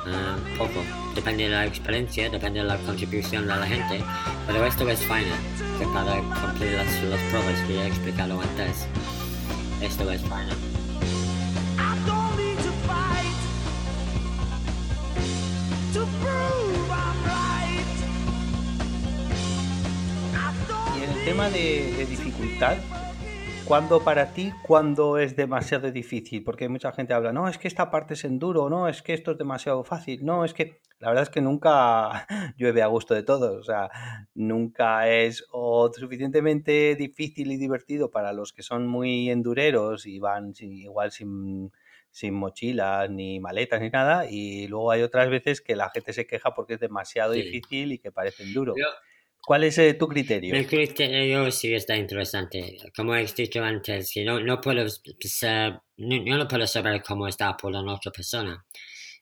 Ah, 0.08 0.36
poco, 0.58 0.84
depende 1.14 1.44
de 1.44 1.50
la 1.50 1.66
experiencia, 1.66 2.28
depende 2.30 2.60
de 2.60 2.66
la 2.66 2.78
contribución 2.78 3.46
de 3.46 3.56
la 3.56 3.68
gente, 3.68 4.04
pero 4.48 4.66
esto 4.66 4.90
es 4.90 5.00
final, 5.00 5.26
que 5.78 5.86
para 5.86 6.18
cumplir 6.42 6.72
las, 6.72 7.04
las 7.04 7.22
pruebas 7.30 7.60
que 7.68 7.76
he 7.76 7.88
explicado 7.88 8.42
antes, 8.42 8.88
esto 9.80 10.10
es 10.12 10.22
final. 10.22 10.48
Y 20.98 21.04
en 21.04 21.10
el 21.12 21.26
tema 21.26 21.50
de, 21.52 21.94
de 21.96 22.06
dificultad, 22.08 22.78
¿Cuándo 23.68 24.04
para 24.04 24.34
ti, 24.34 24.52
cuándo 24.68 25.18
es 25.18 25.36
demasiado 25.36 25.92
difícil? 25.92 26.44
Porque 26.44 26.68
mucha 26.68 26.92
gente 26.92 27.14
habla, 27.14 27.32
no, 27.32 27.48
es 27.48 27.58
que 27.58 27.68
esta 27.70 27.90
parte 27.90 28.16
es 28.16 28.26
enduro, 28.26 28.70
no, 28.70 28.88
es 28.90 29.02
que 29.02 29.14
esto 29.14 29.32
es 29.32 29.38
demasiado 29.38 29.84
fácil, 29.84 30.26
no, 30.26 30.44
es 30.44 30.54
que 30.54 30.82
la 31.00 31.08
verdad 31.10 31.24
es 31.24 31.30
que 31.30 31.42
nunca 31.42 32.28
llueve 32.58 32.82
a 32.82 32.88
gusto 32.88 33.14
de 33.14 33.24
todos, 33.24 33.58
o 33.60 33.64
sea, 33.64 33.90
nunca 34.34 35.08
es 35.10 35.46
o 35.52 35.90
suficientemente 35.94 36.96
difícil 36.96 37.52
y 37.52 37.58
divertido 37.58 38.12
para 38.12 38.34
los 38.34 38.52
que 38.52 38.62
son 38.64 38.88
muy 38.88 39.30
endureros 39.30 40.06
y 40.06 40.20
van 40.20 40.54
sin- 40.54 40.74
igual 40.74 41.12
sin, 41.12 41.72
sin 42.10 42.34
mochilas 42.34 43.10
ni 43.10 43.40
maletas 43.40 43.80
ni 43.80 43.90
nada, 43.90 44.30
y 44.30 44.68
luego 44.68 44.92
hay 44.92 45.02
otras 45.04 45.30
veces 45.30 45.62
que 45.62 45.78
la 45.78 45.90
gente 45.92 46.12
se 46.14 46.28
queja 46.28 46.54
porque 46.54 46.74
es 46.74 46.80
demasiado 46.82 47.34
Sí. 47.34 47.44
difícil 47.44 47.94
y 47.94 48.00
que 48.00 48.12
parece 48.12 48.44
enduro. 48.44 48.76
Yo- 48.76 48.84
¿Cuál 49.46 49.64
es 49.64 49.78
eh, 49.78 49.94
tu 49.96 50.08
criterio? 50.08 50.56
El 50.56 50.68
criterio 50.68 51.52
sí 51.52 51.74
está 51.74 51.96
interesante. 51.96 52.78
Como 52.96 53.16
he 53.16 53.26
dicho 53.26 53.64
antes, 53.64 54.12
no, 54.26 54.40
no 54.40 54.62
puedo 54.62 54.88
ser- 54.90 55.80
no, 55.98 56.48
puedo 56.48 56.68
saber 56.68 57.02
cómo 57.02 57.28
está 57.28 57.56
por 57.58 57.72
la 57.72 57.82
otra 57.82 58.12
persona. 58.12 58.64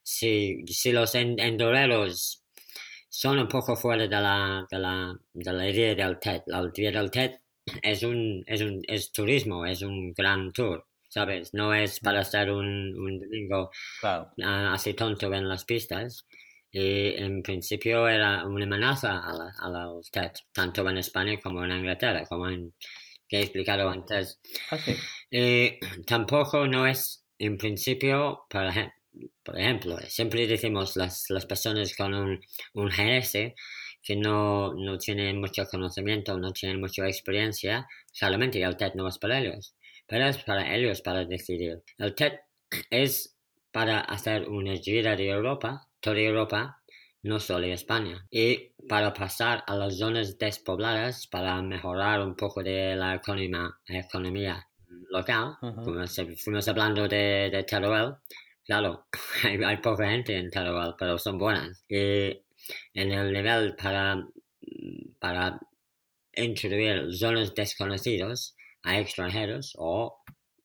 Si, 0.04 0.64
si 0.68 0.92
los 0.92 1.16
en- 1.16 1.40
endureros 1.40 2.44
son 3.10 3.40
un 3.40 3.48
poco 3.48 3.76
fuera 3.76 4.04
de 4.04 4.10
la, 4.10 4.66
de 4.70 4.80
la, 4.80 5.14
de 5.34 5.54
la 5.54 5.70
idea 5.70 5.96
del 5.96 6.20
TED. 6.20 6.42
La 6.48 6.70
idea 6.74 6.92
del 6.92 7.12
TED 7.12 7.32
es 7.82 8.04
un, 8.04 8.44
es 8.46 8.62
un 8.62 8.82
es 8.88 9.12
turismo, 9.12 9.66
es 9.66 9.82
un 9.82 10.14
gran 10.14 10.52
tour, 10.52 10.86
¿sabes? 11.08 11.54
No 11.54 11.74
es 11.74 12.00
para 12.00 12.22
estar 12.22 12.52
un, 12.52 12.66
un 12.98 13.20
domingo 13.20 13.72
Claro. 14.02 14.32
ah, 14.44 14.74
así 14.74 14.94
tonto 14.94 15.32
en 15.34 15.48
las 15.48 15.66
pistas. 15.66 16.26
Y 16.72 17.16
en 17.16 17.42
principio 17.42 18.08
era 18.08 18.46
una 18.46 18.66
amenaza 18.66 19.20
a, 19.20 19.34
la, 19.34 19.54
a 19.58 19.70
los 19.70 20.12
TED, 20.12 20.32
tanto 20.52 20.88
en 20.90 20.98
España 21.00 21.40
como 21.42 21.64
en 21.66 21.72
Inglaterra, 21.72 22.26
como 22.28 22.48
en, 22.50 22.74
que 23.28 23.38
he 23.38 23.42
explicado 23.44 23.90
antes. 23.90 24.40
Ah, 24.72 24.78
sí. 24.78 24.96
Y 25.32 25.80
tampoco 26.06 26.68
no 26.68 26.86
es, 26.86 27.26
en 27.40 27.58
principio, 27.58 28.46
por, 28.50 28.64
ejem- 28.66 28.94
por 29.44 29.60
ejemplo, 29.60 29.98
siempre 30.08 30.46
decimos 30.48 30.96
las, 30.96 31.26
las 31.30 31.46
personas 31.46 31.96
con 31.96 32.14
un, 32.14 32.40
un 32.74 32.90
GS 32.90 33.56
que 34.02 34.16
no, 34.16 34.74
no 34.76 34.98
tienen 34.98 35.40
mucho 35.40 35.66
conocimiento, 35.66 36.38
no 36.38 36.52
tienen 36.52 36.80
mucha 36.80 37.06
experiencia, 37.08 37.88
solamente 38.12 38.62
el 38.62 38.78
TED 38.78 38.94
no 38.96 39.08
es 39.08 39.18
para 39.18 39.40
ellos, 39.40 39.76
pero 40.08 40.28
es 40.28 40.38
para 40.40 40.76
ellos 40.76 41.02
para 41.02 41.26
decidir. 41.26 41.84
El 41.98 42.16
TED 42.16 42.34
es 42.90 43.36
para 43.72 44.00
hacer 44.02 44.48
una 44.48 44.76
gira 44.78 45.16
de 45.16 45.30
Europa, 45.30 45.89
toda 46.00 46.20
Europa, 46.20 46.82
no 47.24 47.40
solo 47.40 47.66
España, 47.68 48.26
y 48.32 48.72
para 48.88 49.14
pasar 49.14 49.64
a 49.68 49.76
las 49.76 49.98
zonas 49.98 50.38
despobladas 50.38 51.28
para 51.28 51.62
mejorar 51.62 52.22
un 52.22 52.36
poco 52.36 52.64
de 52.64 52.96
la 52.96 53.16
economía, 53.16 53.70
economía 53.88 54.68
local, 55.10 55.56
como 55.84 56.06
se- 56.08 56.36
fuimos 56.38 56.68
hablando 56.68 57.08
de, 57.08 57.50
de 57.52 57.64
Teruel, 57.64 58.16
claro, 58.66 59.06
hay, 59.44 59.62
hay 59.64 59.78
poca 59.78 60.10
gente 60.10 60.38
en 60.38 60.50
Teruel, 60.50 60.94
pero 60.98 61.18
son 61.18 61.38
buenas. 61.38 61.84
Y 61.90 62.42
en 62.94 63.12
el 63.12 63.32
nivel 63.34 63.76
para, 63.76 64.24
para 65.20 65.60
introducir 66.36 67.14
zonas 67.14 67.54
desconocidas 67.56 68.56
a 68.84 69.00
extranjeros 69.00 69.74
o 69.78 70.19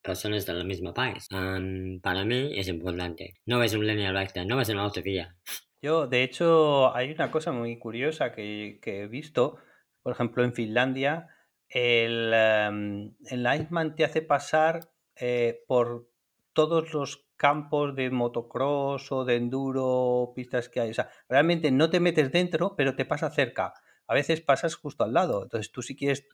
personas 0.05 0.47
del 0.47 0.65
mismo 0.65 0.95
país. 0.95 1.27
Am, 1.31 2.01
para 2.01 2.25
mí 2.25 2.53
es 2.55 2.69
importante. 2.69 3.35
No 3.47 3.63
es 3.63 3.75
una 3.75 3.87
línea 3.87 4.13
recta, 4.13 4.45
no 4.45 4.61
es 4.61 4.69
una 4.69 4.83
autovía. 4.83 5.37
Yo, 5.83 6.07
de 6.07 6.23
hecho, 6.23 6.95
hay 6.95 7.11
una 7.11 7.31
cosa 7.31 7.53
muy 7.53 7.79
curiosa 7.79 8.33
que, 8.33 8.79
que 8.81 9.03
he 9.03 9.07
visto, 9.09 9.59
por 10.03 10.13
ejemplo, 10.13 10.45
en 10.45 10.55
Finlandia, 10.55 11.29
el, 11.69 12.33
em, 12.33 13.15
el 13.29 13.47
Iceman 13.61 13.97
te 13.97 14.05
hace 14.05 14.23
pasar 14.23 14.91
eh, 15.17 15.65
por 15.67 16.09
todos 16.53 16.93
los 16.93 17.27
campos 17.37 17.97
de 17.97 18.11
motocross 18.11 19.11
o 19.11 19.25
de 19.25 19.37
enduro, 19.37 20.33
pistas 20.37 20.69
que 20.69 20.81
hay. 20.81 20.91
O 20.91 20.95
sea, 20.95 21.11
realmente 21.29 21.71
no 21.71 21.91
te 21.91 22.01
metes 22.01 22.31
dentro, 22.31 22.77
pero 22.77 22.95
te 22.95 23.05
pasa 23.05 23.31
cerca. 23.31 23.75
A 24.07 24.15
veces 24.15 24.41
pasas 24.41 24.77
justo 24.77 25.05
al 25.05 25.15
lado. 25.15 25.43
Entonces 25.43 25.73
tú 25.73 25.83
si 25.83 25.97
quieres 25.97 26.29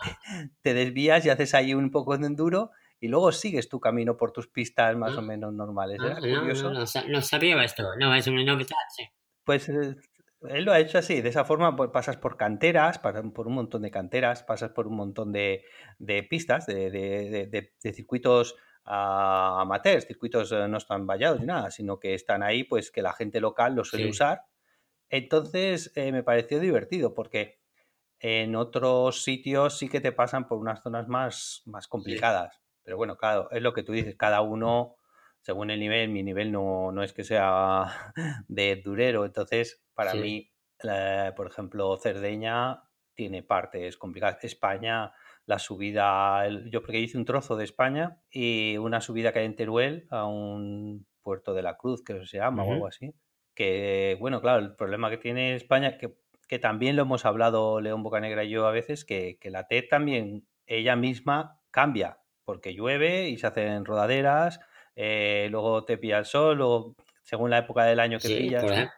te 0.62 0.74
desvías 0.74 1.24
y 1.24 1.30
haces 1.30 1.54
ahí 1.54 1.72
un 1.72 1.90
poco 1.90 2.16
de 2.18 2.26
enduro 2.26 2.70
y 3.00 3.08
luego 3.08 3.32
sigues 3.32 3.68
tu 3.68 3.80
camino 3.80 4.16
por 4.16 4.30
tus 4.32 4.46
pistas 4.48 4.94
más 4.96 5.16
o 5.16 5.20
Ah. 5.20 5.22
menos 5.22 5.52
normales. 5.54 5.98
Ah, 6.00 6.18
no, 6.22 6.40
curioso. 6.40 6.70
no, 6.70 6.80
no, 6.80 6.86
sa- 6.86 7.04
no 7.08 7.22
sabía 7.22 7.62
esto, 7.64 7.84
no, 7.98 8.14
es 8.14 8.26
una 8.26 8.44
novedad, 8.44 8.76
sí. 8.96 9.04
Pues 9.44 9.68
eh, 9.70 9.96
él 10.42 10.64
lo 10.64 10.72
ha 10.72 10.78
hecho 10.80 10.98
así, 10.98 11.20
de 11.22 11.28
esa 11.30 11.44
forma 11.44 11.74
pues, 11.76 11.90
pasas 11.90 12.16
por 12.16 12.36
canteras, 12.36 12.98
pasas 12.98 13.24
por 13.34 13.46
un 13.46 13.54
montón 13.54 13.82
de 13.82 13.90
canteras, 13.90 14.42
pasas 14.42 14.70
por 14.70 14.86
un 14.86 14.96
montón 14.96 15.32
de, 15.32 15.64
de 15.98 16.22
pistas, 16.22 16.66
de, 16.66 16.90
de- 16.90 17.92
circuitos 17.92 18.54
ah, 18.84 19.58
amateurs, 19.60 20.06
circuitos 20.06 20.50
eh, 20.52 20.66
no 20.68 20.78
están 20.78 21.06
vallados 21.06 21.40
ni 21.40 21.46
nada, 21.46 21.70
sino 21.70 21.98
que 21.98 22.14
están 22.14 22.42
ahí, 22.42 22.64
pues 22.64 22.90
que 22.90 23.02
la 23.02 23.12
gente 23.12 23.40
local 23.40 23.74
los 23.74 23.88
suele 23.88 24.06
Sí. 24.06 24.10
usar. 24.10 24.42
Entonces 25.08 25.92
eh, 25.96 26.12
me 26.12 26.22
pareció 26.22 26.60
divertido 26.60 27.14
porque 27.14 27.60
en 28.20 28.54
otros 28.56 29.22
sitios 29.24 29.78
sí 29.78 29.88
que 29.88 30.00
te 30.00 30.12
pasan 30.12 30.46
por 30.46 30.58
unas 30.58 30.82
zonas 30.82 31.08
más, 31.08 31.62
más 31.66 31.88
complicadas. 31.88 32.59
Pero 32.90 32.96
bueno, 32.96 33.16
claro, 33.16 33.48
es 33.52 33.62
lo 33.62 33.72
que 33.72 33.84
tú 33.84 33.92
dices, 33.92 34.16
cada 34.16 34.40
uno, 34.40 34.96
según 35.40 35.70
el 35.70 35.78
nivel, 35.78 36.08
mi 36.10 36.24
nivel 36.24 36.50
no, 36.50 36.90
no 36.90 37.04
es 37.04 37.12
que 37.12 37.22
sea 37.22 38.12
de 38.48 38.76
durero. 38.84 39.24
Entonces, 39.24 39.84
para 39.94 40.14
Sí. 40.14 40.16
mí, 40.16 40.52
por 41.36 41.46
ejemplo, 41.46 41.96
Cerdeña 41.98 42.82
tiene 43.14 43.42
partes 43.44 43.96
complicadas. 43.96 44.42
España, 44.44 45.12
la 45.46 45.58
subida, 45.60 46.44
el- 46.46 46.68
yo 46.70 46.82
porque 46.82 46.98
hice 46.98 47.16
un 47.18 47.24
trozo 47.24 47.56
de 47.56 47.64
España 47.64 48.22
y 48.30 48.76
una 48.78 49.00
subida 49.00 49.32
que 49.32 49.40
hay 49.40 49.46
en 49.46 49.56
Teruel 49.56 50.06
a 50.10 50.26
un 50.26 51.06
puerto 51.22 51.54
de 51.54 51.62
la 51.62 51.76
Cruz, 51.76 52.02
que 52.02 52.26
se 52.26 52.38
llama, 52.38 52.64
o 52.64 52.72
algo 52.72 52.86
así. 52.88 53.14
Que, 53.54 54.16
bueno, 54.20 54.40
claro, 54.40 54.60
el 54.60 54.74
problema 54.76 55.10
que 55.10 55.18
tiene 55.18 55.54
España, 55.54 55.98
que, 55.98 56.16
que 56.48 56.58
también 56.58 56.96
lo 56.96 57.02
hemos 57.02 57.24
hablado 57.24 57.80
León 57.80 58.02
Bocanegra 58.02 58.44
y 58.44 58.50
yo 58.50 58.66
a 58.66 58.72
veces, 58.72 59.04
que, 59.04 59.38
que 59.40 59.50
la 59.50 59.66
TED 59.68 59.84
también 59.88 60.48
ella 60.66 60.96
misma 60.96 61.60
cambia, 61.70 62.19
porque 62.50 62.74
llueve 62.74 63.28
y 63.28 63.38
se 63.38 63.46
hacen 63.46 63.84
rodaderas, 63.84 64.58
eh, 64.96 65.46
luego 65.52 65.84
te 65.84 65.98
pilla 65.98 66.18
el 66.18 66.24
sol, 66.24 66.56
luego 66.58 66.96
según 67.22 67.48
la 67.50 67.58
época 67.58 67.84
del 67.84 68.00
año 68.00 68.18
que 68.18 68.26
Sí, 68.26 68.34
pillas. 68.40 68.62
por 68.62 68.70
¿no? 68.70 68.74
ejemplo, 68.74 68.94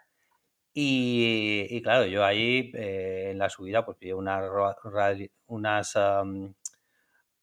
Y, 0.74 1.66
y 1.68 1.82
claro, 1.82 2.06
yo 2.06 2.24
ahí 2.24 2.72
eh, 2.74 3.28
en 3.32 3.38
la 3.38 3.50
subida 3.50 3.84
pues 3.84 3.98
pillé 3.98 4.14
una 4.14 4.40
unas, 5.48 5.96
am, 5.96 6.54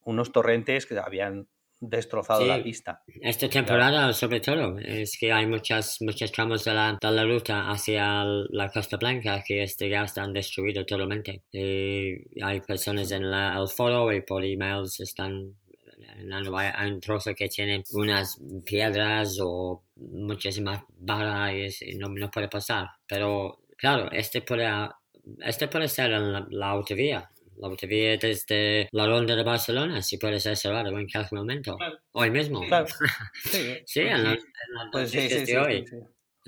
unos 0.05 0.31
torrentes 0.31 0.87
que 0.87 0.97
habían 0.97 1.47
destrozado 1.79 2.45
la 2.47 2.57
Sí. 2.57 2.63
pista. 2.63 3.03
esta 3.21 3.47
temporada 3.49 4.11
sobre 4.13 4.39
todo 4.41 4.77
es 4.79 5.17
que 5.19 5.31
hay 5.31 5.45
muchas, 5.45 5.97
muchos 6.01 6.31
tramos 6.31 6.65
de 6.65 6.73
la, 6.73 6.97
de 7.01 7.11
la 7.11 7.23
ruta 7.23 7.69
hacia 7.69 8.23
la 8.49 8.69
Costa 8.71 8.97
Blanca 8.97 9.43
que 9.45 9.63
este 9.63 9.89
ya 9.89 10.03
están 10.03 10.33
destruidos 10.33 10.85
totalmente. 10.87 11.43
Y 11.51 12.41
hay 12.41 12.61
personas 12.61 13.11
en 13.11 13.29
la- 13.31 13.57
el 13.61 13.67
foro 13.67 14.11
y 14.11 14.21
por 14.21 14.43
emails 14.43 14.99
están 14.99 15.53
un 16.23 16.99
trozo 17.01 17.33
que 17.35 17.47
tiene 17.47 17.83
unas 17.93 18.39
piedras 18.65 19.37
o 19.41 19.83
muchísimas 19.95 20.83
barras 20.97 21.81
y 21.81 21.95
no, 21.95 22.09
no 22.09 22.29
puede 22.29 22.47
pasar. 22.47 22.87
Pero 23.07 23.61
claro, 23.77 24.09
este 24.11 24.41
puede, 24.41 24.67
este 25.41 25.67
puede 25.67 25.87
ser 25.87 26.11
la, 26.11 26.45
la 26.49 26.69
autovía. 26.69 27.29
La 27.57 27.67
autovía 27.67 28.15
desde 28.17 28.87
la 28.93 29.05
ronda 29.05 29.35
de 29.35 29.43
Barcelona, 29.43 30.01
si 30.01 30.17
puede 30.17 30.39
ser 30.39 30.55
cerrada 30.55 30.87
en 30.87 30.93
cualquier 30.93 31.25
momento. 31.33 31.75
Claro. 31.75 31.97
Hoy 32.13 32.31
mismo. 32.31 32.61
Claro. 32.67 32.85
Sí, 33.43 33.77
Sí, 33.85 33.99
en 34.01 34.23
la- 34.23 34.31
en 34.33 34.39
las 34.75 34.87
Pues 34.91 35.11
sí, 35.11 35.29
sí, 35.29 35.45
de 35.45 35.57
hoy. 35.57 35.85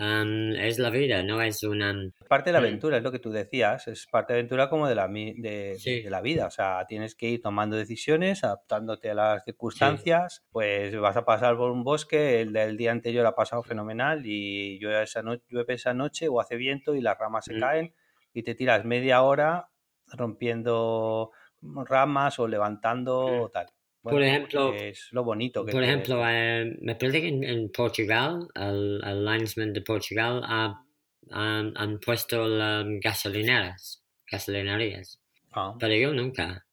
Um, 0.01 0.53
es 0.55 0.79
la 0.79 0.89
vida, 0.89 1.21
no 1.21 1.43
es 1.43 1.61
una... 1.61 1.93
Parte 2.27 2.49
de 2.49 2.53
la 2.53 2.59
Mm. 2.59 2.63
aventura, 2.63 2.97
es 2.97 3.03
lo 3.03 3.11
que 3.11 3.19
tú 3.19 3.29
decías, 3.29 3.87
es 3.87 4.07
parte 4.07 4.33
de 4.33 4.37
la 4.37 4.39
aventura 4.39 4.67
como 4.67 4.87
de 4.87 4.95
la, 4.95 5.07
de, 5.07 5.35
de- 5.37 5.75
Sí. 5.77 6.01
de 6.01 6.09
la 6.09 6.21
vida, 6.21 6.47
o 6.47 6.49
sea, 6.49 6.85
tienes 6.87 7.13
que 7.13 7.27
ir 7.29 7.39
tomando 7.43 7.75
decisiones, 7.75 8.43
adaptándote 8.43 9.11
a 9.11 9.13
las 9.13 9.43
circunstancias, 9.43 10.43
pues 10.51 10.97
vas 10.99 11.17
a 11.17 11.23
pasar 11.25 11.55
por 11.55 11.69
un 11.69 11.83
bosque, 11.83 12.41
el 12.41 12.51
del 12.51 12.77
día 12.77 12.91
anterior 12.91 13.27
ha 13.27 13.35
pasado 13.35 13.61
fenomenal 13.61 14.25
y 14.25 14.79
llueve 14.79 15.03
esa, 15.03 15.21
no- 15.21 15.37
llueve 15.49 15.75
esa 15.75 15.93
noche 15.93 16.27
o 16.29 16.41
hace 16.41 16.55
viento 16.55 16.95
y 16.95 17.01
las 17.01 17.19
ramas 17.19 17.45
se 17.45 17.53
Mm. 17.53 17.59
caen 17.59 17.93
y 18.33 18.41
te 18.41 18.55
tiras 18.55 18.83
media 18.85 19.21
hora 19.21 19.69
rompiendo 20.07 21.31
ramas 21.61 22.39
o 22.39 22.47
levantando 22.47 23.27
Mm. 23.27 23.41
o 23.41 23.49
tal. 23.49 23.67
Por 24.03 24.23
ejemplo- 24.23 24.73
es 24.73 25.09
lo 25.11 25.23
bonito 25.23 25.63
que 25.65 25.71
Por 25.71 25.83
ejemplo, 25.83 26.21
eh, 26.27 26.75
me 26.81 26.95
parece 26.95 27.21
que 27.21 27.27
en, 27.27 27.43
en 27.43 27.71
Portugal, 27.71 28.47
el, 28.55 28.99
el 29.05 29.25
linesman 29.25 29.73
de 29.73 29.81
Portugal 29.81 30.41
ha, 30.43 30.83
han, 31.29 31.73
han 31.75 31.99
puesto 31.99 32.47
las 32.47 32.85
gasolineras, 33.01 34.03
gasolinerías, 34.29 35.19
Ah, 35.51 35.75
pero 35.79 35.93
yo 35.95 36.13
nunca. 36.13 36.65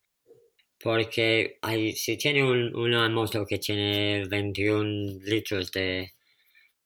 Porque 0.81 1.57
hay, 1.61 1.91
si 1.91 2.17
tiene 2.17 2.43
un- 2.43 2.73
una 2.75 3.09
moto 3.09 3.45
que 3.45 3.57
tiene 3.59 4.25
21 4.29 5.19
litros 5.25 5.71
de, 5.71 6.13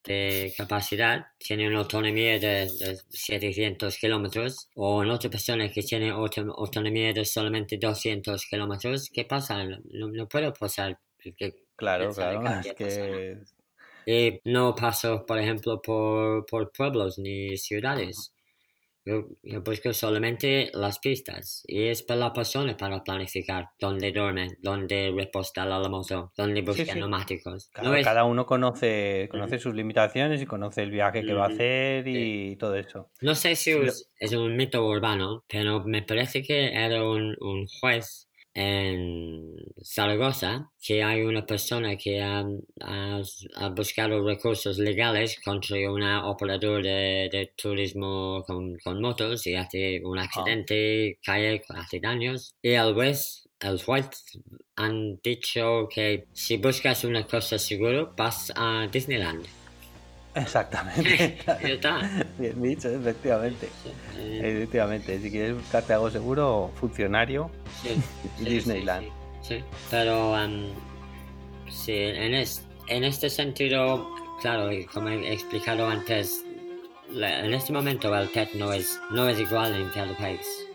de 0.03 0.53
capacidad 0.57 1.27
tiene 1.37 1.67
una 1.67 1.79
autonomía 1.79 2.39
de, 2.39 2.69
de 2.77 2.97
700 3.09 3.97
kilómetros 3.97 4.69
o 4.75 5.03
en 5.03 5.09
otra 5.11 5.29
persona 5.29 5.69
que 5.71 5.81
tiene 5.83 6.09
auto- 6.11 6.53
autonomía 6.57 7.13
de 7.13 7.25
solamente 7.25 7.77
200 7.77 8.45
kilómetros, 8.45 9.09
¿qué 9.13 9.25
pasa? 9.25 9.63
No, 9.65 10.07
no 10.09 10.27
puedo 10.27 10.51
pasar. 10.53 10.99
porque 11.23 11.53
Claro, 11.75 12.13
piensa 12.13 12.27
de 12.29 12.39
claro, 12.39 12.59
es 12.61 12.73
que. 12.73 13.37
Y 14.05 14.39
no 14.45 14.75
paso, 14.75 15.25
por 15.25 15.39
ejemplo, 15.39 15.81
por, 15.81 16.45
por 16.45 16.71
pueblos 16.71 17.17
ni 17.19 17.57
ciudades. 17.57 18.32
Yo, 19.05 19.27
yo 19.43 19.61
busco 19.61 19.91
solamente 19.93 20.71
las 20.73 20.99
pistas 20.99 21.63
y 21.67 21.87
es 21.87 22.03
para 22.03 22.19
la 22.21 22.33
persona 22.33 22.77
para 22.77 23.03
planificar 23.03 23.69
dónde 23.79 24.11
duerme, 24.11 24.57
dónde 24.59 25.13
reposta 25.15 25.65
la 25.65 25.79
moto, 25.89 26.31
dónde 26.37 26.61
busca 26.61 26.85
sí. 26.85 26.99
neumáticos. 26.99 27.69
Claro, 27.73 27.89
no 27.89 27.95
es, 27.95 28.05
cada 28.05 28.23
uno 28.23 28.45
conoce, 28.45 29.27
conoce 29.29 29.59
sus 29.59 29.73
limitaciones 29.75 30.41
y 30.41 30.45
conoce 30.45 30.83
el 30.83 30.91
viaje 30.91 31.25
que 31.25 31.33
va 31.33 31.45
a 31.45 31.49
hacer 31.49 32.07
y 32.07 32.55
todo 32.55 32.75
eso. 32.75 33.09
no 33.21 33.35
sé 33.35 33.55
si 33.55 33.71
es 34.19 34.33
un 34.33 34.55
mito 34.55 34.85
urbano, 34.87 35.43
pero 35.49 35.83
me 35.83 36.01
parece 36.01 36.41
que 36.41 36.73
era 36.73 37.03
un, 37.03 37.35
un 37.41 37.67
juez 37.67 38.29
en 38.53 39.55
Zaragoza 39.83 40.71
que 40.85 41.01
hay 41.03 41.21
una 41.21 41.45
persona 41.45 41.95
que 41.97 42.21
ha, 42.21 42.43
ha- 42.81 43.21
ha 43.55 43.69
buscado 43.69 44.25
recursos 44.25 44.77
legales 44.77 45.39
contra 45.43 45.77
una 45.91 46.27
operador 46.29 46.83
de, 46.83 47.29
de 47.31 47.53
turismo 47.55 48.43
con, 48.45 48.77
con 48.83 49.01
motos 49.01 49.45
y 49.47 49.55
hace 49.55 50.01
un 50.03 50.19
accidente, 50.19 51.19
cae, 51.25 51.61
hace 51.69 51.99
daños. 51.99 52.53
Y 52.61 52.71
el 52.71 52.93
juez, 52.93 53.47
el 53.59 53.81
juez 53.81 54.09
han 54.75 55.19
dicho 55.23 55.87
que 55.93 56.25
si 56.33 56.57
buscas 56.57 57.03
una 57.05 57.25
cosa 57.25 57.57
segura 57.57 58.11
vas 58.17 58.51
a 58.55 58.87
Disneyland. 58.91 59.45
Exactamente. 60.35 61.37
Ya 61.45 61.53
está. 61.69 61.99
Bien 62.39 62.61
dicho, 62.61 62.89
efectivamente. 62.89 63.69
Efectivamente, 64.17 65.19
si 65.19 65.29
quieres 65.31 65.55
buscarte 65.55 65.93
algo 65.93 66.09
seguro, 66.09 66.71
funcionario 66.79 67.49
sí, 67.81 67.89
Disneyland. 68.43 69.07
Sí, 69.41 69.63
pero 69.91 70.37
em, 70.41 70.67
sí, 71.69 71.93
en, 71.93 72.33
es- 72.33 72.65
en 72.87 73.03
este 73.03 73.29
sentido, 73.29 74.09
claro, 74.41 74.69
como 74.93 75.09
he 75.09 75.33
explicado 75.33 75.87
antes, 75.87 76.43
la- 77.11 77.45
en 77.45 77.53
este 77.53 77.71
momento 77.73 78.15
el 78.17 78.29
TED 78.31 78.49
no 78.55 78.73
es, 78.73 78.99
no 79.11 79.27
es 79.29 79.39
igual 79.39 79.75
en 79.75 79.89
cada 79.89 80.15
país, 80.17 80.65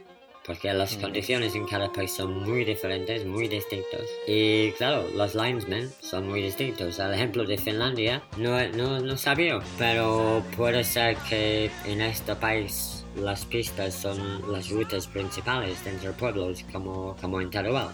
porque 0.48 0.72
las 0.72 0.96
Mm. 0.96 1.00
condiciones 1.02 1.54
en 1.54 1.66
cada 1.66 1.92
país 1.92 2.10
son 2.12 2.42
muy 2.42 2.64
diferentes, 2.64 3.24
muy 3.24 3.46
distintos. 3.46 4.00
Y 4.26 4.72
claro, 4.72 5.06
los 5.14 5.36
linesmen 5.36 5.88
son 6.00 6.26
muy 6.26 6.42
distintos. 6.42 6.98
El 6.98 7.12
ejemplo 7.14 7.44
de 7.44 7.56
Finlandia 7.58 8.22
no, 8.38 8.60
no, 8.70 8.98
no 8.98 9.16
sabía, 9.16 9.60
pero 9.78 10.42
puede 10.56 10.82
ser 10.82 11.16
que 11.28 11.70
en 11.86 12.00
este 12.00 12.34
país 12.34 13.04
las 13.14 13.44
pistas 13.44 13.94
son 13.94 14.50
las 14.50 14.70
rutas 14.70 15.06
principales 15.06 15.86
entre 15.86 16.10
pueblos, 16.12 16.64
como, 16.72 17.14
como 17.20 17.40
en 17.40 17.50
Teruel. 17.50 17.86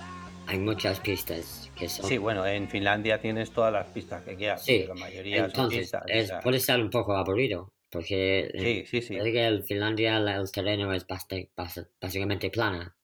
Hay 0.46 0.58
muchas 0.58 1.00
pistas 1.00 1.70
que 1.74 1.88
son... 1.88 2.06
Sí, 2.06 2.18
bueno, 2.18 2.46
en 2.46 2.68
Finlandia 2.68 3.18
tienes 3.20 3.50
todas 3.50 3.72
las 3.72 3.86
pistas 3.86 4.22
que 4.24 4.36
quieras, 4.36 4.62
Sí, 4.62 4.84
la 4.86 4.94
mayoría 4.94 5.38
son 5.38 5.46
Entonces, 5.46 5.80
pistas. 5.80 6.02
o 6.02 6.12
es, 6.12 6.26
sea, 6.28 6.40
puede 6.40 6.60
ser 6.60 6.80
un 6.80 6.90
poco 6.90 7.16
aburrido, 7.16 7.70
porque 7.94 8.50
en- 8.52 8.84
Sí, 8.84 8.84
sí, 8.84 9.00
que 9.32 9.62
Finlandia 9.66 10.20
la- 10.20 10.36
el 10.36 10.50
terreno 10.52 10.92
es 10.92 11.06
básicamente 12.00 12.50
plana. 12.50 12.94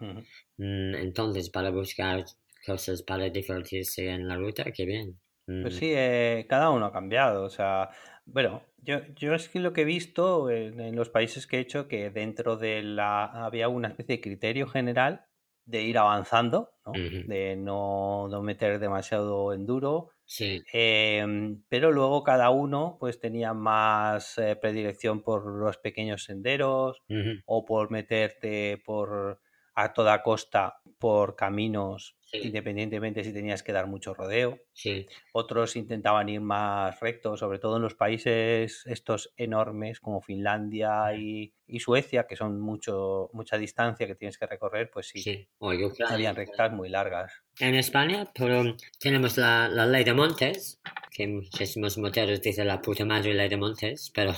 Ujú. 0.00 0.22
Mm, 0.58 0.94
Entonces, 0.94 1.50
para 1.50 1.70
buscar 1.70 2.24
cosas 2.66 3.02
para 3.02 3.28
divertirse 3.30 4.08
en 4.08 4.28
la 4.28 4.36
ruta, 4.36 4.64
qué 4.72 4.84
bien. 4.84 5.20
Pues 5.62 5.74
Mm, 5.74 5.78
sí, 5.78 5.92
eh, 5.94 6.46
cada 6.48 6.70
uno 6.70 6.86
ha 6.86 6.92
cambiado. 6.92 7.44
O 7.44 7.50
sea, 7.50 7.90
bueno, 8.24 8.62
yo, 8.78 9.00
yo 9.16 9.34
es 9.34 9.48
que 9.48 9.58
lo 9.60 9.72
que 9.72 9.82
he 9.82 9.84
visto 9.84 10.48
en, 10.50 10.80
en 10.80 10.96
los 10.96 11.08
países 11.10 11.46
que 11.46 11.56
he 11.58 11.60
hecho, 11.60 11.88
que 11.88 12.10
dentro 12.10 12.56
de 12.56 12.82
la 12.82 13.24
había 13.46 13.68
una 13.68 13.88
especie 13.88 14.16
de 14.16 14.20
criterio 14.22 14.66
general 14.68 15.26
de 15.64 15.82
ir 15.82 15.98
avanzando, 15.98 16.70
¿no? 16.86 16.92
De 16.92 17.56
no, 17.56 18.28
no 18.28 18.42
meter 18.42 18.78
demasiado 18.78 19.52
enduro. 19.52 20.10
Sí, 20.36 20.66
Em, 20.72 21.64
pero 21.68 21.90
luego 21.92 22.22
cada 22.24 22.50
uno 22.50 22.96
pues 23.00 23.18
tenía 23.20 23.54
más 23.54 24.38
eh, 24.38 24.56
predilección 24.56 25.22
por 25.22 25.46
los 25.46 25.78
pequeños 25.78 26.24
senderos 26.24 27.02
o 27.44 27.64
por 27.64 27.90
meterte 27.90 28.78
por 28.84 29.40
a 29.74 29.92
toda 29.92 30.22
costa 30.22 30.80
por 30.98 31.34
caminos, 31.36 32.18
Sí. 32.20 32.40
independientemente 32.40 33.24
si 33.24 33.32
tenías 33.32 33.62
que 33.64 33.72
dar 33.72 33.86
mucho 33.88 34.14
rodeo. 34.14 34.60
sí, 34.72 35.10
Otros 35.32 35.76
intentaban 35.76 36.28
ir 36.28 36.40
más 36.40 37.00
rectos, 37.00 37.40
sobre 37.40 37.58
todo 37.60 37.76
en 37.76 37.82
los 37.82 37.94
países 37.94 38.84
estos 38.86 39.32
enormes 39.36 40.00
como 40.00 40.20
Finlandia 40.22 41.14
y, 41.14 41.54
y 41.70 41.80
Suecia, 41.80 42.26
que 42.26 42.36
son 42.36 42.60
mucho, 42.60 43.30
mucha 43.32 43.56
distancia 43.56 44.06
que 44.06 44.14
tienes 44.14 44.38
que 44.38 44.46
recorrer, 44.46 44.90
pues 44.92 45.08
sí, 45.08 45.20
sí. 45.20 45.48
O 45.58 45.72
Ucrania, 45.72 46.14
habían 46.14 46.36
rectas 46.36 46.72
muy 46.72 46.88
largas. 46.88 47.32
En 47.58 47.74
España, 47.74 48.30
pero 48.34 48.76
tenemos 48.98 49.36
la, 49.36 49.68
la 49.68 49.86
ley 49.86 50.04
de 50.04 50.14
montes, 50.14 50.80
que 51.10 51.26
muchísimos 51.26 51.98
moteros 51.98 52.40
dicen 52.40 52.66
la 52.66 52.80
puta 52.80 53.04
madre 53.04 53.34
ley 53.34 53.48
de 53.48 53.56
montes, 53.56 54.10
pero 54.14 54.32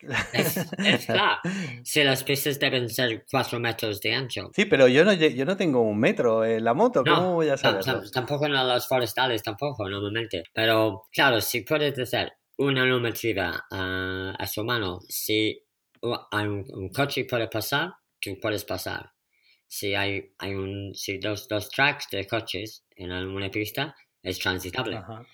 es, 0.32 0.56
es 0.78 1.06
claro. 1.06 1.40
Si 1.84 2.02
las 2.02 2.24
pistas 2.24 2.58
deben 2.58 2.88
ser 2.88 3.24
4 3.30 3.60
metros 3.60 4.00
de 4.00 4.14
ancho. 4.14 4.50
Sí, 4.54 4.64
pero 4.64 4.88
yo 4.88 5.04
no, 5.04 5.12
yo 5.12 5.44
no 5.44 5.56
tengo 5.56 5.80
un 5.80 5.98
metro 5.98 6.44
en 6.44 6.64
la 6.64 6.74
moto, 6.74 7.04
¿cómo 7.04 7.16
No, 7.16 7.32
voy 7.34 7.48
a 7.48 7.56
saberlo? 7.56 8.02
tampoco 8.10 8.46
en 8.46 8.52
las 8.52 8.86
forestales, 8.88 9.42
tampoco, 9.42 9.88
normalmente. 9.88 10.44
Pero 10.52 11.04
claro, 11.12 11.40
si 11.40 11.62
puedes 11.62 11.98
hacer 11.98 12.32
una 12.58 12.86
normativa 12.86 13.66
ah, 13.70 14.34
a 14.38 14.46
su 14.46 14.64
mano, 14.64 15.00
si 15.08 15.62
hay 16.30 16.46
un, 16.46 16.64
un 16.72 16.88
coche 16.90 17.24
puede 17.24 17.48
pasar, 17.48 17.94
tú 18.20 18.38
puedes 18.40 18.64
pasar. 18.64 19.12
Si 19.66 19.94
hay, 19.94 20.32
hay 20.38 20.54
un, 20.54 20.94
si 20.94 21.18
dos, 21.18 21.48
dos 21.48 21.68
tracks 21.70 22.08
de 22.10 22.26
coches 22.26 22.84
en 22.96 23.12
una 23.12 23.50
pista, 23.50 23.94
es 24.22 24.38
transitable. 24.38 24.96
Ajá, 24.96 25.26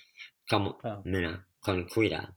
como, 0.49 0.79
claro. 0.79 1.03
mira, 1.05 1.47
con 1.61 1.87
cuidado, 1.89 2.37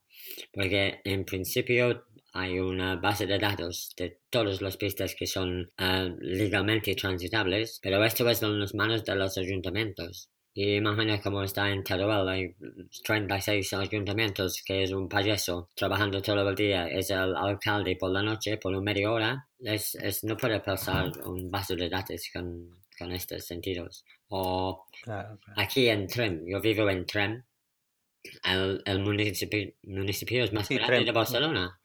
porque 0.54 1.02
en 1.04 1.26
principio 1.26 2.06
hay 2.34 2.60
una 2.60 2.96
base 2.96 3.26
de 3.26 3.40
datos 3.40 3.94
de 3.98 4.20
todas 4.30 4.62
las 4.62 4.78
pistas 4.78 5.16
que 5.16 5.28
son 5.28 5.72
ah, 5.78 6.10
legalmente 6.20 6.96
transitables, 6.96 7.80
pero 7.82 8.04
esto 8.04 8.30
es 8.30 8.42
en 8.44 8.60
las 8.60 8.76
manos 8.76 9.04
de 9.04 9.16
los 9.16 9.38
ayuntamientos. 9.38 10.30
Y 10.58 10.76
imagina 10.78 11.22
cómo 11.22 11.44
está 11.44 11.70
en 11.70 11.84
Teruel, 11.84 12.28
hay 12.30 12.56
36 13.04 13.74
ayuntamientos, 13.74 14.64
que 14.66 14.84
es 14.84 14.92
un 14.92 15.10
payaso 15.10 15.70
trabajando 15.76 16.22
todo 16.22 16.50
el 16.50 16.56
día, 16.56 16.88
es 16.88 17.10
el 17.12 17.36
alcalde 17.36 17.98
por 17.98 18.12
la 18.12 18.24
noche, 18.24 18.58
por 18.58 18.72
una 18.74 18.82
media 18.82 19.12
hora, 19.12 19.48
es, 19.60 19.96
es, 19.96 20.24
no 20.24 20.38
puede 20.38 20.62
pasar 20.62 21.12
un 21.26 21.52
base 21.52 21.76
de 21.76 21.90
datos 21.90 22.30
con, 22.34 22.80
con 22.98 23.12
estos 23.12 23.46
sentidos. 23.46 24.06
O 24.30 24.86
claro, 25.04 25.38
claro. 25.44 25.62
Aquí 25.62 25.90
en 25.90 26.08
Trem, 26.08 26.44
yo 26.48 26.62
vivo 26.62 26.90
en 26.90 27.06
Trem, 27.06 27.44
el, 28.44 28.82
el 28.86 29.00
municipio, 29.00 29.74
municipio 29.84 30.44
es 30.44 30.54
más 30.54 30.68
Sí, 30.68 30.76
grande 30.76 30.88
Trem. 30.88 31.06
de 31.06 31.12
Barcelona. 31.12 31.80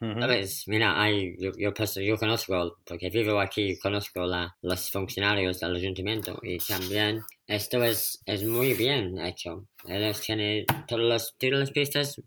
¿Sabes? 0.00 0.64
Mira, 0.68 1.00
hay, 1.02 1.34
yo, 1.38 1.50
yo, 1.58 1.74
paso- 1.74 2.00
yo 2.00 2.16
conozco, 2.16 2.78
porque 2.84 3.10
vivo 3.10 3.40
aquí, 3.40 3.76
conozco 3.78 4.24
la, 4.26 4.56
los 4.62 4.90
funcionarios 4.90 5.58
del 5.58 5.74
ayuntamiento 5.74 6.38
y 6.42 6.58
también 6.58 7.20
esto 7.48 7.82
es, 7.82 8.20
es 8.24 8.44
muy 8.44 8.74
bien 8.74 9.18
hecho. 9.18 9.66
Ellos 9.88 10.20
tienen 10.20 10.64
todas 10.86 11.04
las, 11.04 11.34
todas 11.38 11.58
las 11.60 11.70
pistas 11.72 12.20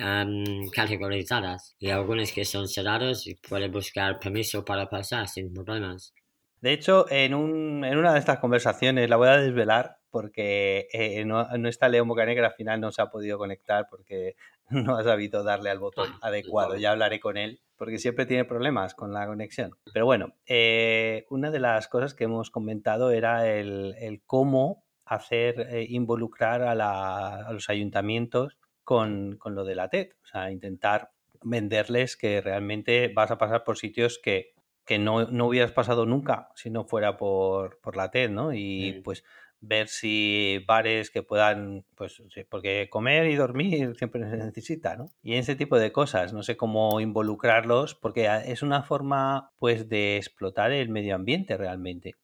am, 0.00 0.44
categorizadas 0.74 1.76
y 1.78 1.90
algunas 1.90 2.32
que 2.32 2.44
son 2.44 2.68
cerradas 2.68 3.26
y 3.26 3.34
puede 3.36 3.68
buscar 3.68 4.18
permiso 4.18 4.64
para 4.64 4.88
pasar 4.88 5.28
sin 5.28 5.52
problemas. 5.52 6.14
De 6.60 6.72
hecho, 6.72 7.06
en, 7.10 7.34
un, 7.34 7.84
en 7.84 7.98
una 7.98 8.14
de 8.14 8.18
estas 8.18 8.38
conversaciones, 8.38 9.10
la 9.10 9.16
voy 9.16 9.28
a 9.28 9.36
desvelar 9.36 9.98
porque 10.10 10.86
eh, 10.92 11.24
no, 11.26 11.46
no 11.58 11.68
está 11.68 11.88
León 11.88 12.08
Bocanegra, 12.08 12.46
al 12.48 12.54
final 12.54 12.80
no 12.80 12.90
se 12.92 13.02
ha 13.02 13.06
podido 13.10 13.36
conectar 13.36 13.86
porque 13.90 14.36
no 14.70 14.96
ha 14.96 15.04
sabido 15.04 15.42
darle 15.44 15.70
al 15.70 15.78
botón 15.78 16.08
Ah, 16.20 16.28
adecuado. 16.28 16.76
Ya 16.76 16.92
hablaré 16.92 17.20
con 17.20 17.36
él 17.36 17.60
porque 17.76 17.98
siempre 17.98 18.24
tiene 18.26 18.44
problemas 18.44 18.94
con 18.94 19.12
la 19.12 19.26
conexión. 19.26 19.72
Pero 19.92 20.06
bueno, 20.06 20.34
eh, 20.46 21.26
una 21.30 21.50
de 21.50 21.58
las 21.58 21.88
cosas 21.88 22.14
que 22.14 22.24
hemos 22.24 22.50
comentado 22.50 23.10
era 23.10 23.48
el, 23.50 23.94
el 23.98 24.22
cómo 24.24 24.84
hacer 25.04 25.60
eh, 25.60 25.86
involucrar 25.88 26.62
a, 26.62 26.74
la- 26.74 27.36
a 27.46 27.52
los 27.52 27.68
ayuntamientos 27.68 28.58
con, 28.84 29.36
con 29.38 29.54
lo 29.54 29.64
de 29.64 29.74
la 29.74 29.88
TED. 29.88 30.10
O 30.22 30.26
sea, 30.26 30.50
intentar 30.50 31.10
venderles 31.42 32.16
que 32.16 32.40
realmente 32.40 33.08
vas 33.14 33.30
a 33.30 33.38
pasar 33.38 33.64
por 33.64 33.76
sitios 33.76 34.18
que, 34.22 34.54
que 34.86 34.98
no, 34.98 35.26
no 35.26 35.46
hubieras 35.48 35.72
pasado 35.72 36.06
nunca 36.06 36.48
si 36.54 36.70
no 36.70 36.84
fuera 36.84 37.16
por, 37.16 37.80
por 37.80 37.96
la 37.96 38.10
TED, 38.10 38.30
¿no? 38.30 38.52
Y 38.54 39.00
pues 39.04 39.24
ver 39.66 39.88
si 39.88 40.64
bares 40.66 41.10
que 41.10 41.22
puedan, 41.22 41.84
pues, 41.94 42.22
porque 42.48 42.88
comer 42.90 43.26
y 43.26 43.36
dormir 43.36 43.94
siempre 43.96 44.28
se 44.28 44.36
necesita, 44.36 44.96
¿no? 44.96 45.06
Y 45.22 45.34
ese 45.34 45.56
tipo 45.56 45.78
de 45.78 45.92
cosas, 45.92 46.32
no 46.32 46.42
sé 46.42 46.56
cómo 46.56 47.00
involucrarlos, 47.00 47.94
porque 47.94 48.28
es 48.46 48.62
una 48.62 48.82
forma, 48.82 49.52
pues, 49.58 49.88
de 49.88 50.16
explotar 50.16 50.72
el 50.72 50.88
medio 50.88 51.14
ambiente 51.14 51.56
realmente. 51.56 52.14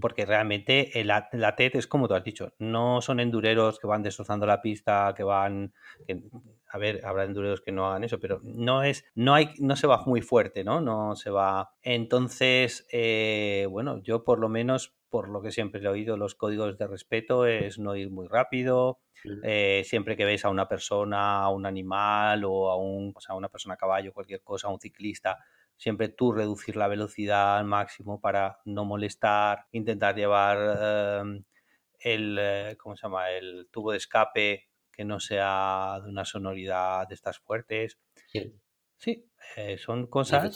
Porque 0.00 0.26
realmente 0.26 1.00
el 1.00 1.08
la 1.08 1.56
TED 1.56 1.76
es 1.76 1.86
como 1.86 2.06
tú 2.06 2.14
has 2.14 2.22
dicho, 2.22 2.52
no 2.58 3.00
son 3.00 3.18
endureros 3.18 3.80
que 3.80 3.86
van 3.86 4.02
destrozando 4.02 4.46
la 4.46 4.62
pista, 4.62 5.12
que 5.16 5.24
van... 5.24 5.72
que 6.06 6.22
a 6.72 6.78
ver, 6.78 7.04
habrá 7.04 7.24
endureros 7.24 7.60
que 7.60 7.70
no 7.70 7.86
hagan 7.86 8.02
eso, 8.04 8.18
pero 8.18 8.40
no 8.44 8.82
es, 8.82 9.04
no 9.14 9.34
hay, 9.34 9.50
no 9.58 9.76
se 9.76 9.86
va 9.86 10.02
muy 10.06 10.22
fuerte, 10.22 10.64
¿no? 10.64 10.80
No 10.80 11.14
se 11.16 11.28
va. 11.28 11.74
Entonces, 11.82 12.86
eh, 12.90 13.66
bueno, 13.70 14.02
yo 14.02 14.24
por 14.24 14.38
lo 14.38 14.48
menos, 14.48 14.94
por 15.12 15.28
lo 15.28 15.42
que 15.42 15.52
siempre 15.52 15.80
he 15.82 15.88
oído, 15.88 16.16
los 16.16 16.34
códigos 16.34 16.78
de 16.78 16.86
respeto 16.88 17.46
es 17.46 17.78
no 17.78 17.94
ir 17.96 18.10
muy 18.10 18.26
rápido. 18.28 19.00
Mm. 19.24 19.40
eh, 19.44 19.82
siempre 19.84 20.16
que 20.16 20.24
ves 20.24 20.44
a 20.44 20.50
una 20.50 20.66
persona, 20.68 21.42
a 21.42 21.50
un 21.50 21.64
animal 21.66 22.44
o 22.44 22.70
a 22.70 22.76
un, 22.76 23.12
o 23.14 23.20
sea, 23.20 23.34
a 23.34 23.38
una 23.38 23.48
persona 23.50 23.74
a 23.74 23.76
caballo, 23.78 24.12
cualquier 24.12 24.42
cosa, 24.42 24.68
a 24.68 24.70
un 24.72 24.80
ciclista, 24.80 25.38
siempre 25.76 26.08
tú 26.08 26.32
reducir 26.32 26.74
la 26.76 26.88
velocidad 26.88 27.58
al 27.58 27.66
máximo 27.66 28.20
para 28.20 28.58
no 28.64 28.84
molestar, 28.84 29.66
intentar 29.72 30.16
llevar 30.16 30.58
eh, 30.80 31.42
el, 32.00 32.36
eh, 32.40 32.76
¿cómo 32.78 32.96
se 32.96 33.02
llama? 33.02 33.30
El 33.30 33.68
tubo 33.70 33.92
de 33.92 33.98
escape 33.98 34.68
que 34.90 35.04
no 35.04 35.20
sea 35.20 36.00
de 36.02 36.10
una 36.10 36.24
sonoridad 36.24 37.06
de 37.08 37.14
estas 37.14 37.38
fuertes. 37.38 37.98
Sí. 38.26 38.52
Sí, 38.96 39.30
eh, 39.56 39.78
son 39.78 40.06
cosas. 40.06 40.54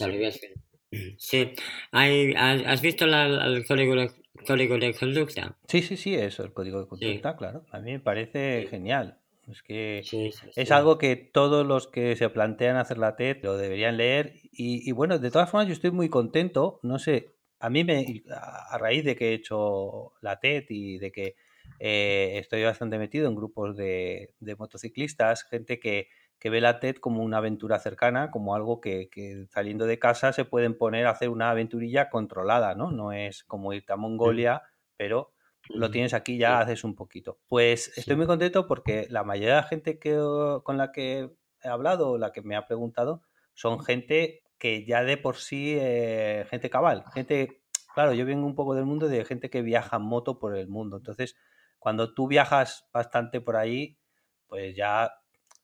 Sí, 1.18 1.54
hay, 1.92 2.34
¿has 2.34 2.80
visto 2.80 3.06
la- 3.06 3.46
el 3.46 3.66
código 3.66 3.94
código 4.36 4.78
de 4.78 4.94
conducta? 4.94 5.58
Sí, 5.68 5.82
sí, 5.82 5.96
sí, 5.96 6.14
eso, 6.14 6.44
el 6.44 6.52
código 6.52 6.80
de 6.80 6.88
Sí. 6.88 6.88
conducta, 6.88 7.36
claro. 7.36 7.64
A 7.70 7.80
mí 7.80 7.92
me 7.92 8.00
parece 8.00 8.62
Sí. 8.62 8.68
genial. 8.68 9.20
Es 9.48 9.62
que 9.62 10.08
Sí, 10.10 10.30
es 10.54 10.70
algo 10.70 10.98
que 10.98 11.16
todos 11.16 11.66
los 11.66 11.86
que 11.88 12.16
se 12.16 12.28
plantean 12.30 12.76
hacer 12.76 12.98
la 12.98 13.16
TED 13.16 13.38
lo 13.42 13.56
deberían 13.56 13.96
leer. 13.96 14.34
Y, 14.52 14.88
y 14.88 14.92
bueno, 14.92 15.18
de 15.18 15.30
todas 15.30 15.50
formas, 15.50 15.66
yo 15.68 15.72
estoy 15.74 15.90
muy 15.90 16.08
contento. 16.08 16.80
No 16.82 16.98
sé, 16.98 17.36
a 17.58 17.68
mí 17.70 17.84
me, 17.84 18.22
a 18.30 18.74
a 18.74 18.78
raíz 18.78 19.04
de 19.04 19.16
que 19.16 19.30
he 19.30 19.34
hecho 19.34 20.12
la 20.20 20.38
TED 20.38 20.64
y 20.68 20.98
de 20.98 21.10
que 21.12 21.34
eh, 21.78 22.38
estoy 22.38 22.62
bastante 22.64 22.98
metido 22.98 23.28
en 23.28 23.34
grupos 23.34 23.76
de, 23.76 24.34
de 24.40 24.56
motociclistas, 24.56 25.44
gente 25.44 25.78
que, 25.80 26.08
que 26.38 26.50
ve 26.50 26.60
la 26.60 26.80
TED 26.80 26.96
como 26.96 27.22
una 27.22 27.38
aventura 27.38 27.78
cercana, 27.78 28.30
como 28.30 28.54
algo 28.54 28.80
que, 28.80 29.08
que 29.10 29.46
saliendo 29.50 29.86
de 29.86 29.98
casa 29.98 30.32
se 30.32 30.44
pueden 30.44 30.76
poner 30.78 31.06
a 31.06 31.10
hacer 31.10 31.28
una 31.30 31.50
aventurilla 31.50 32.10
controlada, 32.10 32.74
¿no? 32.74 32.90
No 32.92 33.12
es 33.12 33.44
como 33.44 33.72
irte 33.72 33.92
a 33.92 33.96
Mongolia, 33.96 34.62
pero 34.96 35.32
lo 35.72 35.90
tienes 35.90 36.14
aquí 36.14 36.38
ya 36.38 36.60
Sí. 36.60 36.60
haces 36.60 36.84
un 36.84 36.94
poquito. 36.94 37.40
Pues 37.48 37.96
estoy 37.98 38.16
Sí. 38.16 38.16
muy 38.16 38.26
contento 38.26 38.66
porque 38.66 39.06
la 39.10 39.24
mayoría 39.24 39.56
de 39.56 39.60
la 39.62 39.68
gente 39.68 39.98
que, 39.98 40.16
con 40.64 40.76
la 40.78 40.92
que 40.92 41.30
he 41.62 41.68
hablado, 41.68 42.10
o 42.12 42.18
la 42.18 42.32
que 42.32 42.42
me 42.42 42.56
ha 42.56 42.66
preguntado, 42.66 43.22
son 43.54 43.80
gente 43.80 44.42
que 44.58 44.84
ya 44.86 45.02
de 45.04 45.16
por 45.18 45.36
sí, 45.36 45.76
eh, 45.78 46.46
gente 46.50 46.70
cabal, 46.70 47.04
gente, 47.12 47.62
claro, 47.94 48.12
yo 48.14 48.24
vengo 48.26 48.46
un 48.46 48.54
poco 48.54 48.74
del 48.74 48.84
mundo 48.86 49.08
de 49.08 49.24
gente 49.24 49.50
que 49.50 49.62
viaja 49.62 49.96
en 49.96 50.02
moto 50.02 50.38
por 50.38 50.56
el 50.56 50.68
mundo. 50.68 50.96
Entonces, 50.98 51.36
cuando 51.78 52.14
tú 52.14 52.26
viajas 52.28 52.88
bastante 52.92 53.40
por 53.40 53.56
ahí, 53.56 53.98
pues 54.46 54.74
ya 54.76 55.10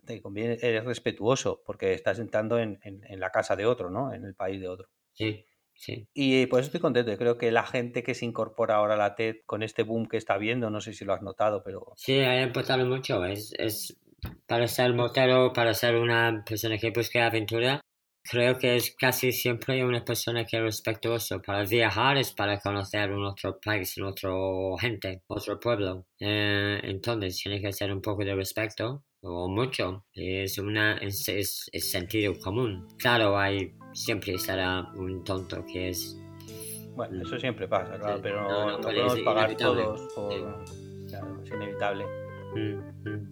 te 0.04 0.20
conviene, 0.22 0.58
eres 0.62 0.84
respetuoso 0.84 1.62
porque 1.64 1.92
estás 1.94 2.18
entrando 2.18 2.58
en, 2.58 2.78
en- 2.82 3.02
en 3.06 3.20
la 3.20 3.30
casa 3.30 3.56
de 3.56 3.66
otro, 3.66 3.90
¿no? 3.90 4.12
En 4.12 4.24
el 4.24 4.34
país 4.34 4.60
de 4.60 4.68
otro. 4.68 4.88
Sí, 5.14 5.46
sí. 5.74 6.06
Y 6.14 6.46
por 6.46 6.60
eso 6.60 6.68
estoy 6.68 6.80
contento. 6.80 7.10
Yo 7.12 7.18
creo 7.18 7.36
que 7.38 7.52
la 7.52 7.64
gente 7.66 8.02
que 8.02 8.14
se 8.14 8.24
incorpora 8.24 8.76
ahora 8.76 8.94
a 8.94 8.96
la 8.96 9.14
TED 9.14 9.36
con 9.46 9.62
este 9.62 9.82
boom 9.82 10.06
que 10.08 10.16
está 10.16 10.38
viendo, 10.38 10.70
no 10.70 10.80
sé 10.80 10.94
si 10.94 11.04
lo 11.04 11.12
has 11.14 11.22
notado, 11.22 11.62
pero 11.62 11.86
Sí, 11.96 12.18
ha 12.18 12.42
importado 12.42 12.84
mucho. 12.86 13.24
Es, 13.24 13.52
es 13.58 13.98
para 14.46 14.66
ser 14.68 14.92
motero, 14.94 15.52
para 15.52 15.74
ser 15.74 15.96
una 15.96 16.42
persona 16.46 16.78
que 16.78 16.90
busca 16.90 17.26
aventura, 17.26 17.80
creo 18.22 18.58
que 18.58 18.76
es 18.76 18.94
casi 18.96 19.32
siempre 19.32 19.84
una 19.84 20.04
persona 20.04 20.44
que 20.44 20.56
es 20.58 20.62
respetuoso. 20.62 21.40
Para 21.42 21.64
viajar 21.64 22.16
es 22.16 22.32
para 22.32 22.58
conocer 22.60 23.10
un 23.12 23.24
otro 23.24 23.58
país, 23.60 23.96
un 23.98 24.04
otro 24.04 24.76
gente, 24.78 25.22
otro 25.26 25.58
pueblo. 25.60 26.06
Eh, 26.20 26.80
entonces 26.84 27.38
tiene 27.42 27.60
que 27.60 27.72
ser 27.72 27.92
un 27.92 28.00
poco 28.00 28.24
de 28.24 28.34
respeto 28.34 29.04
o 29.22 29.48
mucho. 29.48 30.04
Es 30.14 30.58
una 30.58 30.98
es, 30.98 31.28
es- 31.28 31.70
es 31.72 31.90
sentido 31.90 32.34
común. 32.38 32.86
Claro, 32.98 33.38
hay 33.38 33.74
siempre 33.92 34.38
será 34.38 34.90
un 34.94 35.22
tonto 35.24 35.64
que 35.64 35.90
es 35.90 36.16
bueno, 36.94 37.16
Mm. 37.18 37.22
eso 37.22 37.38
siempre 37.38 37.66
pasa, 37.68 37.98
claro, 37.98 38.16
Sí, 38.16 38.20
pero 38.22 38.42
no, 38.42 38.48
no, 38.48 38.70
no, 38.72 38.80
podemos 38.82 39.18
pagar 39.20 39.56
todos 39.56 40.12
por... 40.14 40.64
Claro, 41.08 41.42
es 41.42 41.50
inevitable. 41.50 42.04
mm, 42.54 43.08
mm. 43.08 43.30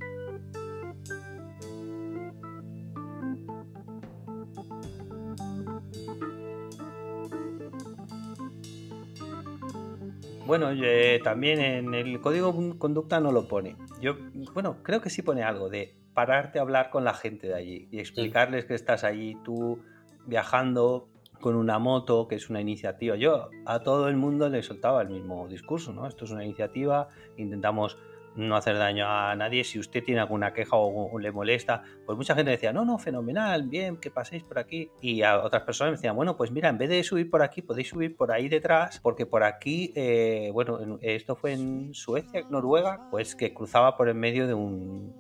Bueno, 10.51 10.73
eh, 10.73 11.21
también 11.23 11.61
en 11.61 11.95
el 11.95 12.21
código 12.21 12.53
de 12.53 12.77
conducta 12.77 13.21
no 13.21 13.31
lo 13.31 13.47
pone. 13.47 13.77
Yo, 14.01 14.17
bueno, 14.53 14.79
creo 14.83 15.01
que 15.01 15.09
sí 15.09 15.23
pone 15.23 15.45
algo 15.45 15.69
de 15.69 15.95
pararte 16.13 16.59
a 16.59 16.63
hablar 16.63 16.91
con 16.91 17.05
la 17.05 17.15
gente 17.15 17.47
de 17.47 17.55
allí 17.55 17.89
y 17.93 18.01
explicarles 18.01 18.65
que 18.65 18.75
estás 18.75 19.05
allí 19.05 19.37
tú 19.45 19.79
viajando 20.27 21.09
con 21.41 21.55
una 21.55 21.79
moto, 21.79 22.27
que 22.27 22.35
es 22.35 22.51
una 22.51 22.61
iniciativa. 22.61 23.15
Yo 23.15 23.49
a 23.65 23.85
todo 23.85 24.09
el 24.09 24.17
mundo 24.17 24.49
le 24.49 24.65
soltaba 24.65 25.03
el 25.03 25.11
mismo 25.11 25.47
discurso, 25.47 25.93
¿no? 25.93 26.09
Esto 26.09 26.25
es 26.25 26.33
una 26.33 26.45
iniciativa, 26.45 27.11
intentamos 27.37 27.97
no 28.37 28.57
hacer 28.57 28.77
daño 28.79 29.07
a 29.09 29.35
nadie. 29.37 29.65
Si 29.65 29.79
usted 29.79 30.03
tiene 30.05 30.21
alguna 30.21 30.53
queja 30.53 30.77
o, 30.77 31.11
o 31.13 31.19
le 31.19 31.33
molesta, 31.33 31.83
pues 32.07 32.17
mucha 32.17 32.35
gente 32.35 32.51
decía, 32.53 32.73
no, 32.73 32.85
no, 32.85 32.99
fenomenal, 32.99 33.65
bien, 33.69 33.97
que 33.97 34.11
paséis 34.11 34.45
por 34.45 34.59
aquí. 34.59 34.89
Y 35.01 35.23
a 35.23 35.39
otras 35.43 35.63
personas 35.63 35.91
me 35.93 35.97
decían, 35.97 36.17
bueno, 36.17 36.37
pues 36.37 36.51
mira, 36.51 36.69
en 36.69 36.79
vez 36.79 36.89
de 36.89 37.03
subir 37.03 37.29
por 37.31 37.43
aquí, 37.43 37.63
podéis 37.63 37.89
subir 37.89 38.17
por 38.17 38.33
ahí 38.33 38.49
detrás, 38.49 39.01
porque 39.01 39.27
por 39.27 39.43
aquí, 39.43 39.93
eh, 39.97 40.51
bueno, 40.53 40.81
en- 40.81 40.99
esto 41.03 41.37
fue 41.37 41.53
en 41.53 41.93
Suecia, 41.95 42.43
Noruega, 42.49 43.09
pues 43.11 43.35
que 43.35 43.53
cruzaba 43.53 43.97
por 43.97 44.09
en 44.09 44.19
medio 44.19 44.47
de 44.47 44.55
un 44.55 45.15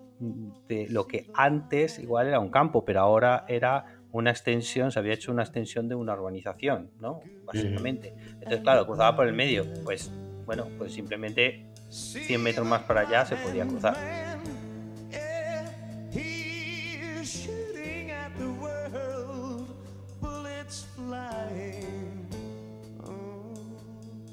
de 0.68 0.86
lo 0.90 1.06
que 1.06 1.30
antes 1.32 1.98
igual 1.98 2.26
era 2.26 2.40
un 2.40 2.50
campo, 2.50 2.84
pero 2.84 3.00
ahora 3.00 3.46
era 3.48 3.86
una 4.12 4.30
extensión, 4.30 4.92
se 4.92 4.98
había 4.98 5.14
hecho 5.14 5.32
una 5.32 5.42
extensión 5.44 5.88
de 5.88 5.94
una 5.94 6.12
urbanización, 6.12 6.90
¿no? 7.00 7.20
Básicamente. 7.46 8.12
Entonces, 8.34 8.60
claro, 8.60 8.84
cruzaba 8.86 9.16
por 9.16 9.26
el 9.26 9.32
medio, 9.32 9.64
pues 9.82 10.12
bueno, 10.44 10.66
pues 10.76 10.92
simplemente 10.92 11.64
100 11.90 12.42
metros 12.42 12.66
más 12.66 12.82
para 12.82 13.02
allá 13.02 13.26
se 13.26 13.36
podía 13.36 13.66
cruzar. 13.66 13.96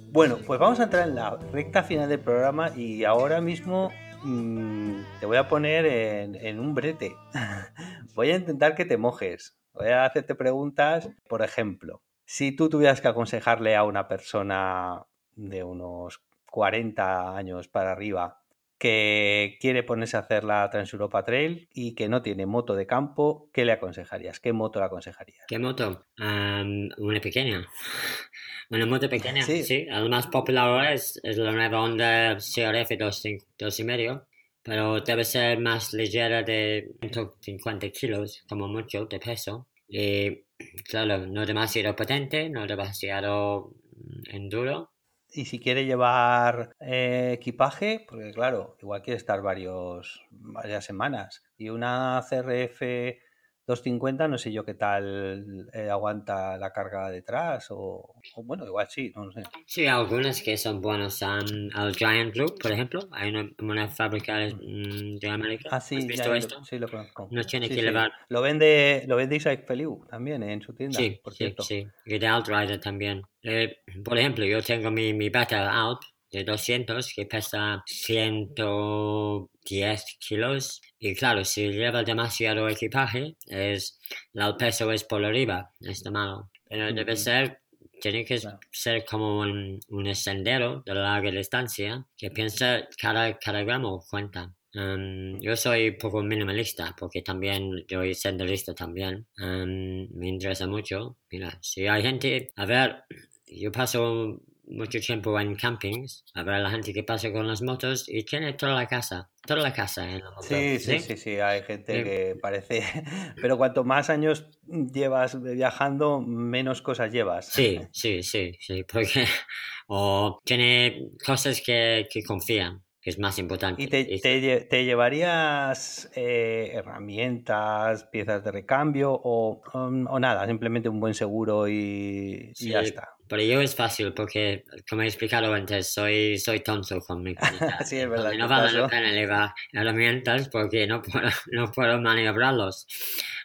Bueno, 0.09 0.37
pues 0.47 0.59
vamos 0.59 0.79
a 0.79 0.83
entrar 0.83 1.07
en 1.07 1.15
la 1.15 1.37
recta 1.51 1.83
final 1.83 2.09
del 2.09 2.19
programa 2.19 2.71
y 2.75 3.03
ahora 3.03 3.39
mismo 3.39 3.91
mm, 4.23 5.01
te 5.19 5.25
voy 5.27 5.37
a 5.37 5.47
poner 5.47 5.85
en 5.85 6.59
un 6.59 6.73
brete. 6.73 7.15
voy 8.15 8.31
a 8.31 8.35
intentar 8.35 8.73
que 8.73 8.85
te 8.85 8.97
mojes. 8.97 9.55
Voy 9.73 9.89
a 9.89 10.05
hacerte 10.05 10.33
preguntas. 10.33 11.09
Por 11.29 11.43
ejemplo, 11.43 12.01
si 12.25 12.51
tú 12.51 12.67
tuvieras 12.67 12.99
que 12.99 13.09
aconsejarle 13.09 13.75
a 13.75 13.83
una 13.83 14.07
persona 14.07 15.05
de 15.35 15.63
unos 15.63 16.23
40 16.57 17.37
años 17.37 17.67
para 17.67 17.91
arriba 17.91 18.41
que 18.79 19.59
quiere 19.61 19.83
ponerse 19.83 20.17
a 20.17 20.21
hacer 20.21 20.43
la 20.43 20.67
Transeuropa 20.71 21.23
Trail 21.23 21.69
y 21.71 21.93
que 21.93 22.09
no 22.09 22.23
tiene 22.23 22.47
moto 22.47 22.73
de 22.73 22.87
campo, 22.87 23.51
¿qué 23.53 23.63
le 23.63 23.73
aconsejarías? 23.73 24.39
¿Qué 24.39 24.53
moto 24.53 24.79
le 24.79 24.87
aconsejarías? 24.87 25.45
¿Qué 25.47 25.59
moto? 25.59 26.07
Am, 26.17 26.89
una 26.97 27.21
pequeña. 27.21 27.67
Una 28.71 28.87
moto 28.87 29.07
pequeña, 29.07 29.43
Sí. 29.43 29.63
sí. 29.63 29.85
La 29.85 30.03
más 30.09 30.27
popular 30.27 30.67
ahora 30.67 30.93
es, 30.93 31.19
es 31.23 31.37
la 31.37 31.51
nueva 31.51 31.79
Honda 31.79 32.37
CRF 32.37 32.97
2.5, 32.97 34.25
pero 34.63 34.99
debe 35.01 35.23
ser 35.25 35.59
más 35.59 35.93
ligera 35.93 36.41
de 36.41 36.89
150 36.99 37.89
kilos, 37.91 38.43
como 38.49 38.67
mucho, 38.67 39.05
de 39.05 39.19
peso. 39.19 39.67
Y 39.87 40.43
claro, 40.89 41.27
no 41.27 41.45
demasiado 41.45 41.95
potente, 41.95 42.49
no 42.49 42.65
demasiado 42.65 43.73
mm, 43.95 44.35
enduro. 44.35 44.91
Y 45.37 45.45
si 45.45 45.59
quiere 45.59 45.85
llevar 45.85 46.75
eh, 46.79 47.33
equipaje, 47.33 48.03
porque 48.09 48.31
claro, 48.31 48.75
igual 48.81 49.03
quiere 49.03 49.17
estar 49.17 49.43
varios, 49.43 50.25
varias 50.31 50.83
semanas. 50.83 51.43
Y 51.57 51.69
una 51.69 52.23
CRF 52.27 53.19
250, 53.67 54.27
no 54.27 54.37
sé 54.37 54.51
yo 54.51 54.63
qué 54.63 54.73
tal 54.73 55.67
eh, 55.73 55.89
aguanta 55.89 56.57
la 56.57 56.71
carga 56.71 57.11
detrás, 57.11 57.67
o, 57.69 58.15
o 58.35 58.43
bueno, 58.43 58.65
igual 58.65 58.87
sí, 58.89 59.11
no 59.15 59.25
lo 59.25 59.31
sé. 59.33 59.43
Sí, 59.65 59.85
algunas 59.85 60.41
que 60.41 60.57
son 60.57 60.81
buenas. 60.81 61.21
am, 61.21 61.45
el 61.75 61.95
Giant 61.95 62.35
Loop, 62.35 62.59
por 62.61 62.71
ejemplo, 62.71 63.01
hay 63.11 63.29
una, 63.29 63.49
una 63.59 63.89
fábrica 63.89 64.37
mm, 64.47 65.17
de 65.17 65.29
América. 65.29 65.69
Ah, 65.73 65.81
sí, 65.81 65.97
¿Has 65.97 66.07
visto 66.07 66.29
lo- 66.29 66.35
esto? 66.35 66.63
sí 66.63 66.79
lo 66.79 66.89
conozco. 66.89 67.27
No 67.29 67.43
tiene 67.43 67.67
Sí, 67.67 67.75
que 67.75 67.81
sí. 67.81 67.85
llevar. 67.87 68.11
Lo 68.29 68.41
vende, 68.41 69.03
lo 69.07 69.15
vende 69.17 69.35
Isaac 69.35 69.65
Feliu 69.67 70.05
también 70.09 70.41
en 70.43 70.61
su 70.61 70.73
tienda, 70.73 70.97
Sí, 70.97 71.19
por 71.21 71.33
sí, 71.33 71.37
cierto. 71.39 71.63
sí. 71.63 71.85
Y 72.05 72.17
de 72.19 72.27
Outrider 72.27 72.79
también. 72.79 73.21
Eh, 73.43 73.79
por 74.03 74.17
ejemplo, 74.17 74.45
yo 74.45 74.61
tengo 74.63 74.89
mi, 74.91 75.13
mi 75.13 75.29
Battle 75.29 75.57
Out 75.69 75.99
de 76.31 76.43
200 76.43 77.13
que 77.13 77.25
pesa 77.25 77.83
110 77.85 80.03
kilos. 80.19 80.81
Y 80.99 81.15
claro, 81.15 81.43
si 81.45 81.69
lleva 81.71 82.03
demasiado 82.03 82.67
equipaje, 82.69 83.35
es, 83.47 83.99
el 84.33 84.55
peso 84.57 84.91
es 84.91 85.03
por 85.03 85.23
arriba, 85.23 85.71
está 85.81 86.11
malo. 86.11 86.49
Pero 86.69 86.91
debe 86.93 87.15
ser, 87.15 87.59
tiene 88.01 88.25
que 88.25 88.37
Claro. 88.39 88.59
ser 88.71 89.05
como 89.05 89.39
un, 89.39 89.79
un 89.89 90.15
sendero 90.15 90.81
de 90.85 90.93
larga 90.93 91.31
distancia 91.31 92.05
que 92.17 92.29
piensa 92.31 92.87
cada, 93.01 93.37
cada 93.37 93.63
gramo 93.63 94.03
cuenta. 94.09 94.53
Em, 94.73 95.39
yo 95.39 95.55
soy 95.55 95.89
un 95.89 95.97
poco 95.97 96.21
minimalista 96.21 96.93
porque 96.99 97.21
también 97.21 97.85
yo 97.87 97.99
soy 97.99 98.13
senderista 98.13 98.73
también. 98.75 99.25
Em, 99.37 100.07
me 100.13 100.27
interesa 100.27 100.67
mucho. 100.67 101.17
Mira, 101.31 101.57
si 101.61 101.87
hay 101.87 102.01
gente, 102.03 102.51
a 102.55 102.65
ver, 102.65 103.03
yo 103.47 103.71
paso 103.71 104.41
mucho 104.69 104.99
tiempo 104.99 105.39
en 105.39 105.55
campings, 105.55 106.25
a 106.33 106.43
ver 106.43 106.55
a 106.55 106.59
la 106.59 106.69
gente 106.69 106.93
que 106.93 107.03
pasa 107.03 107.31
con 107.31 107.47
las 107.47 107.61
motos 107.61 108.05
y 108.07 108.23
tiene 108.23 108.53
toda 108.53 108.73
la 108.75 108.87
casa, 108.87 109.29
toda 109.45 109.61
la 109.61 109.73
casa 109.73 110.09
en 110.09 110.19
la 110.23 110.31
moto. 110.31 110.43
Sí, 110.43 110.79
sí, 110.79 110.99
sí, 110.99 111.17
sí, 111.17 111.39
hay 111.39 111.63
gente 111.63 111.93
Sí. 111.97 112.03
que 112.03 112.35
parece, 112.41 112.83
pero 113.41 113.57
cuanto 113.57 113.83
más 113.83 114.09
años 114.09 114.45
llevas 114.67 115.41
viajando, 115.41 116.19
menos 116.21 116.81
cosas 116.81 117.11
llevas. 117.11 117.47
Sí, 117.47 117.79
sí, 117.91 118.23
sí, 118.23 118.51
sí, 118.59 118.83
porque 118.83 119.25
o 119.87 120.39
tiene 120.43 121.11
cosas 121.25 121.61
que, 121.65 122.07
que 122.11 122.23
confían, 122.23 122.83
que 123.07 123.11
es 123.11 123.19
más 123.19 123.39
importante. 123.39 123.81
¿Y 123.81 123.87
te, 123.87 124.03
te 124.03 124.61
te 124.65 124.83
llevarías 124.83 126.11
eh, 126.13 126.71
herramientas, 126.73 128.03
piezas 128.03 128.43
de 128.43 128.51
recambio 128.51 129.13
o, 129.13 129.61
o 129.73 130.19
nada? 130.19 130.45
Simplemente 130.45 130.89
un 130.89 130.99
buen 130.99 131.13
seguro 131.13 131.69
y, 131.69 132.51
y 132.59 132.69
ya 132.69 132.81
Sí, 132.81 132.87
está. 132.87 133.07
Pero 133.29 133.41
yo 133.43 133.61
es 133.61 133.73
fácil 133.77 134.13
porque, 134.13 134.65
como 134.89 135.03
he 135.03 135.05
explicado 135.05 135.53
antes, 135.53 135.93
soy, 135.93 136.37
soy 136.37 136.59
tonto 136.59 136.99
con 136.99 137.23
mi. 137.23 137.33
Sí, 137.85 137.95
es 137.95 138.09
verdad, 138.09 138.33
No 138.33 138.49
vale 138.49 138.73
la 138.73 138.89
pena 138.89 139.09
llevar 139.13 139.53
herramientas 139.71 140.49
porque 140.49 140.85
no 140.85 141.01
puedo, 141.01 141.29
no 141.53 141.71
puedo 141.71 142.01
maniobrarlos. 142.01 142.87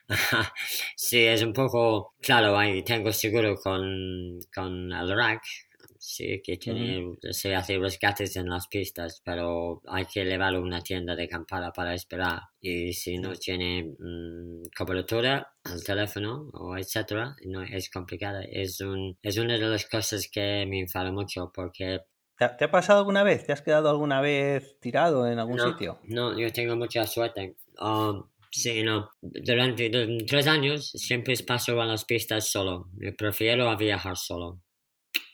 Sí, 0.97 1.25
es 1.25 1.41
un 1.43 1.53
poco, 1.53 2.17
claro, 2.21 2.59
ahí 2.59 2.83
tengo 2.83 3.13
seguro 3.13 3.55
con, 3.55 4.41
con 4.53 4.91
el 4.93 5.17
rack, 5.17 5.43
sí, 6.03 6.43
que 6.43 6.57
tiene, 6.57 7.17
se 7.31 7.55
hace 7.55 7.79
rescates 7.79 8.35
en 8.35 8.49
las 8.49 8.67
pistas, 8.67 9.23
pero 9.25 9.81
hay 9.87 10.05
que 10.07 10.25
llevarlo 10.25 10.59
a 10.59 10.63
una 10.63 10.81
tienda 10.81 11.15
de 11.15 11.25
acampada 11.25 11.73
para 11.73 11.95
esperar. 11.95 12.41
Y 12.61 12.93
si 12.93 13.19
no 13.19 13.33
tiene 13.35 13.95
mm, 13.97 14.65
cobertura 14.77 15.55
al 15.63 15.85
teléfono 15.85 16.51
o 16.55 16.77
etcétera, 16.77 17.37
no 17.47 17.63
es 17.63 17.89
complicada. 17.89 18.43
Es 18.43 18.81
un, 18.81 19.17
es 19.23 19.39
una 19.39 19.55
de 19.55 19.61
las 19.61 19.87
cosas 19.87 20.29
que 20.29 20.67
me 20.67 20.81
enfada 20.81 21.13
mucho 21.13 21.53
porque 21.55 22.01
¿Te 22.37 22.65
ha, 22.65 22.71
pasado 22.73 22.99
alguna 22.99 23.23
vez? 23.23 23.47
¿Te 23.47 23.53
has 23.53 23.63
quedado 23.63 23.89
alguna 23.89 24.21
vez 24.21 24.77
tirado 24.81 25.29
en 25.29 25.39
algún 25.39 25.59
no, 25.59 25.71
sitio? 25.71 26.01
No, 26.03 26.37
yo 26.37 26.53
tengo 26.53 26.75
mucha 26.75 27.07
suerte. 27.07 27.55
Um, 27.79 28.25
sí, 28.51 28.83
no. 28.83 29.11
Durante 29.21 29.89
du- 29.89 30.27
tres 30.27 30.49
años 30.49 30.91
siempre 30.91 31.37
paso 31.47 31.81
a 31.81 31.87
las 31.87 32.05
pistas 32.05 32.49
solo. 32.49 32.89
Yo 32.99 33.15
prefiero 33.15 33.71
a 33.71 33.77
viajar 33.77 34.17
solo. 34.17 34.61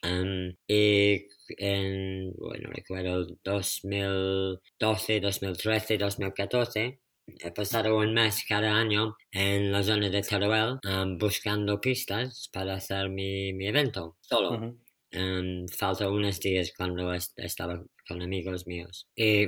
Um, 0.03 0.55
y 0.67 1.27
en, 1.59 2.33
bueno, 2.35 2.71
recuerdo 2.73 3.27
2012, 3.45 5.21
2013, 5.21 5.99
2014. 5.99 7.01
He 7.27 7.51
pasado 7.53 7.99
un 7.99 8.15
mes 8.15 8.43
cada 8.49 8.75
año 8.75 9.15
en 9.33 9.71
la 9.71 9.83
zona 9.83 10.09
de 10.09 10.23
Teruel 10.23 10.79
um, 10.89 11.19
buscando 11.19 11.79
pistas 11.81 12.49
para 12.53 12.75
hacer 12.77 13.11
mi, 13.11 13.53
mi 13.53 13.67
evento 13.67 14.17
solo. 14.21 14.53
Ujú. 14.55 14.79
Em, 15.11 15.67
falta 15.69 16.09
unos 16.11 16.41
días 16.41 16.73
cuando 16.77 17.13
est- 17.13 17.39
estaba 17.39 17.83
con 18.07 18.23
amigos 18.23 18.67
míos. 18.67 19.09
Y 19.15 19.47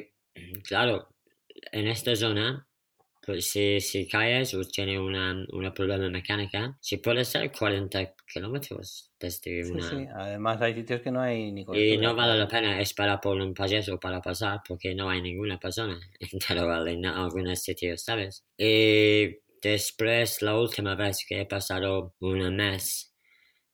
claro, 0.65 1.09
en 1.73 1.89
esta 1.89 2.15
zona, 2.17 2.67
pues 3.25 3.51
si, 3.51 4.09
caes 4.09 4.55
o 4.55 4.65
tiene 4.65 4.99
una, 4.99 5.45
una 5.53 5.73
problema 5.73 6.09
mecánica, 6.09 6.77
si 6.81 6.97
puede 6.97 7.25
ser 7.25 7.53
40 7.53 8.15
kilómetros 8.33 9.13
desde 9.19 9.65
Sí, 9.65 9.73
una... 9.73 9.89
sí. 9.89 10.07
Además 10.15 10.63
hay 10.63 10.75
sitios 10.75 11.03
que 11.03 11.11
no 11.11 11.21
hay 11.21 11.53
ni 11.53 11.67
Y 11.75 11.99
no 11.99 12.15
vale 12.15 12.39
la 12.39 12.49
pena 12.49 12.81
esperar 12.81 13.21
por 13.21 13.37
un 13.37 13.53
payaso 13.53 14.01
para 14.01 14.21
pasar 14.23 14.61
porque 14.67 14.95
no 14.95 15.11
hay 15.11 15.21
ninguna 15.21 15.59
persona 15.59 16.01
en 16.19 16.39
Teruel 16.39 16.89
en 16.89 17.07
algunos 17.07 17.61
sitios, 17.61 18.03
¿sabes? 18.03 18.45
Y 18.57 19.37
después, 19.63 20.41
la 20.43 20.59
última 20.59 20.95
vez 20.95 21.25
que 21.29 21.43
he 21.43 21.47
pasado 21.47 22.15
un 22.21 22.57
mes 22.57 23.15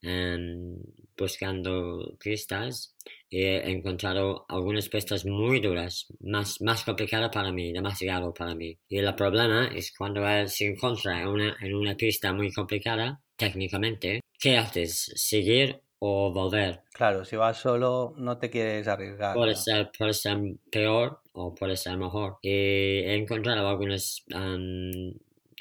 em, 0.03 0.77
buscando 1.17 2.17
pistas, 2.19 2.95
he 3.31 3.71
encontrado 3.71 4.45
algunas 4.49 4.89
pistas 4.89 5.25
muy 5.25 5.61
duras, 5.61 6.07
más, 6.21 6.61
más 6.61 6.85
complicadas 6.85 7.31
para 7.31 7.53
mí, 7.53 7.73
demasiado 7.73 8.33
para 8.33 8.55
mí. 8.55 8.79
Y 8.89 8.99
el 8.99 9.15
problema 9.15 9.69
es 9.75 9.93
cuando 9.97 10.27
él 10.29 10.49
se 10.49 10.67
encuentra 10.67 11.23
en 11.23 11.29
una, 11.29 11.57
en 11.61 11.75
una 11.75 11.97
pista 11.97 12.33
muy 12.33 12.53
complicada, 12.53 13.21
técnicamente, 13.37 14.21
¿qué 14.39 14.57
haces? 14.57 15.13
¿Seguir 15.15 15.81
o 15.99 16.33
volver? 16.33 16.83
Claro, 16.93 17.25
si 17.25 17.37
vas 17.37 17.59
solo 17.59 18.15
no 18.17 18.39
te 18.39 18.51
quieres 18.51 18.87
arriesgar. 18.89 19.35
Puede 19.35 19.53
¿no? 19.53 19.59
ser, 19.59 19.91
puede 19.97 20.15
ser 20.15 20.39
peor 20.71 21.21
o 21.33 21.55
puede 21.55 21.77
ser 21.77 21.97
mejor. 21.97 22.39
Y 22.43 22.51
he 22.51 23.15
encontrado 23.15 23.69
algunos, 23.69 24.25
am, 24.33 25.13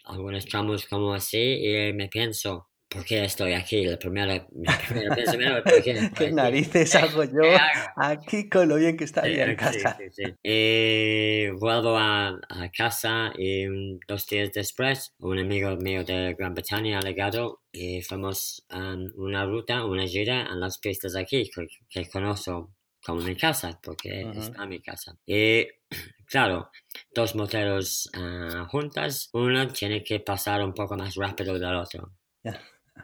algunos 0.06 0.45
tramos 0.45 0.86
como 0.86 1.14
así 1.14 1.38
y 1.38 1.93
me 1.93 2.08
pienso, 2.08 2.70
¿por 2.89 3.05
qué 3.05 3.23
estoy 3.25 3.53
aquí? 3.53 3.86
El 3.86 3.97
primero, 3.97 4.47
mi 4.53 4.67
primer 4.88 5.13
pensamiento, 5.13 5.63
¿por 5.67 5.81
qué 5.81 6.09
¿Qué 6.17 6.31
narices 6.31 6.95
hago 6.95 7.23
yo 7.23 7.55
aquí 7.95 8.49
con 8.49 8.69
lo 8.69 8.75
bien 8.75 8.97
que 8.97 9.03
está 9.05 9.23
Sí, 9.23 9.27
bien 9.27 9.49
en 9.49 9.55
sí, 9.59 9.88
casa? 9.88 9.97
sí, 9.97 10.03
sí. 10.11 10.36
Y 10.43 11.49
vuelvo 11.51 11.97
a, 11.97 12.27
a 12.49 12.69
casa 12.71 13.31
y 13.38 13.65
un- 13.65 13.99
dos 14.07 14.27
días 14.27 14.51
después, 14.53 15.13
un 15.19 15.39
amigo 15.39 15.75
mío 15.77 16.03
de 16.03 16.36
Gran 16.38 16.53
Bretaña 16.53 16.99
ha 16.99 17.01
llegado 17.01 17.61
y 17.71 18.01
fuimos 18.03 18.63
a 18.69 18.95
una 19.15 19.45
ruta, 19.45 19.83
una 19.86 20.05
gira 20.05 20.41
en 20.51 20.59
las 20.59 20.77
pistas 20.79 21.15
aquí 21.15 21.49
que, 21.53 21.65
que 21.89 22.07
conozco 22.09 22.75
como 23.03 23.21
mi 23.21 23.36
casa, 23.36 23.79
porque 23.81 24.29
Ujú. 24.29 24.39
está 24.39 24.63
en 24.63 24.69
mi 24.69 24.81
casa. 24.81 25.17
Y 25.25 25.65
claro, 26.27 26.69
dos 27.15 27.36
moteros 27.36 28.09
ah, 28.13 28.67
juntas, 28.69 29.29
uno 29.33 29.67
tiene 29.69 30.03
que 30.03 30.19
pasar 30.19 30.63
un 30.63 30.73
poco 30.73 30.95
más 30.97 31.15
rápido 31.15 31.57
del 31.57 31.75
otro. 31.75 32.11
Ya. 32.43 32.61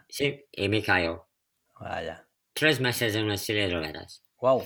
Sí, 0.07 0.45
y 0.51 0.69
me 0.69 0.81
cayó. 0.83 1.27
Vaya. 1.79 2.27
Tres 2.53 2.79
meses 2.79 3.15
en 3.15 3.25
una 3.25 3.37
silla 3.37 3.67
de 3.67 3.73
ruedas. 3.75 4.23
Wow. 4.39 4.63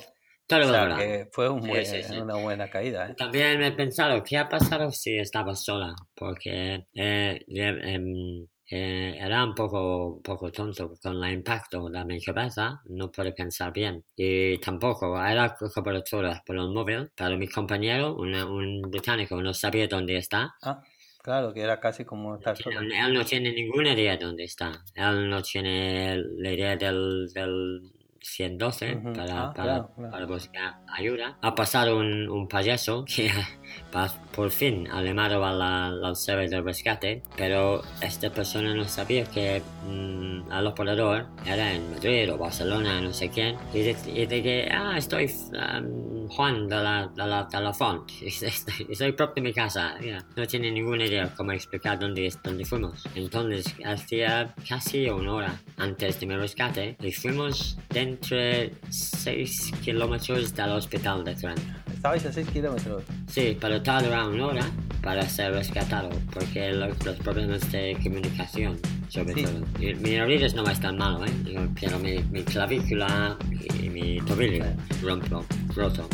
Todo 0.47 0.61
O 0.61 0.71
sea, 0.71 0.95
que 0.95 1.27
fue 1.31 1.49
un 1.49 1.61
Sí, 1.63 1.67
buen- 1.69 1.85
sí, 1.85 2.03
sí. 2.03 2.17
una 2.17 2.35
buena 2.35 2.69
caída, 2.69 3.09
¿eh? 3.09 3.15
También 3.15 3.57
me 3.57 3.67
he 3.67 3.71
pensado, 3.71 4.23
¿qué 4.23 4.37
ha 4.37 4.47
pasado 4.47 4.91
si 4.91 5.17
estaba 5.17 5.55
sola? 5.55 5.95
Porque 6.13 6.85
eh, 6.93 7.45
eh, 7.47 7.79
em, 7.83 8.45
eh, 8.69 9.17
era 9.19 9.43
un 9.43 9.55
poco, 9.55 10.21
poco 10.23 10.51
tonto 10.51 10.93
con 11.01 11.23
el 11.23 11.33
impacto 11.33 11.89
de 11.89 12.05
mi 12.05 12.21
cabeza, 12.21 12.79
no 12.85 13.11
puedo 13.11 13.33
pensar 13.33 13.71
bien. 13.73 14.03
Y 14.15 14.59
tampoco 14.59 15.19
era 15.23 15.55
co- 15.55 15.69
cobertura 15.71 16.43
por 16.45 16.57
el 16.57 16.69
móvil, 16.69 17.11
pero 17.15 17.37
mi 17.37 17.47
compañero, 17.47 18.15
una- 18.15 18.45
un 18.45 18.81
británico, 18.83 19.41
no 19.41 19.53
sabía 19.53 19.87
dónde 19.87 20.17
está. 20.17 20.53
Ah, 20.61 20.79
claro, 21.25 21.55
que 21.55 21.61
era 21.61 21.79
casi 21.79 22.05
como 22.05 22.35
estar 22.35 22.55
solo. 22.55 22.81
Él, 22.81 23.13
no 23.13 23.25
tiene 23.25 23.51
ninguna 23.51 23.93
idea 23.93 24.15
dónde 24.15 24.43
está. 24.43 24.83
Él 24.93 25.27
no 25.27 25.41
tiene 25.41 26.17
la 26.17 26.51
idea 26.51 26.77
del, 26.77 27.31
del 27.33 27.81
112 28.27 28.95
Ujú. 28.95 29.13
para, 29.13 29.23
Ah, 29.43 29.53
para, 29.53 29.63
claro, 29.63 29.91
claro. 29.95 30.11
para 30.11 30.25
buscar 30.25 30.75
ayuda. 30.87 31.37
Ha 31.41 31.53
pasado 31.55 31.97
un, 31.97 32.27
un 32.27 32.47
payaso 32.47 33.05
que 33.05 33.29
por 34.35 34.49
fin 34.51 34.87
ha 34.91 35.01
llamado 35.01 35.43
a 35.45 35.51
la- 35.53 35.87
al 35.87 36.15
servicio 36.15 36.57
de 36.57 36.63
rescate, 36.63 37.21
pero 37.37 37.81
esta 38.01 38.29
persona 38.31 38.73
no 38.73 38.85
sabía 38.85 39.23
que 39.25 39.61
mm, 39.87 40.51
el 40.51 40.67
operador 40.67 41.27
era 41.45 41.73
en 41.73 41.89
Madrid 41.91 42.31
o 42.33 42.37
Barcelona, 42.37 42.99
no 43.01 43.13
sé 43.13 43.29
quién. 43.29 43.55
Y 43.73 43.79
dice, 43.81 44.11
y 44.11 44.25
dice, 44.25 44.69
ah, 44.71 44.95
estoy 44.97 45.25
um, 45.53 46.27
Juan 46.29 46.67
de 46.67 46.75
la, 46.75 47.07
de 47.15 47.25
la, 47.27 47.43
de 47.51 47.61
la 47.61 47.73
Font, 47.73 48.09
estoy, 48.21 48.87
estoy 48.89 49.11
propio 49.13 49.43
de 49.43 49.49
mi 49.49 49.53
casa. 49.53 49.95
No 50.35 50.45
tiene 50.47 50.71
ninguna 50.71 51.05
idea 51.05 51.31
cómo 51.35 51.51
explicar 51.51 51.99
dónde, 51.99 52.33
dónde 52.43 52.65
fuimos. 52.65 53.03
Entonces, 53.15 53.73
hacía 53.85 54.53
casi 54.67 55.07
una 55.09 55.33
hora 55.33 55.55
antes 55.77 56.19
de 56.19 56.25
mi 56.25 56.35
rescate 56.35 56.95
y 57.01 57.11
fuimos 57.11 57.77
dentro 57.89 58.14
de 58.21 58.73
6 58.89 59.71
kilómetros 59.83 60.53
del 60.55 60.69
hospital 60.71 61.23
de 61.23 61.35
Trent. 61.35 61.59
Estabais 61.93 62.25
a 62.25 62.31
6 62.31 62.47
kilómetros. 62.49 63.03
Sí, 63.27 63.57
pero 63.59 63.81
tardaba 63.81 64.27
una 64.27 64.45
hora 64.47 64.65
para 65.01 65.27
ser 65.27 65.53
rescatado 65.53 66.09
porque 66.33 66.71
los, 66.71 67.03
los 67.05 67.15
problemas 67.17 67.71
de 67.71 67.97
comunicación, 68.03 68.77
sobre 69.09 69.33
Sí. 69.35 69.43
todo. 69.43 69.63
Y 69.79 69.95
mi 69.95 70.19
oído 70.19 70.47
no 70.63 70.69
es 70.69 70.79
tan 70.79 70.97
malo, 70.97 71.25
¿eh? 71.25 71.31
Yo- 71.45 71.61
Pero 71.79 71.99
mi, 71.99 72.19
mi 72.31 72.43
clavícula 72.43 73.37
y 73.81 73.89
mi 73.89 74.17
tobillo 74.21 74.65
rompo, 75.01 75.45
roto. 75.75 76.07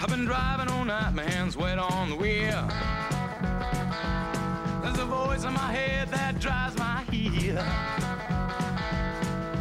I've 0.00 0.08
been 0.08 0.24
driving 0.26 0.68
all 0.68 0.84
night, 0.84 1.12
my 1.14 1.22
hands 1.22 1.56
wet 1.56 1.78
on 1.78 2.10
the 2.10 2.16
wheel. 2.16 2.66
There's 4.82 4.98
a 4.98 5.04
voice 5.04 5.44
in 5.44 5.52
my 5.54 5.72
head 5.72 6.08
that 6.10 6.40
drives 6.40 6.76
my 6.76 7.02
heel. 7.10 7.56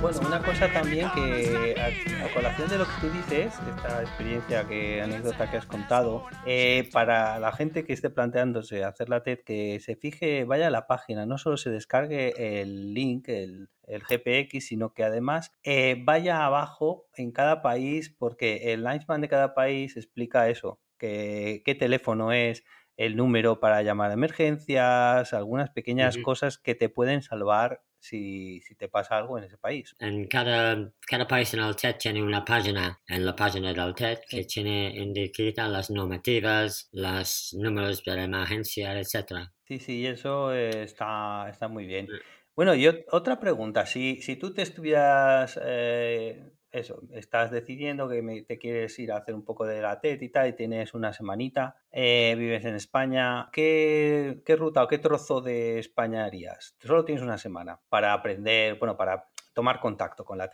Bueno, 0.02 0.20
una 0.26 0.42
cosa 0.42 0.68
también 0.74 1.12
que 1.14 1.76
a, 1.80 2.26
a 2.26 2.34
colación 2.34 2.68
de 2.70 2.80
lo 2.80 2.86
que 2.86 2.92
tú 3.02 3.10
dices, 3.12 3.54
esta 3.76 4.02
experiencia, 4.02 4.68
que 4.68 5.00
anécdota 5.00 5.52
que 5.52 5.58
has 5.58 5.68
contado, 5.68 6.26
eh, 6.48 6.90
para 6.92 7.38
la 7.38 7.52
gente 7.52 7.86
que 7.86 7.94
esté 7.94 8.10
planteándose 8.10 8.84
hacer 8.84 9.10
la 9.10 9.22
TED, 9.22 9.42
que 9.46 9.80
se 9.80 9.96
fije, 9.96 10.44
vaya 10.44 10.68
a 10.68 10.72
la 10.72 10.88
página, 10.88 11.28
no 11.28 11.38
solo 11.38 11.56
se 11.56 11.70
descargue 11.70 12.62
el 12.62 12.96
link, 12.96 13.30
el, 13.30 13.70
el 13.84 14.02
GPX, 14.02 14.66
sino 14.66 14.96
que 14.96 15.04
además 15.04 15.52
eh, 15.64 16.02
vaya 16.04 16.46
abajo 16.46 17.06
en 17.16 17.32
cada 17.32 17.62
país, 17.62 18.10
porque 18.10 18.74
el 18.74 18.84
Linesman 18.84 19.22
de 19.22 19.30
cada 19.30 19.54
país 19.54 19.98
explica 19.98 20.50
eso, 20.50 20.82
que, 20.98 21.62
qué 21.64 21.76
teléfono 21.76 22.32
es, 22.32 22.64
el 22.98 23.16
número 23.16 23.60
para 23.60 23.84
llamar 23.84 24.10
a 24.10 24.16
emergencias, 24.16 25.32
algunas 25.34 25.70
pequeñas 25.70 26.18
cosas 26.18 26.58
que 26.58 26.74
te 26.74 26.90
pueden 26.90 27.22
salvar 27.22 27.84
si, 28.02 28.60
si 28.62 28.76
te 28.76 28.90
pasa 28.90 29.18
algo 29.18 29.38
en 29.38 29.46
ese 29.46 29.58
país. 29.58 29.96
En 30.00 30.28
cada, 30.28 30.92
cada 31.08 31.26
país 31.26 31.54
en 31.54 31.62
el 31.62 31.76
TED 31.78 31.96
tiene 31.98 32.22
una 32.22 32.44
página, 32.44 33.00
en 33.08 33.26
la 33.26 33.34
página 33.34 33.72
del 33.74 33.96
TED, 33.96 34.20
que 34.30 34.44
tiene 34.44 34.90
indica 34.98 35.68
las 35.70 35.90
normativas, 35.90 36.90
los 36.92 37.54
números 37.54 38.04
de 38.04 38.24
emergencia, 38.24 39.00
etcétera. 39.00 39.54
Sí, 39.64 39.80
sí, 39.80 40.06
eso 40.06 40.54
eh, 40.54 40.84
está, 40.84 41.48
está 41.50 41.68
muy 41.68 41.86
bien. 41.86 42.08
Mm. 42.08 42.20
Bueno, 42.56 42.76
y 42.76 42.84
ot- 42.86 43.06
otra 43.12 43.40
pregunta, 43.40 43.86
si, 43.86 44.22
si 44.22 44.36
tú 44.36 44.54
te 44.54 44.62
estuvieras, 44.64 45.60
eh, 45.64 46.52
eso, 46.72 47.02
estás 47.14 47.52
decidiendo 47.52 48.08
que 48.10 48.22
me- 48.22 48.44
te 48.44 48.58
quieres 48.58 48.98
ir 49.00 49.12
a 49.12 49.18
hacer 49.18 49.36
un 49.36 49.44
poco 49.44 49.66
de 49.66 49.82
la 49.82 50.00
TED 50.00 50.22
y 50.22 50.30
tal, 50.30 50.50
y 50.50 50.54
tienes 50.54 50.94
una 50.94 51.14
semanita, 51.14 51.76
eh, 51.92 52.36
vives 52.38 52.64
en 52.66 52.76
España, 52.76 53.50
¿qué, 53.52 54.42
qué 54.46 54.56
ruta 54.56 54.84
o 54.84 54.88
qué 54.88 54.98
trozo 54.98 55.42
de 55.42 55.80
España 55.80 56.26
harías? 56.26 56.76
Solo 56.80 57.04
tienes 57.06 57.24
una 57.24 57.38
semana 57.38 57.80
para 57.90 58.14
aprender, 58.14 58.76
bueno, 58.80 58.96
para 58.98 59.28
tomar 59.54 59.80
contacto 59.80 60.24
con 60.24 60.38
la. 60.38 60.50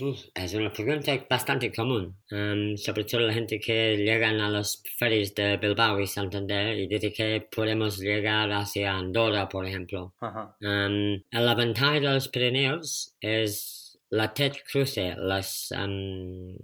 Uf, 0.00 0.18
es 0.34 0.54
una 0.54 0.72
pregunta 0.72 1.12
bastante 1.30 1.70
común, 1.72 2.16
em, 2.30 2.76
sobre 2.76 3.04
todo 3.04 3.20
la 3.20 3.32
gente 3.32 3.60
que 3.60 3.96
llegan 3.96 4.40
a 4.40 4.50
los 4.50 4.82
ferries 4.98 5.34
de 5.36 5.56
Bilbao 5.56 6.00
y 6.00 6.06
Santander 6.06 6.76
y 6.78 6.88
dice 6.88 7.12
que 7.12 7.46
podemos 7.54 7.98
llegar 7.98 8.50
hacia 8.50 8.94
Andorra, 8.96 9.48
por 9.48 9.66
ejemplo. 9.66 10.14
Ajá. 10.20 10.56
Em, 10.60 11.22
la 11.30 11.54
ventaja 11.54 11.92
de 11.92 12.00
los 12.00 12.28
Pirineos 12.28 13.14
es 13.20 13.77
la 14.10 14.32
TED 14.32 14.52
cruce 14.70 15.14
las, 15.16 15.70
em, 15.72 16.56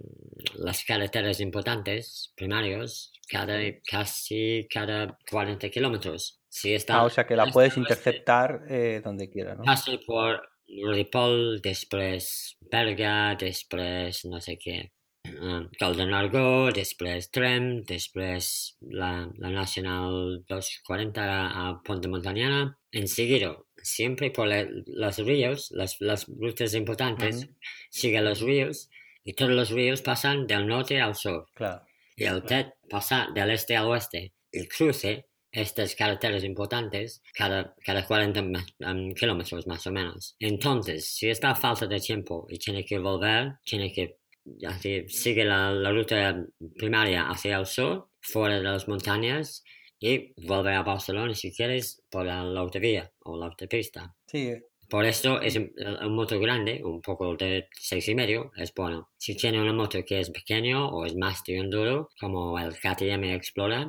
las 0.55 0.83
carreteras 0.83 1.39
importantes, 1.39 2.33
primarios, 2.35 3.11
cada, 3.29 3.59
casi 3.89 4.67
cada 4.69 5.17
40 5.29 5.69
kilómetros. 5.69 6.41
Si 6.49 6.73
está, 6.73 6.97
Ah, 6.97 7.03
o 7.03 7.09
sea 7.09 7.25
que 7.25 7.35
la 7.35 7.47
puedes 7.47 7.77
interceptar 7.77 8.61
eh, 8.69 9.01
donde 9.03 9.29
quieras, 9.29 9.57
¿no? 9.57 9.63
Paso 9.63 9.99
por 10.05 10.41
Ripoll, 10.67 11.61
després 11.61 12.57
Berga, 12.71 13.35
després 13.39 14.23
no 14.25 14.39
sé 14.41 14.55
què, 14.57 14.77
um, 15.35 15.67
Golden 15.79 16.13
Argo, 16.13 16.71
després 16.73 17.29
Trem, 17.29 17.83
després 17.85 18.77
la, 18.81 19.29
la 19.37 19.51
Nacional 19.53 20.41
240 20.49 21.21
a, 21.21 21.67
a 21.67 21.81
Ponte 21.83 22.07
Montañana. 22.07 22.79
En 22.91 23.07
seguido, 23.07 23.67
siempre 23.85 24.31
por 24.31 24.47
la- 24.47 24.67
los 24.87 25.17
ríos, 25.19 25.69
las, 25.71 25.95
las 26.01 26.27
rutas 26.27 26.73
importantes, 26.73 27.45
Ujú. 27.45 27.55
sigue 27.89 28.21
los 28.21 28.41
ríos 28.41 28.89
y 29.23 29.33
todos 29.33 29.51
los 29.51 29.69
ríos 29.69 30.01
pasan 30.01 30.45
del 30.47 30.67
norte 30.67 30.99
al 30.99 31.15
sur 31.15 31.47
Claro. 31.53 31.81
y 32.17 32.23
el 32.25 32.43
TED 32.43 32.67
pasa 32.89 33.27
del 33.33 33.51
este 33.51 33.75
al 33.77 33.85
oeste. 33.87 34.33
El 34.51 34.67
cruce, 34.67 35.27
estas 35.51 35.95
carreteras 35.95 36.43
importantes, 36.43 37.21
cada, 37.33 37.73
cada 37.83 38.05
40 38.05 38.41
ma- 38.41 38.65
um, 38.79 39.13
kilómetros 39.13 39.65
más 39.67 39.85
o 39.87 39.91
menos. 39.91 40.35
Entonces, 40.39 41.07
si 41.07 41.29
está 41.29 41.51
a 41.51 41.55
falta 41.55 41.87
de 41.87 41.99
tiempo 41.99 42.45
y 42.49 42.57
tiene 42.59 42.83
que 42.83 42.99
volver, 42.99 43.53
tiene 43.63 43.91
que 43.93 44.17
hacer- 44.67 45.09
sigue 45.09 45.43
la, 45.45 45.71
la 45.71 45.91
ruta 45.91 46.45
primaria 46.77 47.29
hacia 47.29 47.57
el 47.57 47.65
sur, 47.65 48.09
fuera 48.21 48.57
de 48.57 48.63
las 48.63 48.87
montañas, 48.87 49.63
y 50.07 50.33
volver 50.47 50.73
a 50.75 50.83
Barcelona 50.83 51.33
si 51.33 51.51
quieres 51.57 52.01
por 52.09 52.25
la, 52.25 52.43
la 52.43 52.59
autovía 52.61 53.11
o 53.27 53.37
la 53.37 53.45
autopista. 53.47 54.01
Sí, 54.31 54.53
Por 54.89 55.05
eso 55.05 55.41
es 55.41 55.55
un, 55.55 55.71
un 56.05 56.15
moto 56.15 56.39
grande, 56.39 56.81
un 56.83 57.01
poco 57.01 57.35
de 57.35 57.67
seis 57.73 58.07
y 58.09 58.15
medio, 58.15 58.51
es 58.55 58.71
bueno. 58.73 59.09
Si 59.17 59.35
tiene 59.35 59.61
una 59.61 59.73
moto 59.73 59.99
que 60.05 60.19
es 60.19 60.29
pequeño 60.29 60.87
o 60.89 61.05
es 61.05 61.15
más 61.15 61.43
de 61.43 61.57
enduro, 61.57 62.09
como 62.19 62.59
el 62.59 62.71
KTM 62.79 63.33
Explorer 63.33 63.87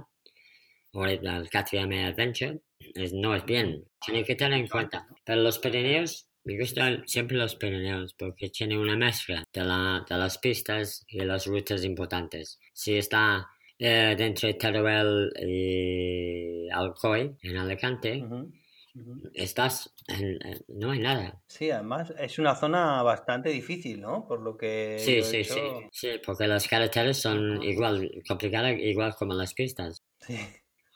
o 0.92 1.04
el, 1.04 1.26
el 1.26 1.48
KTM 1.50 2.04
Adventure, 2.06 2.60
es- 2.94 3.12
no 3.12 3.34
es 3.34 3.44
bien. 3.44 3.84
Tiene 4.04 4.24
que 4.24 4.34
tener 4.36 4.58
en 4.58 4.68
cuenta. 4.68 5.06
Pero 5.24 5.42
los 5.42 5.58
Pirineos, 5.58 6.28
me 6.44 6.58
gustan 6.58 7.02
siempre 7.06 7.36
los 7.36 7.56
Pirineos 7.56 8.14
porque 8.14 8.48
tiene 8.50 8.78
una 8.78 8.96
mezcla 8.96 9.44
de, 9.52 9.64
la, 9.64 10.04
de 10.08 10.16
las 10.16 10.38
pistas 10.38 11.04
y 11.08 11.18
las 11.20 11.46
rutas 11.46 11.84
importantes. 11.84 12.58
Si 12.72 12.96
está 12.96 13.48
eh, 13.78 14.14
dentro 14.16 14.48
de 14.48 14.54
Teruel 14.54 15.32
y 15.40 16.68
Alcoy, 16.70 17.36
en 17.42 17.56
Alicante, 17.56 18.22
ujú, 18.24 18.52
ujú. 18.94 19.30
estás 19.34 19.92
en- 20.08 20.38
en- 20.46 20.64
no 20.68 20.90
hay 20.92 20.98
nada. 21.00 21.42
Sí, 21.48 21.70
además 21.70 22.12
es 22.18 22.38
una 22.38 22.54
zona 22.54 23.02
bastante 23.02 23.50
difícil, 23.50 24.00
¿no? 24.00 24.26
Por 24.26 24.40
lo 24.40 24.56
que 24.56 24.96
Sí, 24.98 25.22
sí, 25.22 25.44
sí, 25.44 25.52
hecho- 25.52 25.88
sí, 25.92 26.08
porque 26.24 26.46
las 26.46 26.66
carreteras 26.66 27.18
son 27.18 27.62
igual 27.62 28.10
complicadas, 28.26 28.76
igual 28.78 29.14
como 29.18 29.34
las 29.34 29.52
pistas, 29.54 30.02
Sí. 30.20 30.38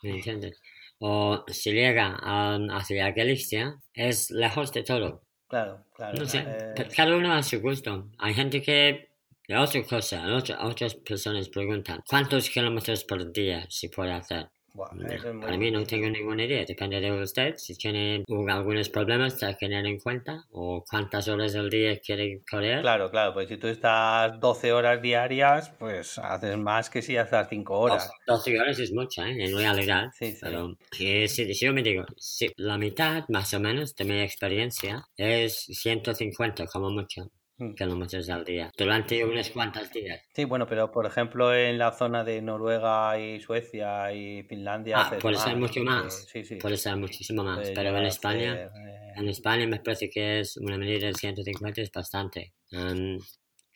¿me 0.03 0.11
entiendes? 0.17 0.61
O 0.99 1.45
si 1.49 1.73
llega 1.73 2.17
a- 2.21 2.59
hacia 2.73 3.11
Galicia, 3.13 3.77
es 3.95 4.31
lejos 4.31 4.73
de 4.73 4.83
todo. 4.83 5.23
Claro, 5.49 5.85
claro. 5.95 6.19
No 6.19 6.27
sé, 6.27 6.45
eh, 6.47 6.89
cada 6.97 7.17
uno 7.17 7.33
a 7.33 7.43
su 7.43 7.61
gusto. 7.61 8.09
Hay 8.19 8.35
gente 8.35 8.63
que, 8.63 9.10
de 9.51 9.57
otra 9.57 9.83
cosa, 9.85 10.17
otra- 10.37 10.65
otras 10.65 10.95
personas 10.95 11.49
preguntan, 11.49 12.01
¿cuántos 12.09 12.49
kilómetros 12.49 13.05
por 13.05 13.33
día 13.33 13.67
se 13.69 13.89
puede 13.89 14.13
hacer? 14.13 14.49
muy 14.93 15.17
Para 15.41 15.57
mí 15.57 15.71
no 15.71 15.85
tengo 15.85 16.09
ninguna 16.09 16.45
idea, 16.45 16.65
depende 16.65 17.01
de 17.01 17.11
usted, 17.11 17.55
si 17.57 17.75
tiene 17.77 18.23
algunos 18.49 18.89
problemas 18.89 19.43
a 19.43 19.57
tener 19.57 19.85
en 19.87 19.99
cuenta 19.99 20.45
o 20.53 20.85
cuántas 20.89 21.27
horas 21.29 21.55
al 21.57 21.69
día 21.69 21.99
quiere 21.99 22.43
correr. 22.49 22.81
Claro, 22.83 23.11
claro, 23.11 23.35
pues 23.35 23.49
si 23.49 23.57
tú 23.57 23.67
estás 23.67 24.39
12 24.39 24.73
horas 24.73 25.03
diarias, 25.03 25.71
pues 25.79 26.19
haces 26.19 26.57
más 26.57 26.89
que 26.89 27.03
si 27.03 27.17
estás 27.17 27.49
5 27.51 27.79
horas. 27.79 28.11
12 28.27 28.59
horas 28.61 28.79
es 28.79 28.93
mucho, 28.93 29.23
¿eh? 29.25 29.45
En 29.45 29.57
realidad. 29.57 30.07
Sí, 30.19 30.33
sí. 30.33 30.39
Pero 30.41 30.77
eh, 31.01 31.27
si, 31.29 31.53
si 31.55 31.67
yo 31.67 31.73
me 31.73 31.83
digo, 31.83 32.05
si 32.17 32.49
la 32.57 32.79
mitad 32.79 33.25
más 33.29 33.53
o 33.55 33.61
menos 33.61 33.95
de 33.97 34.05
mi 34.05 34.21
experiencia 34.21 35.03
es 35.17 35.65
150 35.65 36.67
como 36.67 36.91
mucho. 36.91 37.31
Kilómetros 37.77 38.29
al 38.31 38.45
día 38.45 38.71
durante 38.77 39.25
unos 39.25 39.51
cuantos 39.51 39.91
días. 39.93 40.21
Sí, 40.35 40.45
bueno, 40.45 40.67
pero 40.67 40.91
por 40.91 41.07
ejemplo 41.07 41.55
en 41.55 41.79
la 41.79 41.93
zona 41.93 42.25
de 42.25 42.41
Noruega 42.43 43.19
y 43.19 43.41
Suecia 43.41 44.13
y 44.13 44.43
Finlandia 44.45 44.99
Ah, 44.99 45.19
puede 45.21 45.37
ser 45.37 45.57
mucho 45.57 45.83
más. 45.83 46.27
Sí, 46.31 46.45
sí. 46.45 46.57
Puede 46.57 46.77
ser 46.77 46.97
muchísimo 46.97 47.45
más. 47.45 47.59
puedes 47.59 47.73
Pero 47.75 47.97
en 47.97 48.05
España, 48.05 48.55
eh, 48.55 49.13
en 49.17 49.29
España 49.29 49.67
me 49.67 49.81
parece 49.81 50.11
que 50.11 50.41
es 50.41 50.57
una 50.57 50.79
medida 50.79 51.07
de 51.07 51.15
150 51.15 51.81
es 51.81 51.93
bastante. 51.93 52.53
Em, 52.71 53.19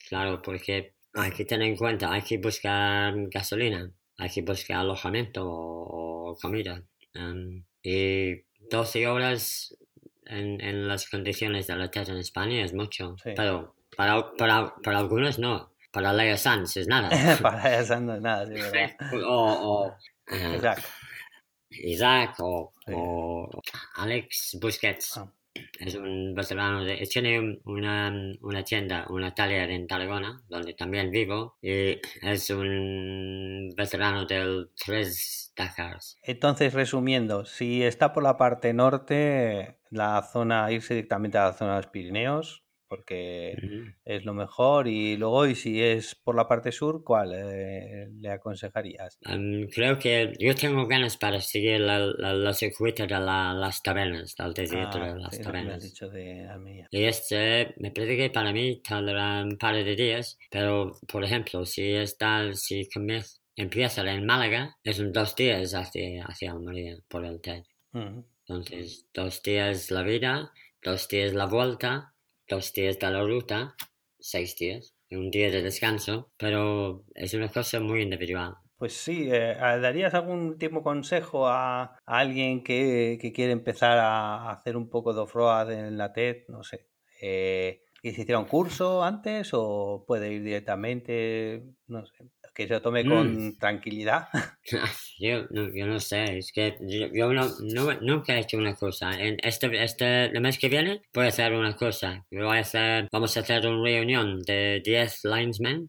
claro, 0.09 0.41
porque 0.43 0.95
hay 1.15 1.31
que 1.31 1.45
tener 1.45 1.69
en 1.69 1.77
cuenta, 1.77 2.13
hay 2.13 2.23
que 2.23 2.39
buscar 2.39 3.15
gasolina, 3.29 3.91
hay 4.19 4.31
que 4.31 4.43
buscar 4.43 4.79
alojamiento 4.79 5.45
o, 5.47 6.31
o 6.31 6.37
comida. 6.37 6.83
Em, 7.15 7.65
y 7.83 8.43
12 8.71 9.07
horas 9.07 9.77
en, 10.27 10.61
en 10.61 10.89
las 10.89 11.09
condiciones 11.09 11.67
de 11.67 11.77
la 11.77 11.91
tierra 11.91 12.13
en 12.13 12.19
España 12.19 12.65
es 12.65 12.73
mucho. 12.73 13.17
Sí. 13.23 13.31
Pero 13.37 13.74
para, 13.97 14.33
para, 14.37 14.75
para 14.83 14.99
algunos 14.99 15.39
no. 15.39 15.73
Para 15.93 16.13
Leo 16.13 16.37
Sanz 16.37 16.77
es 16.77 16.89
nada. 16.89 17.09
Para 17.43 17.79
eso 17.79 18.01
no 18.01 18.15
es 18.17 18.21
nada, 18.21 18.47
sí, 18.47 18.53
¿verdad? 18.55 18.91
o, 19.25 19.87
o, 19.87 19.89
eh, 20.27 20.55
Exacto. 20.57 20.89
Isaac 21.71 22.35
o, 22.41 22.73
Sí. 22.87 22.93
o 22.97 23.49
Alex 23.97 24.59
Busquets. 24.61 25.19
Ah. 25.19 25.33
Es 25.79 25.95
un 25.95 26.35
veterano 26.35 26.85
de... 26.85 26.97
Tiene 27.11 27.39
un- 27.39 27.61
una, 27.65 28.13
una 28.41 28.65
tienda, 28.65 29.07
una 29.09 29.33
taller 29.33 29.71
en 29.71 29.87
Tarragona, 29.87 30.43
donde 30.49 30.75
también 30.75 31.13
vivo, 31.13 31.57
y 31.63 32.01
es 32.23 32.51
un 32.51 33.73
veterano 33.77 34.27
del 34.27 34.71
tres 34.75 35.53
Dakars. 35.57 36.19
Entonces, 36.25 36.75
resumiendo, 36.75 37.45
si 37.45 37.85
está 37.85 38.13
por 38.13 38.25
la 38.25 38.37
parte 38.37 38.73
norte, 38.75 39.79
la 39.91 40.23
zona, 40.23 40.73
irse 40.73 40.95
directamente 40.95 41.39
a 41.39 41.45
la 41.45 41.53
zona 41.53 41.77
de 41.77 41.83
los 41.83 41.87
Pirineos, 41.93 42.64
porque 42.97 43.57
Ujú. 43.63 43.95
es 44.05 44.25
lo 44.25 44.35
mejor, 44.35 44.87
y 44.89 45.17
luego, 45.17 45.47
y 45.47 45.55
si 45.55 45.83
es 45.83 46.15
por 46.15 46.37
la 46.37 46.47
parte 46.47 46.73
sur, 46.73 47.03
¿cuál 47.05 47.33
eh, 47.35 48.09
le 48.21 48.31
aconsejarías? 48.31 49.19
Um, 49.27 49.67
creo 49.69 49.99
que 49.99 50.33
yo 50.39 50.55
tengo 50.55 50.87
ganas 50.87 51.17
para 51.17 51.41
seguir 51.41 51.81
la, 51.81 51.99
la, 51.99 52.35
la 52.35 52.53
circuito 52.53 53.07
de 53.07 53.19
la- 53.19 53.55
las 53.55 53.83
tabernas, 53.83 54.35
del 54.37 54.53
desierto 54.53 54.99
Ah, 54.99 55.07
de 55.15 55.19
las 55.21 55.37
sí, 55.37 55.43
tabernas. 55.43 55.83
dicho 55.83 56.09
de 56.09 56.47
Almería. 56.47 56.89
Y 56.91 57.05
este, 57.05 57.75
me 57.79 57.91
parece 57.91 58.17
que 58.17 58.31
para 58.31 58.53
mí 58.53 58.81
tardará 58.83 59.43
un 59.43 59.57
par 59.57 59.75
de 59.77 59.97
días, 59.97 60.39
pero 60.51 60.93
por 61.11 61.25
ejemplo, 61.25 61.65
si 61.65 61.93
está, 61.95 62.53
si 62.55 62.89
comienza, 62.91 63.39
empieza 63.57 64.03
en 64.03 64.27
Málaga, 64.27 64.77
es 64.85 64.99
un 64.99 65.13
dos 65.13 65.35
días 65.35 65.75
hacia, 65.75 66.25
hacia 66.27 66.53
Almería 66.53 66.97
por 67.09 67.25
el 67.25 67.41
TED. 67.41 67.63
Ujú. 67.95 68.25
Entonces, 68.47 69.07
dos 69.15 69.43
días 69.43 69.91
la 69.91 70.03
vida, 70.03 70.53
dos 70.83 71.09
días 71.09 71.33
la 71.35 71.47
vuelta, 71.47 72.14
dos 72.49 72.73
días 72.73 72.99
de 72.99 73.11
la 73.11 73.23
ruta, 73.23 73.75
seis 74.19 74.57
días, 74.57 74.95
y 75.09 75.17
un 75.17 75.31
día 75.31 75.51
de 75.51 75.63
descanso, 75.63 76.33
pero 76.37 77.05
es 77.15 77.35
una 77.35 77.49
cosa 77.49 77.81
muy 77.81 78.03
individual. 78.03 78.55
Pues 78.77 78.93
sí, 78.95 79.29
eh, 79.31 79.57
¿darías 79.59 80.15
algún 80.15 80.41
último 80.49 80.83
consejo 80.83 81.47
a, 81.47 81.97
alguien 82.05 82.63
que, 82.63 83.19
que 83.21 83.33
quiere 83.33 83.53
empezar 83.53 83.99
a 83.99 84.51
hacer 84.51 84.77
un 84.77 84.91
poco 84.91 85.15
de 85.15 85.21
off-road 85.21 85.73
en 85.73 85.97
la 85.97 86.13
TED? 86.13 86.49
No 86.49 86.63
sé. 86.65 86.89
eh, 87.21 87.83
¿Que 88.03 88.13
se 88.13 88.23
hiciera 88.23 88.39
un 88.39 88.45
curso 88.45 89.03
antes 89.03 89.51
o 89.55 90.05
puede 90.07 90.33
ir 90.35 90.43
directamente? 90.43 91.65
No 91.87 92.05
sé. 92.05 92.31
Que 92.55 92.67
se 92.69 92.81
tome 92.81 93.05
Mm. 93.05 93.09
con 93.09 93.59
tranquilidad. 93.59 94.29
Yo 95.19 95.47
no, 95.51 95.69
yo 95.75 95.87
no 95.87 96.01
sé, 96.01 96.39
es 96.39 96.51
que 96.53 96.77
yo, 96.81 97.07
yo 97.13 97.33
no, 97.33 97.47
no- 97.61 98.01
nunca 98.01 98.35
he 98.37 98.41
hecho 98.41 98.57
una 98.57 98.75
cosa. 98.75 99.13
En 99.21 99.37
este, 99.43 99.83
este 99.85 100.25
el 100.27 100.41
mes 100.41 100.59
que 100.59 100.69
viene 100.69 101.03
voy 101.15 101.27
a 101.27 101.29
hacer 101.29 101.53
una 101.53 101.77
cosa. 101.77 102.25
Voy 102.31 102.57
a 102.57 102.61
hacer, 102.61 103.09
vamos 103.13 103.37
a 103.37 103.41
hacer 103.41 103.67
una 103.67 103.83
reunión 103.85 104.41
de 104.43 104.81
10 104.85 105.21
linesmen 105.25 105.89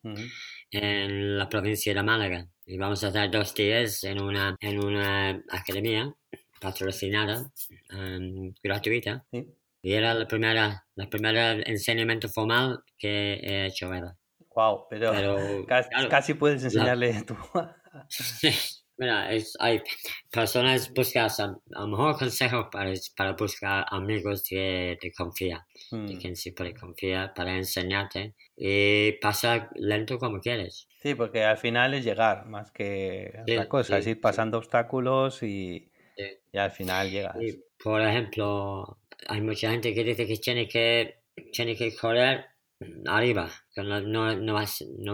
en 0.71 1.37
la 1.37 1.47
provincia 1.49 1.93
de 1.93 2.03
Málaga. 2.03 2.47
Y 2.65 2.77
vamos 2.77 3.03
a 3.03 3.07
hacer 3.07 3.29
dos 3.31 3.53
días 3.55 4.03
en 4.03 4.21
una, 4.21 4.55
en 4.59 4.83
una 4.83 5.41
academia 5.49 6.13
patrocinada, 6.59 7.51
em, 7.89 8.53
gratuita. 8.63 9.23
Sí. 9.31 9.45
Y 9.81 9.93
era 9.93 10.13
la 10.15 10.27
primera, 10.27 10.83
la 10.95 11.09
primera 11.09 11.53
enseñamiento 11.53 12.27
formal 12.27 12.79
que 12.97 13.33
he 13.35 13.67
hecho. 13.67 13.89
¿verdad? 13.89 14.15
Wow, 14.55 14.87
pero, 14.89 15.11
Pero, 15.11 15.65
casi, 15.67 15.89
claro, 15.89 16.09
casi 16.09 16.33
puedes 16.33 16.63
enseñarle 16.63 17.23
tú. 17.23 17.35
Mira, 18.97 19.29
es, 19.33 19.53
hay 19.59 19.81
personas 20.31 20.93
buscas 20.93 21.39
a, 21.41 21.45
a 21.45 21.81
lo 21.81 21.87
mejor 21.87 22.17
consejos 22.17 22.67
para, 22.71 22.93
para 23.17 23.33
buscar 23.33 23.85
amigos 23.89 24.45
de, 24.49 24.97
de 25.01 25.11
confía, 25.11 25.65
de 25.91 26.15
Mm. 26.15 26.17
quien 26.17 26.35
se 26.37 26.53
puede 26.53 26.73
confiar 26.73 27.33
para 27.33 27.57
enseñarte 27.57 28.35
y 28.55 29.11
pasa 29.19 29.69
lento 29.75 30.17
como 30.17 30.39
quieres. 30.39 30.87
Sí, 31.01 31.13
porque 31.13 31.43
al 31.43 31.57
final 31.57 31.93
es 31.93 32.05
llegar 32.05 32.45
más 32.47 32.71
que 32.71 33.31
Sí, 33.45 33.53
otra 33.53 33.67
cosa, 33.67 33.97
es 33.97 34.05
sí, 34.05 34.11
ir 34.11 34.15
sí. 34.15 34.21
pasando 34.21 34.57
obstáculos 34.57 35.43
y, 35.43 35.91
Sí. 36.15 36.23
y 36.53 36.57
al 36.57 36.71
final 36.71 37.11
llegas. 37.11 37.35
Y, 37.41 37.51
por 37.83 38.01
ejemplo, 38.01 38.99
hay 39.27 39.41
mucha 39.41 39.71
gente 39.71 39.93
que 39.93 40.03
dice 40.03 40.25
que 40.25 40.37
tiene 40.37 40.67
que, 40.67 41.23
tiene 41.51 41.75
que 41.75 41.93
correr 41.95 42.45
arriba, 43.07 43.51
que 43.73 43.81
no, 43.83 44.01
no, 44.01 44.35
no, 44.35 44.57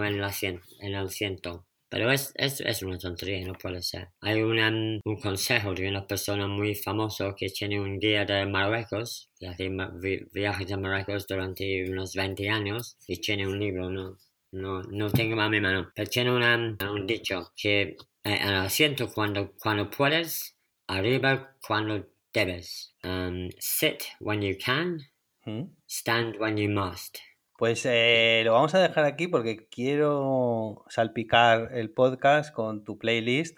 en, 0.05 0.22
la 0.22 0.30
cien- 0.32 0.61
en 0.80 0.93
el 0.95 1.09
ciento. 1.09 1.65
Pero 1.89 2.09
es, 2.09 2.32
es, 2.36 2.61
es 2.61 2.84
una 2.84 2.97
tontería, 2.97 3.45
no 3.45 3.53
puede 3.53 3.82
ser. 3.82 4.09
Hay 4.22 4.41
una, 4.41 4.69
un 4.69 5.17
consejo 5.22 5.74
de 5.74 5.89
una 5.89 6.07
persona 6.07 6.47
muy 6.47 6.74
famosa 6.74 7.34
que 7.38 7.49
tiene 7.49 7.82
un 7.82 7.99
guía 7.99 8.24
de 8.24 8.45
Marruecos, 8.45 9.30
que 9.38 9.47
hace 9.47 9.69
vi- 10.01 10.26
viajes 10.32 10.72
a 10.72 10.78
Marruecos 10.78 11.28
durante 11.28 11.89
unos 11.89 12.13
20 12.15 12.49
años 12.49 12.95
y 13.07 13.19
tiene 13.19 13.45
un 13.45 13.59
libro, 13.59 13.89
no, 13.89 14.17
no, 14.53 14.82
no 14.84 15.09
tengo 15.11 15.39
a 15.41 15.49
mi 15.49 15.59
mano, 15.59 15.91
pero 15.93 16.09
tiene 16.09 16.32
una, 16.32 16.55
un 16.55 17.05
dicho 17.07 17.51
que 17.57 17.82
eh, 17.82 17.95
en 18.24 18.47
el 18.49 18.55
asiento 18.55 19.11
cuando, 19.13 19.51
cuando 19.61 19.89
puedes, 19.89 20.55
arriba 20.88 21.57
cuando 21.67 22.07
debes. 22.34 22.95
Um, 23.03 23.49
sit 23.59 24.03
when 24.19 24.41
you 24.41 24.55
can, 24.57 24.99
¿Mm? 25.45 25.63
stand 25.88 26.38
when 26.39 26.55
you 26.57 26.69
must. 26.69 27.19
Pues 27.62 27.86
eh, 27.86 28.41
lo 28.43 28.53
vamos 28.53 28.74
a 28.74 28.80
dejar 28.80 29.05
aquí 29.05 29.28
porque 29.28 29.68
quiero 29.70 30.84
salpicar 30.89 31.70
el 31.76 31.91
podcast 31.91 32.51
con 32.51 32.84
tu 32.84 32.97
playlist, 32.97 33.55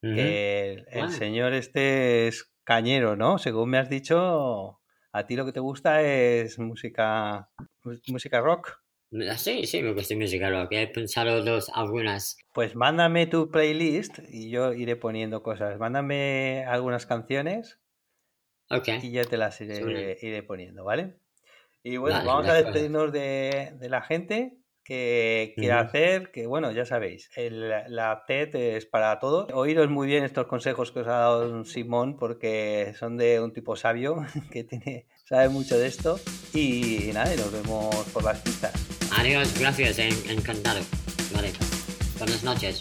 que 0.00 0.82
el, 0.90 1.10
señor 1.10 1.52
este 1.52 2.26
es 2.28 2.50
cañero, 2.64 3.14
¿no? 3.14 3.36
Según 3.36 3.68
me 3.68 3.76
has 3.76 3.90
dicho, 3.90 4.80
a 5.12 5.26
ti 5.26 5.36
lo 5.36 5.44
que 5.44 5.52
te 5.52 5.60
gusta 5.60 6.00
es 6.00 6.58
música, 6.58 7.50
música 8.06 8.40
rock. 8.40 8.78
Sí, 9.36 9.66
sí, 9.66 9.82
me 9.82 9.92
gusta 9.92 10.14
música 10.14 10.48
rock. 10.48 10.68
He 10.70 10.86
pensado 10.86 11.44
dos, 11.44 11.70
algunas. 11.74 12.38
Pues 12.54 12.74
mándame 12.74 13.26
tu 13.26 13.50
playlist 13.50 14.20
y 14.30 14.48
yo 14.48 14.72
iré 14.72 14.96
poniendo 14.96 15.42
cosas. 15.42 15.78
Mándame 15.78 16.64
algunas 16.66 17.04
canciones 17.04 17.78
y 19.02 19.12
yo 19.12 19.26
te 19.26 19.36
las 19.36 19.60
iré, 19.60 20.16
iré 20.22 20.42
poniendo, 20.42 20.82
¿vale? 20.82 21.18
Y 21.82 21.96
bueno, 21.96 22.16
Vale, 22.18 22.28
vamos 22.28 22.48
a 22.48 22.54
despedirnos 22.54 23.12
de, 23.12 23.72
de 23.78 23.88
la 23.88 24.02
gente 24.02 24.58
que 24.84 25.52
quiera 25.56 25.80
hacer, 25.80 26.30
que 26.32 26.46
bueno, 26.46 26.72
ya 26.72 26.84
sabéis, 26.84 27.30
el- 27.36 27.68
la 27.88 28.24
TED 28.26 28.54
es 28.76 28.86
para 28.86 29.18
todos. 29.20 29.48
Oíros 29.52 29.88
muy 29.88 30.06
bien 30.08 30.24
estos 30.24 30.46
consejos 30.46 30.90
que 30.92 31.00
os 31.00 31.06
ha 31.06 31.10
dado 31.18 31.64
Simón 31.64 32.16
porque 32.16 32.92
son 32.98 33.16
de 33.16 33.40
un 33.40 33.52
tipo 33.52 33.76
sabio 33.76 34.16
que 34.50 34.64
tiene, 34.64 35.06
sabe 35.24 35.48
mucho 35.48 35.78
de 35.78 35.86
esto. 35.86 36.18
Y 36.52 37.10
nada, 37.14 37.32
y 37.34 37.36
nos 37.38 37.52
vemos 37.52 37.94
por 38.12 38.24
las 38.24 38.40
pistas. 38.40 38.72
Adiós, 39.18 39.58
gracias, 39.58 39.98
en- 39.98 40.30
encantado. 40.38 40.80
Vale. 41.34 41.52
Buenas 42.18 42.42
noches. 42.44 42.80